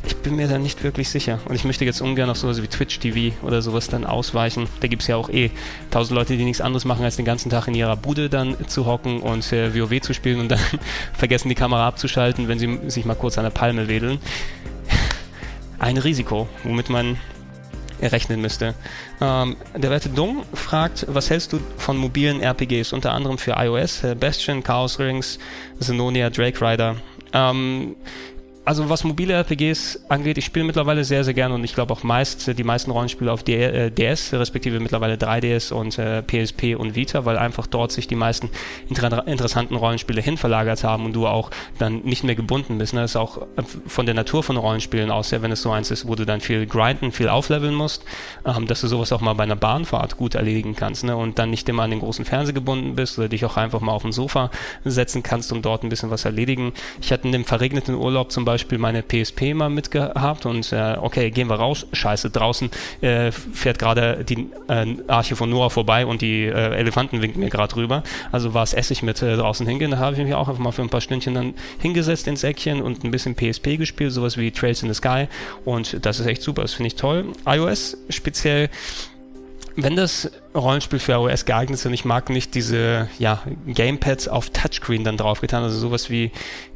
ich 0.07 0.17
bin 0.17 0.37
mir 0.37 0.49
da 0.49 0.59
nicht 0.59 0.85
wirklich 0.85 1.09
sicher. 1.09 1.41
Und 1.47 1.55
ich 1.55 1.65
möchte 1.65 1.85
jetzt 1.85 2.01
ungern 2.01 2.31
auf 2.31 2.39
sowas 2.39 2.63
wie 2.63 2.67
Twitch 2.67 2.99
TV 2.99 3.35
oder 3.45 3.63
sowas 3.63 3.89
dann 3.89 4.05
ausweichen. 4.05 4.67
Da 4.81 4.89
gibt 4.89 5.03
es 5.03 5.09
ja 5.09 5.17
auch 5.17 5.29
eh 5.29 5.51
tausend 5.91 6.17
Leute, 6.17 6.37
die 6.37 6.45
nichts 6.45 6.61
anderes 6.61 6.85
machen, 6.85 7.05
als 7.05 7.17
den 7.17 7.25
ganzen 7.25 7.51
Tag 7.51 7.69
in 7.69 7.75
ihrer 7.75 7.97
Bude 7.97 8.29
dann 8.29 8.57
zu 8.69 8.87
hocken 8.87 9.21
und 9.21 9.53
äh, 9.53 9.75
WoW 9.75 10.01
zu 10.01 10.15
spielen 10.15 10.41
und 10.41 10.49
dann 10.49 10.61
vergessen, 11.13 11.49
die 11.49 11.55
Kamera 11.55 11.87
abzuschalten, 11.87 12.49
wenn 12.49 12.59
sie 12.59 12.79
sich 12.89 13.05
mal 13.05 13.15
kurz 13.15 13.39
an 13.39 13.45
der 13.45 13.51
Palme 13.51 13.89
wedeln. 13.89 14.19
Ein 15.79 15.99
Risiko, 15.99 16.49
womit 16.63 16.89
man 16.89 17.19
rechnen 18.01 18.41
müsste. 18.41 18.75
Ähm, 19.21 19.57
der 19.77 19.91
werte 19.91 20.09
Dung 20.09 20.45
fragt, 20.55 21.07
was 21.09 21.31
hältst 21.31 21.53
du 21.53 21.61
von 21.79 21.97
mobilen 21.97 22.41
RPGs, 22.41 22.93
unter 22.93 23.13
anderem 23.13 23.39
für 23.39 23.53
iOS, 23.57 24.03
Bastion, 24.19 24.63
Chaos 24.63 24.99
Rings, 24.99 25.39
Xenonia, 25.81 26.31
Drake 26.31 26.61
Rider? 26.61 26.97
Ähm, 27.33 27.97
also 28.65 28.89
was 28.89 29.05
mobile 29.05 29.35
RPGs 29.35 30.07
angeht, 30.09 30.39
ich 30.39 30.47
spiele 30.47 30.65
mittlerweile 30.65 31.05
sehr, 31.05 31.23
sehr 31.23 31.35
gerne 31.35 31.55
und 31.55 31.65
ich 31.65 31.75
glaube 31.75 31.93
auch 31.93 32.03
meist 32.03 32.59
die 32.59 32.65
meisten 32.65 32.91
Rollenspiele 32.91 33.31
auf 33.31 33.43
DS, 33.43 34.33
äh, 34.33 34.37
respektive 34.37 34.81
mittlerweile 34.81 35.17
3DS 35.17 35.73
und 35.73 35.99
äh, 35.99 36.23
PSP 36.23 36.75
und 36.75 36.97
Vita, 36.97 37.27
weil 37.27 37.37
einfach 37.37 37.67
dort 37.67 37.93
sich 37.93 38.07
die 38.07 38.15
meisten 38.15 38.49
inter 38.89 39.27
interessanten 39.27 39.77
Rollenspiele 39.77 40.23
hinverlagert 40.23 40.83
haben 40.83 41.05
und 41.05 41.13
du 41.13 41.27
auch 41.27 41.51
dann 41.79 42.01
nicht 42.05 42.25
mehr 42.25 42.35
gebunden 42.35 42.79
bist. 42.79 42.95
Ne? 42.95 43.03
Das 43.03 43.13
ist 43.13 43.17
auch 43.17 43.43
äh, 43.43 43.63
von 43.87 44.07
der 44.07 44.15
Natur 44.15 44.43
von 44.43 44.57
Rollenspielen 44.57 45.11
aus, 45.11 45.31
ja, 45.31 45.43
wenn 45.43 45.53
es 45.53 45.61
so 45.61 45.71
eins 45.71 45.91
ist, 45.91 46.09
wo 46.09 46.15
du 46.15 46.25
dann 46.25 46.41
viel 46.41 46.67
grinden, 46.67 47.13
viel 47.13 47.29
aufleveln 47.29 47.75
musst, 47.75 48.05
ähm, 48.47 48.67
dass 48.67 48.81
du 48.81 48.89
sowas 48.89 49.13
auch 49.13 49.21
mal 49.21 49.35
bei 49.35 49.43
einer 49.43 49.57
Bahnfahrt 49.57 50.17
gut 50.17 50.37
erledigen 50.37 50.75
kannst 50.75 51.05
ne? 51.05 51.15
und 51.17 51.39
dann 51.39 51.51
nicht 51.51 51.69
immer 51.69 51.83
an 51.83 51.91
den 51.91 52.01
großen 52.01 52.25
Fernseher 52.25 52.55
gebunden 52.55 52.95
bist 52.95 53.19
oder 53.19 53.29
dich 53.29 53.45
auch 53.45 53.59
einfach 53.59 53.81
mal 53.81 53.93
auf 53.93 54.03
dem 54.03 54.13
Sofa 54.13 54.51
setzen 54.85 55.23
kannst 55.23 55.53
und 55.53 55.67
dort 55.67 55.83
ein 55.83 55.91
bisschen 55.91 56.11
was 56.11 56.25
erledigen. 56.25 56.73
Ich 57.03 57.13
hatte 57.13 57.27
in 57.27 57.33
dem 57.33 57.45
verregneten 57.45 57.95
Urlaub 57.95 58.33
zum 58.33 58.47
Beispiel 58.47 58.54
Beispiel 58.55 58.79
meine 58.79 59.03
PSP 59.03 59.53
mal 59.53 59.69
mitgehabt 59.69 60.47
und 60.47 60.73
äh, 60.73 60.97
okay, 61.01 61.31
gehen 61.31 61.49
wir 61.49 61.57
raus. 61.57 61.87
Scheiße, 61.93 62.31
draußen 62.31 62.71
äh, 63.01 63.33
fährt 63.33 63.81
gerade 63.81 64.25
die 64.25 64.49
äh, 64.69 64.87
Arche 65.09 65.35
von 65.35 65.51
Noah 65.51 65.71
vorbei 65.71 66.07
und 66.07 66.23
die 66.23 66.45
äh, 66.45 66.77
Elefanten 66.77 67.21
winken 67.21 67.41
mir 67.41 67.51
gerade 67.51 67.75
rüber. 67.75 68.05
Also 68.31 68.55
war 68.55 68.63
es 68.63 68.75
Essig 68.75 69.03
mit 69.03 69.21
äh, 69.23 69.37
draußen 69.37 69.67
hingehen. 69.67 69.91
Da 69.91 69.99
habe 69.99 70.15
ich 70.17 70.23
mich 70.23 70.35
auch 70.35 70.49
einfach 70.49 70.63
mal 70.63 70.73
für 70.73 70.83
ein 70.83 70.89
paar 70.89 71.01
Stündchen 71.01 71.35
dann 71.35 71.55
hingesetzt 71.81 72.29
ins 72.29 72.45
Eckchen 72.45 72.81
und 72.81 73.03
ein 73.03 73.11
bisschen 73.11 73.35
PSP 73.35 73.77
gespielt, 73.77 74.13
sowas 74.13 74.37
wie 74.39 74.53
Trails 74.53 74.83
in 74.83 74.89
the 74.89 74.95
Sky. 74.95 75.27
Und 75.65 76.07
das 76.07 76.21
ist 76.21 76.27
echt 76.27 76.43
super, 76.43 76.63
das 76.63 76.75
finde 76.75 76.89
ich 76.89 76.95
toll. 76.95 77.27
iOS 77.47 77.97
speziell 78.09 78.71
wenn 79.77 79.97
das 79.97 80.31
Rollenspiel 80.55 80.99
für 80.99 81.13
iOS 81.13 81.47
geeignet 81.47 81.81
ist 81.81 81.87
und 81.87 81.95
ich 81.95 82.05
mag 82.05 82.31
nicht 82.31 82.55
diese 82.55 83.09
ja, 83.19 83.43
Gamepads 83.67 84.29
auf 84.29 84.51
Touchscreen 84.51 85.05
dann 85.05 85.17
draufgetan, 85.17 85.65
also 85.65 85.79
sowas 85.79 86.11
wie 86.11 86.31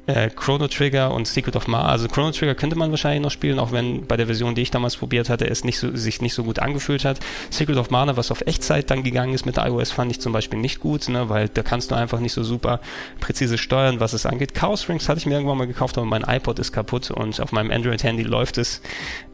äh, 0.08 0.30
Chrono 0.30 0.68
Trigger 0.68 1.12
und 1.12 1.28
Secret 1.28 1.54
of 1.54 1.68
Mana. 1.68 1.86
Also 1.86 2.08
Chrono 2.08 2.30
Trigger 2.30 2.54
könnte 2.54 2.76
man 2.76 2.90
wahrscheinlich 2.90 3.22
noch 3.22 3.30
spielen, 3.30 3.58
auch 3.58 3.72
wenn 3.72 4.06
bei 4.06 4.16
der 4.16 4.26
Version, 4.26 4.54
die 4.54 4.62
ich 4.62 4.70
damals 4.70 4.96
probiert 4.96 5.28
hatte, 5.28 5.48
es 5.48 5.64
nicht 5.64 5.78
so, 5.78 5.94
sich 5.94 6.22
nicht 6.22 6.32
so 6.32 6.44
gut 6.44 6.58
angefühlt 6.58 7.04
hat. 7.04 7.20
Secret 7.50 7.76
of 7.76 7.90
Mana, 7.90 8.16
was 8.16 8.30
auf 8.30 8.40
Echtzeit 8.46 8.90
dann 8.90 9.02
gegangen 9.02 9.34
ist 9.34 9.44
mit 9.44 9.58
iOS, 9.58 9.90
fand 9.90 10.10
ich 10.10 10.20
zum 10.20 10.32
Beispiel 10.32 10.58
nicht 10.58 10.80
gut, 10.80 11.08
ne, 11.08 11.28
weil 11.28 11.48
da 11.48 11.62
kannst 11.62 11.90
du 11.90 11.94
einfach 11.94 12.20
nicht 12.20 12.32
so 12.32 12.42
super 12.42 12.80
präzise 13.20 13.58
steuern, 13.58 14.00
was 14.00 14.14
es 14.14 14.24
angeht. 14.24 14.54
Chaos 14.54 14.88
Rings 14.88 15.08
hatte 15.08 15.18
ich 15.18 15.26
mir 15.26 15.34
irgendwann 15.34 15.58
mal 15.58 15.66
gekauft, 15.66 15.98
aber 15.98 16.06
mein 16.06 16.22
iPod 16.22 16.58
ist 16.58 16.72
kaputt 16.72 17.10
und 17.10 17.38
auf 17.40 17.52
meinem 17.52 17.70
Android-Handy 17.70 18.22
läuft 18.22 18.56
es 18.56 18.80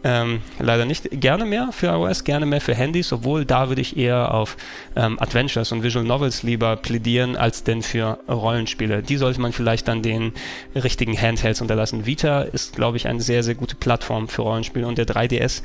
ähm, 0.02 0.42
leider 0.58 0.84
nicht. 0.84 1.08
Gerne 1.12 1.44
mehr 1.44 1.70
für 1.70 1.86
iOS, 1.86 2.24
gerne 2.24 2.46
mehr 2.46 2.60
für 2.60 2.74
Handys, 2.74 3.12
obwohl 3.12 3.44
da 3.44 3.68
würde 3.68 3.80
ich 3.80 3.96
eher 3.96 4.34
auf 4.34 4.56
ähm, 4.96 5.18
Adventures 5.20 5.70
und 5.72 5.82
Visual 5.82 6.04
Novels 6.04 6.42
lieber 6.42 6.76
plädieren, 6.76 7.36
als 7.36 7.62
denn 7.62 7.82
für 7.82 8.18
Rollenspiele. 8.28 9.02
Die 9.02 9.16
sollte 9.16 9.40
man 9.40 9.52
vielleicht 9.52 9.88
dann 9.88 10.02
den 10.02 10.32
richtigen 10.74 11.20
Handhelds 11.20 11.60
unterlassen. 11.60 12.06
Vita 12.06 12.42
ist, 12.42 12.76
glaube 12.76 12.96
ich, 12.96 13.06
eine 13.06 13.20
sehr, 13.20 13.42
sehr 13.42 13.54
gute 13.54 13.76
Plattform 13.76 14.28
für 14.28 14.42
Rollenspiele 14.42 14.86
und 14.86 14.98
der 14.98 15.06
3DS 15.06 15.62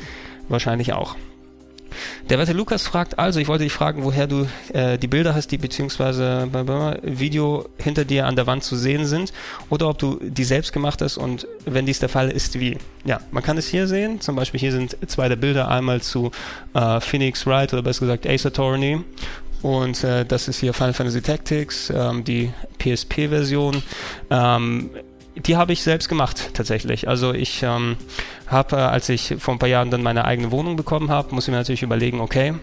wahrscheinlich 0.47 0.93
auch. 0.93 1.15
Der 2.29 2.37
werte 2.37 2.53
Lukas 2.53 2.83
fragt 2.83 3.17
also, 3.17 3.39
ich 3.39 3.47
wollte 3.47 3.63
dich 3.63 3.73
fragen, 3.73 4.03
woher 4.03 4.27
du 4.27 4.47
äh, 4.73 4.97
die 4.97 5.07
Bilder 5.07 5.33
hast, 5.33 5.51
die 5.51 5.57
beziehungsweise 5.57 6.47
Video 7.01 7.67
hinter 7.77 8.05
dir 8.05 8.27
an 8.27 8.35
der 8.35 8.47
Wand 8.47 8.63
zu 8.63 8.75
sehen 8.75 9.05
sind, 9.05 9.33
oder 9.69 9.89
ob 9.89 9.97
du 9.97 10.19
die 10.21 10.43
selbst 10.43 10.73
gemacht 10.73 11.01
hast 11.01 11.17
und 11.17 11.47
wenn 11.65 11.85
dies 11.85 11.99
der 11.99 12.09
Fall 12.09 12.29
ist, 12.29 12.59
wie. 12.59 12.77
Ja, 13.05 13.19
man 13.31 13.43
kann 13.43 13.57
es 13.57 13.67
hier 13.67 13.87
sehen, 13.87 14.21
zum 14.21 14.35
Beispiel 14.35 14.59
hier 14.59 14.71
sind 14.71 14.97
zwei 15.07 15.29
der 15.29 15.37
Bilder, 15.37 15.69
einmal 15.69 16.01
zu 16.01 16.31
äh, 16.73 16.99
Phoenix 16.99 17.45
Wright 17.47 17.73
oder 17.73 17.81
besser 17.81 18.01
gesagt 18.01 18.27
Ace 18.27 18.45
Attorney 18.45 19.01
und 19.61 20.03
äh, 20.03 20.25
das 20.25 20.47
ist 20.47 20.59
hier 20.59 20.73
Final 20.73 20.93
Fantasy 20.93 21.21
Tactics, 21.21 21.91
ähm, 21.93 22.23
die 22.23 22.51
PSP-Version. 22.77 23.83
Ähm, 24.29 24.89
die 25.35 25.57
habe 25.57 25.73
ich 25.73 25.83
selbst 25.83 26.09
gemacht 26.09 26.51
tatsächlich. 26.53 27.07
Also 27.07 27.33
ich 27.33 27.63
ähm, 27.63 27.97
habe, 28.47 28.75
äh, 28.75 28.79
als 28.79 29.09
ich 29.09 29.35
vor 29.39 29.53
ein 29.53 29.59
paar 29.59 29.69
Jahren 29.69 29.91
dann 29.91 30.01
meine 30.01 30.25
eigene 30.25 30.51
Wohnung 30.51 30.75
bekommen 30.75 31.09
habe, 31.09 31.33
muss 31.33 31.47
ich 31.47 31.51
mir 31.51 31.57
natürlich 31.57 31.83
überlegen, 31.83 32.19
okay, 32.19 32.53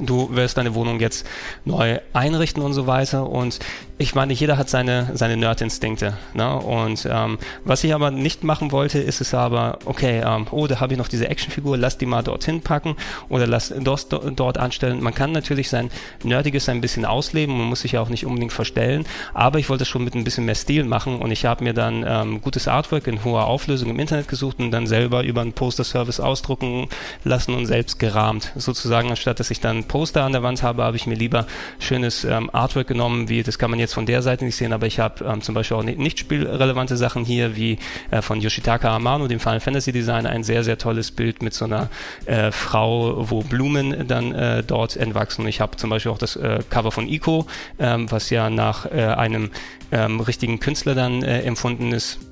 du 0.00 0.34
wirst 0.34 0.56
deine 0.56 0.74
Wohnung 0.74 1.00
jetzt 1.00 1.26
neu 1.64 1.98
einrichten 2.12 2.62
und 2.62 2.72
so 2.72 2.86
weiter. 2.86 3.28
Und 3.28 3.58
ich 3.98 4.14
meine, 4.14 4.32
jeder 4.32 4.56
hat 4.56 4.68
seine, 4.70 5.10
seine 5.14 5.36
Nerd-Instinkte. 5.36 6.14
Ne? 6.34 6.56
Und 6.56 7.06
ähm, 7.10 7.38
was 7.64 7.84
ich 7.84 7.94
aber 7.94 8.10
nicht 8.10 8.44
machen 8.44 8.72
wollte, 8.72 8.98
ist 8.98 9.20
es 9.20 9.34
aber, 9.34 9.78
okay, 9.84 10.22
ähm, 10.24 10.46
oh, 10.50 10.66
da 10.66 10.80
habe 10.80 10.94
ich 10.94 10.98
noch 10.98 11.08
diese 11.08 11.28
Actionfigur, 11.28 11.76
lass 11.76 11.98
die 11.98 12.06
mal 12.06 12.22
dorthin 12.22 12.62
packen 12.62 12.96
oder 13.28 13.46
lass 13.46 13.74
dort, 13.78 14.06
dort 14.36 14.58
anstellen. 14.58 15.02
Man 15.02 15.14
kann 15.14 15.32
natürlich 15.32 15.68
sein 15.68 15.90
Nerdiges 16.24 16.68
ein 16.68 16.80
bisschen 16.80 17.04
ausleben, 17.04 17.56
man 17.58 17.66
muss 17.66 17.82
sich 17.82 17.92
ja 17.92 18.00
auch 18.00 18.08
nicht 18.08 18.24
unbedingt 18.24 18.52
verstellen, 18.52 19.04
aber 19.34 19.58
ich 19.58 19.68
wollte 19.68 19.82
es 19.82 19.88
schon 19.88 20.04
mit 20.04 20.14
ein 20.14 20.24
bisschen 20.24 20.46
mehr 20.46 20.54
Stil 20.54 20.84
machen 20.84 21.18
und 21.18 21.30
ich 21.30 21.44
habe 21.44 21.62
mir 21.62 21.74
dann 21.74 22.04
ähm, 22.06 22.40
gutes 22.40 22.68
Artwork 22.68 23.06
in 23.06 23.22
hoher 23.24 23.46
Auflösung 23.46 23.90
im 23.90 23.98
Internet 23.98 24.28
gesucht 24.28 24.60
und 24.60 24.70
dann 24.70 24.86
selber 24.86 25.24
über 25.24 25.42
einen 25.42 25.52
Poster-Service 25.52 26.20
ausdrucken 26.20 26.88
lassen 27.24 27.54
und 27.54 27.66
selbst 27.66 27.98
gerahmt. 27.98 28.52
Sozusagen, 28.56 29.10
anstatt 29.10 29.40
dass 29.40 29.50
ich 29.50 29.60
dann 29.60 29.84
Poster 29.90 30.22
an 30.22 30.30
der 30.30 30.44
Wand 30.44 30.62
habe, 30.62 30.84
habe 30.84 30.96
ich 30.96 31.08
mir 31.08 31.16
lieber 31.16 31.46
schönes 31.80 32.22
ähm, 32.22 32.48
Artwork 32.52 32.86
genommen, 32.86 33.28
wie 33.28 33.42
das 33.42 33.58
kann 33.58 33.70
man 33.70 33.80
jetzt 33.80 33.92
von 33.92 34.06
der 34.06 34.22
Seite 34.22 34.44
nicht 34.44 34.54
sehen, 34.54 34.72
aber 34.72 34.86
ich 34.86 35.00
habe 35.00 35.24
ähm, 35.24 35.42
zum 35.42 35.52
Beispiel 35.52 35.76
auch 35.76 35.82
nicht 35.82 36.20
spielrelevante 36.20 36.96
Sachen 36.96 37.24
hier, 37.24 37.56
wie 37.56 37.76
äh, 38.12 38.22
von 38.22 38.40
Yoshitaka 38.40 38.94
Amano, 38.94 39.26
dem 39.26 39.40
Final 39.40 39.58
Fantasy 39.58 39.90
Designer, 39.90 40.30
ein 40.30 40.44
sehr, 40.44 40.62
sehr 40.62 40.78
tolles 40.78 41.10
Bild 41.10 41.42
mit 41.42 41.54
so 41.54 41.64
einer 41.64 41.88
äh, 42.26 42.52
Frau, 42.52 43.28
wo 43.30 43.42
Blumen 43.42 44.06
dann 44.06 44.32
äh, 44.32 44.62
dort 44.62 44.96
entwachsen. 44.96 45.44
Ich 45.48 45.60
habe 45.60 45.76
zum 45.76 45.90
Beispiel 45.90 46.12
auch 46.12 46.18
das 46.18 46.36
äh, 46.36 46.60
Cover 46.70 46.92
von 46.92 47.08
Ico, 47.08 47.46
ähm, 47.80 48.08
was 48.12 48.30
ja 48.30 48.48
nach 48.48 48.86
äh, 48.86 49.06
einem 49.06 49.50
ähm, 49.90 50.20
richtigen 50.20 50.60
Künstler 50.60 50.94
dann 50.94 51.24
äh, 51.24 51.40
empfunden 51.40 51.90
ist 51.90 52.29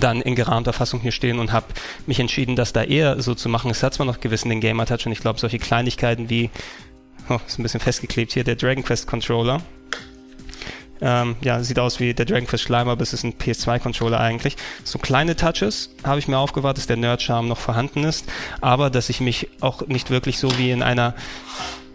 dann 0.00 0.20
in 0.20 0.34
gerahmter 0.34 0.72
Fassung 0.72 1.00
hier 1.00 1.12
stehen 1.12 1.38
und 1.38 1.52
habe 1.52 1.66
mich 2.06 2.20
entschieden, 2.20 2.56
das 2.56 2.72
da 2.72 2.82
eher 2.82 3.20
so 3.22 3.34
zu 3.34 3.48
machen. 3.48 3.70
Es 3.70 3.82
hat 3.82 3.94
zwar 3.94 4.06
noch 4.06 4.20
gewissen 4.20 4.48
den 4.48 4.60
Gamer 4.60 4.86
Touch 4.86 5.06
und 5.06 5.12
ich 5.12 5.20
glaube 5.20 5.38
solche 5.38 5.58
Kleinigkeiten 5.58 6.30
wie, 6.30 6.50
oh, 7.28 7.38
ist 7.46 7.58
ein 7.58 7.62
bisschen 7.62 7.80
festgeklebt 7.80 8.32
hier, 8.32 8.44
der 8.44 8.56
Dragon 8.56 8.84
Quest 8.84 9.06
Controller. 9.06 9.60
Ähm, 11.00 11.36
ja, 11.42 11.62
sieht 11.62 11.78
aus 11.78 12.00
wie 12.00 12.12
der 12.12 12.26
Dragon 12.26 12.46
Quest 12.46 12.64
Schleimer, 12.64 12.92
aber 12.92 13.02
es 13.02 13.12
ist 13.12 13.22
ein 13.22 13.34
PS2-Controller 13.34 14.18
eigentlich. 14.18 14.56
So 14.82 14.98
kleine 14.98 15.36
Touches 15.36 15.90
habe 16.02 16.18
ich 16.18 16.26
mir 16.26 16.38
aufgewahrt, 16.38 16.76
dass 16.76 16.88
der 16.88 16.96
Nerd-Charme 16.96 17.46
noch 17.46 17.58
vorhanden 17.58 18.04
ist, 18.04 18.26
aber 18.60 18.90
dass 18.90 19.08
ich 19.08 19.20
mich 19.20 19.48
auch 19.60 19.86
nicht 19.86 20.10
wirklich 20.10 20.38
so 20.38 20.58
wie 20.58 20.70
in 20.70 20.82
einer 20.82 21.14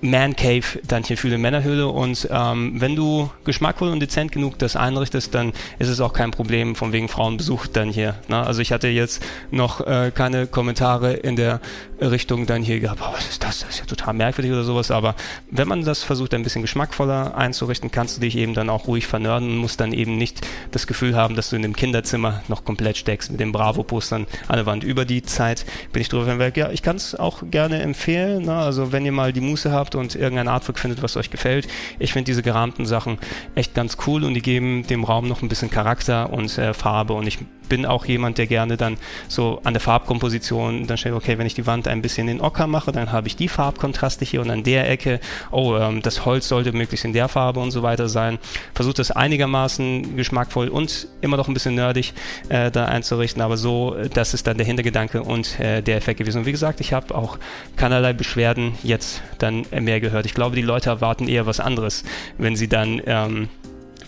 man 0.04 0.36
Cave 0.36 0.80
dann 0.86 1.04
hier 1.04 1.18
fühle 1.18 1.38
Männerhöhle 1.38 1.88
und 1.88 2.28
ähm, 2.30 2.74
wenn 2.80 2.96
du 2.96 3.32
geschmackvoll 3.46 3.90
und 3.90 4.02
dezent 4.02 4.34
genug 4.34 4.60
das 4.60 4.76
einrichtest, 4.76 5.34
dann 5.34 5.54
ist 5.80 5.88
es 5.88 6.02
auch 6.02 6.12
kein 6.12 6.32
Problem 6.32 6.76
von 6.76 6.92
wegen 6.92 7.08
Frauenbesuch 7.08 7.68
dann 7.68 7.90
hier. 7.90 8.16
Ne? 8.28 8.46
Also 8.46 8.62
ich 8.62 8.74
hatte 8.74 8.90
jetzt 8.90 9.24
noch 9.50 9.80
äh, 9.88 10.12
keine 10.14 10.46
Kommentare 10.48 11.14
in 11.14 11.38
der 11.38 11.62
Richtung 12.02 12.46
dann 12.46 12.64
hier 12.64 12.82
gehabt, 12.82 13.00
oh, 13.02 13.14
was 13.14 13.30
ist 13.30 13.44
das? 13.44 13.60
Das 13.60 13.70
ist 13.70 13.80
ja 13.80 13.86
total 13.86 14.14
merkwürdig 14.14 14.52
oder 14.52 14.66
sowas, 14.66 14.92
aber 14.92 15.16
wenn 15.50 15.70
man 15.70 15.86
das 15.86 16.04
versucht 16.04 16.34
ein 16.34 16.44
bisschen 16.44 16.62
geschmackvoller 16.62 17.36
einzurichten, 17.38 17.90
kannst 17.90 18.18
du 18.18 18.22
dich 18.22 18.38
eben 18.38 18.54
dann 18.54 18.70
auch 18.70 18.88
ruhig 18.88 19.08
vernörden 19.08 19.50
und 19.50 19.58
musst 19.58 19.80
dann 19.80 19.94
eben 19.94 20.18
nicht 20.18 20.46
das 20.72 20.86
Gefühl 20.86 21.16
haben, 21.16 21.36
dass 21.36 21.50
du 21.50 21.56
in 21.56 21.62
dem 21.62 21.76
Kinderzimmer 21.76 22.44
noch 22.50 22.66
komplett 22.66 22.98
steckst 22.98 23.32
mit 23.32 23.40
den 23.40 23.54
Bravo-Postern 23.54 24.28
an 24.50 24.56
der 24.58 24.66
Wand. 24.66 24.84
Über 24.84 25.06
die 25.06 25.24
Zeit 25.24 25.66
bin 25.94 26.02
ich 26.02 26.10
drüber 26.10 26.26
hinweg. 26.26 26.58
Ja, 26.58 26.72
ich 26.72 26.82
kann 26.82 26.98
es 26.98 27.16
auch 27.16 27.44
gerne 27.50 27.82
empfehlen. 27.82 28.44
Ne? 28.44 28.54
Also 28.54 28.92
wenn 28.92 29.06
ihr 29.06 29.14
mal 29.14 29.32
die 29.32 29.42
Muße 29.42 29.72
habt, 29.72 29.93
habt 29.94 29.96
und 29.96 30.16
irgendein 30.16 30.48
Artwork 30.48 30.80
findet, 30.80 31.02
was 31.02 31.18
euch 31.18 31.30
gefällt. 31.30 31.68
Ich 32.00 32.14
finde 32.14 32.26
diese 32.26 32.42
gerahmten 32.42 32.86
Sachen 32.86 33.18
echt 33.56 33.74
ganz 33.74 33.98
cool 34.08 34.24
und 34.24 34.34
die 34.34 34.42
geben 34.42 34.86
dem 34.88 35.04
Raum 35.04 35.28
noch 35.28 35.42
ein 35.42 35.50
bisschen 35.50 35.70
Charakter 35.70 36.32
und 36.32 36.58
äh, 36.58 36.74
Farbe 36.74 37.14
und 37.14 37.28
ich 37.28 37.40
bin 37.70 37.86
auch 37.86 38.06
jemand, 38.06 38.38
der 38.38 38.48
gerne 38.48 38.78
dann 38.78 38.98
so 39.28 39.60
an 39.64 39.74
der 39.74 39.82
Farbkomposition 39.82 40.86
dann 40.88 40.98
stellt, 40.98 41.16
okay, 41.16 41.38
wenn 41.38 41.48
ich 41.48 41.54
die 41.54 41.66
Wand 41.66 41.88
ein 41.88 42.02
bisschen 42.02 42.28
in 42.28 42.42
Ocker 42.42 42.68
mache, 42.68 42.92
dann 42.92 43.12
habe 43.12 43.28
ich 43.28 43.36
die 43.36 43.48
Farbkontraste 43.48 44.26
hier 44.26 44.42
und 44.42 44.50
an 44.50 44.64
der 44.64 44.90
Ecke, 44.90 45.20
oh, 45.52 45.76
ähm, 45.76 46.02
das 46.02 46.26
Holz 46.26 46.48
sollte 46.48 46.72
möglichst 46.72 47.06
in 47.06 47.14
der 47.14 47.28
Farbe 47.28 47.60
und 47.60 47.72
so 47.72 47.82
weiter 47.82 48.10
sein. 48.10 48.38
Versucht 48.74 49.00
das 49.00 49.12
einigermaßen 49.12 50.16
geschmackvoll 50.16 50.68
und 50.68 51.08
immer 51.22 51.38
noch 51.38 51.48
ein 51.48 51.54
bisschen 51.54 51.76
nerdig 51.76 52.14
äh, 52.50 52.70
da 52.70 52.86
einzurichten, 52.86 53.42
aber 53.42 53.58
so, 53.58 53.96
das 54.14 54.34
ist 54.34 54.46
dann 54.46 54.58
der 54.58 54.66
Hintergedanke 54.66 55.24
und 55.24 55.60
äh, 55.60 55.82
der 55.82 55.98
Effekt 55.98 56.20
gewesen. 56.20 56.40
Und 56.40 56.46
wie 56.46 56.52
gesagt, 56.52 56.80
ich 56.80 56.94
habe 56.94 57.16
auch 57.16 57.38
keinerlei 57.76 58.14
Beschwerden 58.14 58.74
jetzt 58.84 59.22
dann 59.40 59.66
mehr 59.84 60.00
gehört. 60.00 60.26
Ich 60.26 60.34
glaube, 60.34 60.56
die 60.56 60.62
Leute 60.62 60.90
erwarten 60.90 61.28
eher 61.28 61.46
was 61.46 61.60
anderes, 61.60 62.04
wenn 62.38 62.56
sie 62.56 62.68
dann 62.68 63.02
ähm, 63.06 63.50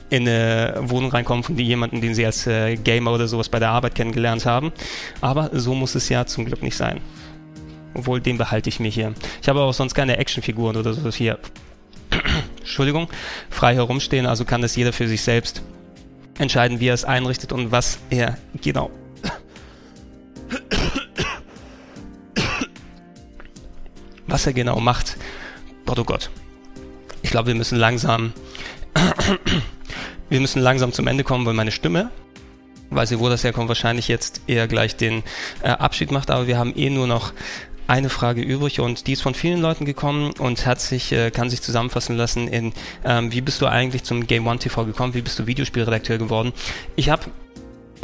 in 0.10 0.28
eine 0.28 0.76
Wohnung 0.82 1.12
reinkommen 1.12 1.44
von 1.44 1.58
jemandem, 1.58 2.02
den 2.02 2.14
sie 2.14 2.26
als 2.26 2.46
äh, 2.48 2.76
Gamer 2.76 3.12
oder 3.12 3.28
sowas 3.28 3.50
bei 3.50 3.60
der 3.60 3.70
Arbeit 3.70 3.96
kennengelernt 3.96 4.46
haben. 4.46 4.72
Aber 5.22 5.50
so 5.54 5.74
muss 5.74 5.96
es 5.96 6.10
ja 6.10 6.26
zum 6.26 6.46
Glück 6.46 6.62
nicht 6.62 6.78
sein. 6.78 7.02
Obwohl, 7.94 8.22
den 8.22 8.38
behalte 8.38 8.70
ich 8.70 8.80
mir 8.80 8.92
hier. 8.92 9.14
Ich 9.42 9.50
habe 9.50 9.62
auch 9.62 9.74
sonst 9.74 9.96
keine 9.96 10.18
Actionfiguren 10.18 10.76
oder 10.76 10.94
so 10.94 11.10
hier. 11.12 11.40
Entschuldigung, 12.60 13.08
frei 13.50 13.76
herumstehen, 13.76 14.26
also 14.26 14.46
kann 14.46 14.62
das 14.62 14.76
jeder 14.76 14.94
für 14.94 15.08
sich 15.08 15.22
selbst 15.22 15.64
entscheiden, 16.38 16.80
wie 16.80 16.88
er 16.88 16.94
es 16.94 17.06
einrichtet 17.06 17.52
und 17.54 17.72
was 17.72 18.00
er 18.10 18.38
genau. 18.62 18.92
Was 24.28 24.48
er 24.48 24.54
genau 24.54 24.80
macht. 24.80 25.18
Oh 25.98 26.04
Gott. 26.04 26.30
Ich 27.22 27.32
glaube, 27.32 27.48
wir 27.48 27.56
müssen 27.56 27.78
langsam 27.78 28.34
wir 30.30 30.40
müssen 30.40 30.62
langsam 30.62 30.92
zum 30.92 31.08
Ende 31.08 31.24
kommen, 31.24 31.46
weil 31.46 31.54
meine 31.54 31.72
Stimme, 31.72 32.10
weiß 32.90 33.12
ich, 33.12 33.20
wo 33.20 33.30
das 33.30 33.44
herkommt, 33.44 33.68
wahrscheinlich 33.68 34.08
jetzt 34.08 34.42
eher 34.48 34.68
gleich 34.68 34.96
den 34.96 35.24
äh, 35.62 35.70
Abschied 35.70 36.12
macht, 36.12 36.32
aber 36.32 36.48
wir 36.48 36.58
haben 36.58 36.74
eh 36.76 36.90
nur 36.90 37.08
noch 37.08 37.34
eine 37.88 38.10
Frage 38.10 38.42
übrig 38.42 38.80
und 38.80 39.06
die 39.06 39.14
ist 39.14 39.22
von 39.22 39.36
vielen 39.36 39.62
Leuten 39.62 39.86
gekommen 39.86 40.32
und 40.40 40.66
hat 40.66 40.82
sich, 40.82 41.12
äh, 41.12 41.30
kann 41.30 41.52
sich 41.52 41.62
zusammenfassen 41.62 42.18
lassen 42.18 42.48
in, 42.48 42.74
ähm, 43.04 43.32
wie 43.32 43.42
bist 43.42 43.62
du 43.62 43.68
eigentlich 43.68 44.04
zum 44.04 44.26
Game 44.26 44.48
One 44.48 44.58
TV 44.58 44.86
gekommen, 44.86 45.14
wie 45.14 45.22
bist 45.22 45.38
du 45.38 45.46
Videospielredakteur 45.46 46.18
geworden. 46.18 46.52
Ich 46.96 47.10
habe 47.10 47.26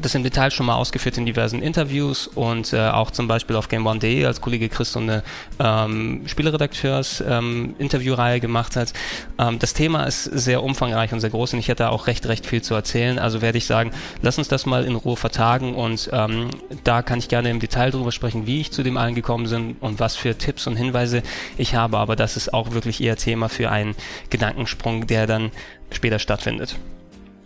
das 0.02 0.16
im 0.16 0.24
Detail 0.24 0.52
schon 0.52 0.66
mal 0.66 0.76
ausgeführt 0.76 1.18
in 1.18 1.26
diversen 1.26 1.62
Interviews 1.62 2.28
und 2.28 2.74
äh, 2.74 2.90
auch 2.90 3.12
zum 3.12 3.28
Beispiel 3.28 3.56
auf 3.56 3.70
GameOne.de, 3.70 4.26
als 4.26 4.42
Kollege 4.42 4.70
Chris 4.70 4.94
so 4.94 5.00
eine 5.00 5.24
ähm, 5.60 6.24
Spieleredakteurs-Interviewreihe 6.26 8.36
ähm, 8.36 8.42
gemacht 8.42 8.76
hat. 8.76 8.94
Ähm, 9.38 9.60
das 9.60 9.74
Thema 9.74 10.06
ist 10.06 10.24
sehr 10.24 10.64
umfangreich 10.64 11.14
und 11.14 11.20
sehr 11.20 11.30
groß 11.30 11.54
und 11.54 11.60
ich 11.60 11.68
hätte 11.68 11.90
auch 11.90 12.08
recht, 12.08 12.26
recht 12.28 12.46
viel 12.46 12.62
zu 12.62 12.74
erzählen. 12.74 13.20
Also 13.20 13.42
werde 13.42 13.58
ich 13.58 13.66
sagen, 13.66 13.92
lass 14.22 14.38
uns 14.38 14.48
das 14.48 14.66
mal 14.66 14.86
in 14.86 14.96
Ruhe 14.96 15.18
vertagen 15.18 15.76
und 15.76 16.10
ähm, 16.12 16.50
da 16.84 17.02
kann 17.02 17.20
ich 17.20 17.28
gerne 17.28 17.50
im 17.50 17.60
Detail 17.60 17.92
drüber 17.92 18.12
sprechen, 18.12 18.48
wie 18.48 18.62
ich 18.62 18.72
zu 18.72 18.84
dem 18.84 18.98
allen 18.98 19.16
gekommen 19.16 19.50
bin 19.50 19.76
und 19.80 20.00
was 20.00 20.16
für 20.16 20.38
Tipps 20.38 20.68
und 20.68 20.76
Hinweise 20.76 21.24
ich 21.58 21.76
habe. 21.76 21.98
Aber 21.98 22.16
das 22.16 22.38
ist 22.38 22.54
auch 22.54 22.72
wirklich 22.72 23.02
eher 23.02 23.18
Thema 23.18 23.50
für 23.50 23.70
einen 23.70 23.96
Gedankensprung, 24.30 25.08
der 25.08 25.28
dann 25.28 25.52
später 25.92 26.20
stattfindet. 26.20 26.78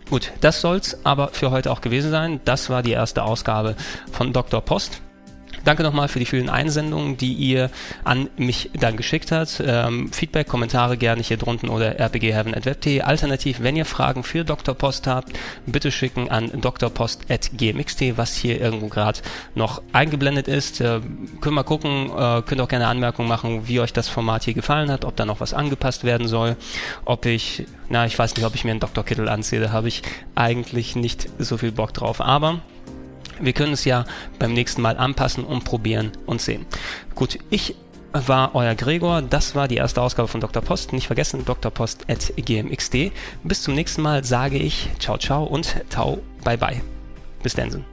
Gut, 0.08 0.32
das 0.40 0.60
soll's 0.60 0.98
aber 1.04 1.28
für 1.28 1.50
heute 1.50 1.72
auch 1.72 1.80
gewesen 1.80 2.10
sein. 2.10 2.40
Das 2.44 2.70
war 2.70 2.82
die 2.82 2.92
erste 2.92 3.24
Ausgabe 3.24 3.74
von 4.12 4.32
Dr. 4.32 4.60
Post. 4.60 5.00
Danke 5.66 5.82
nochmal 5.82 6.06
für 6.06 6.20
die 6.20 6.26
vielen 6.26 6.48
Einsendungen, 6.48 7.16
die 7.16 7.32
ihr 7.32 7.70
an 8.04 8.30
mich 8.36 8.70
dann 8.78 8.96
geschickt 8.96 9.32
habt. 9.32 9.60
Ähm, 9.66 10.12
Feedback, 10.12 10.46
Kommentare 10.46 10.96
gerne 10.96 11.24
hier 11.24 11.38
drunten 11.38 11.70
oder 11.70 11.98
rpgheaven.web.de. 11.98 13.00
Alternativ, 13.00 13.56
wenn 13.60 13.74
ihr 13.74 13.84
Fragen 13.84 14.22
für 14.22 14.44
Dr. 14.44 14.76
Post 14.76 15.08
habt, 15.08 15.32
bitte 15.66 15.90
schicken 15.90 16.30
an 16.30 16.52
drpost.gmx.de, 16.52 18.16
was 18.16 18.36
hier 18.36 18.60
irgendwo 18.60 18.86
gerade 18.86 19.18
noch 19.56 19.82
eingeblendet 19.92 20.46
ist. 20.46 20.80
Äh, 20.80 21.00
können 21.40 21.56
wir 21.56 21.64
gucken, 21.64 22.10
äh, 22.16 22.42
könnt 22.42 22.60
auch 22.60 22.68
gerne 22.68 22.86
Anmerkungen 22.86 23.28
machen, 23.28 23.66
wie 23.66 23.80
euch 23.80 23.92
das 23.92 24.08
Format 24.08 24.44
hier 24.44 24.54
gefallen 24.54 24.88
hat, 24.92 25.04
ob 25.04 25.16
da 25.16 25.26
noch 25.26 25.40
was 25.40 25.52
angepasst 25.52 26.04
werden 26.04 26.28
soll, 26.28 26.54
ob 27.04 27.26
ich, 27.26 27.66
na, 27.88 28.06
ich 28.06 28.16
weiß 28.16 28.36
nicht, 28.36 28.46
ob 28.46 28.54
ich 28.54 28.62
mir 28.62 28.70
einen 28.70 28.78
Dr. 28.78 29.04
Kittel 29.04 29.28
anziehe, 29.28 29.60
da 29.60 29.72
habe 29.72 29.88
ich 29.88 30.02
eigentlich 30.36 30.94
nicht 30.94 31.28
so 31.40 31.56
viel 31.56 31.72
Bock 31.72 31.92
drauf. 31.92 32.20
Aber 32.20 32.60
wir 33.40 33.52
können 33.52 33.72
es 33.72 33.84
ja 33.84 34.04
beim 34.38 34.52
nächsten 34.52 34.82
Mal 34.82 34.96
anpassen 34.96 35.44
und 35.44 35.64
probieren 35.64 36.12
und 36.26 36.40
sehen. 36.40 36.66
Gut, 37.14 37.38
ich 37.50 37.74
war 38.12 38.54
euer 38.54 38.74
Gregor. 38.74 39.22
Das 39.22 39.54
war 39.54 39.68
die 39.68 39.76
erste 39.76 40.00
Ausgabe 40.00 40.28
von 40.28 40.40
Dr. 40.40 40.62
Post. 40.62 40.92
Nicht 40.92 41.06
vergessen, 41.06 41.44
drpost.gmxd. 41.44 43.12
Bis 43.42 43.62
zum 43.62 43.74
nächsten 43.74 44.02
Mal 44.02 44.24
sage 44.24 44.58
ich 44.58 44.88
ciao, 44.98 45.18
ciao 45.18 45.44
und 45.44 45.76
tau, 45.90 46.18
bye, 46.44 46.56
bye. 46.58 46.80
Bis 47.42 47.54
dann. 47.54 47.84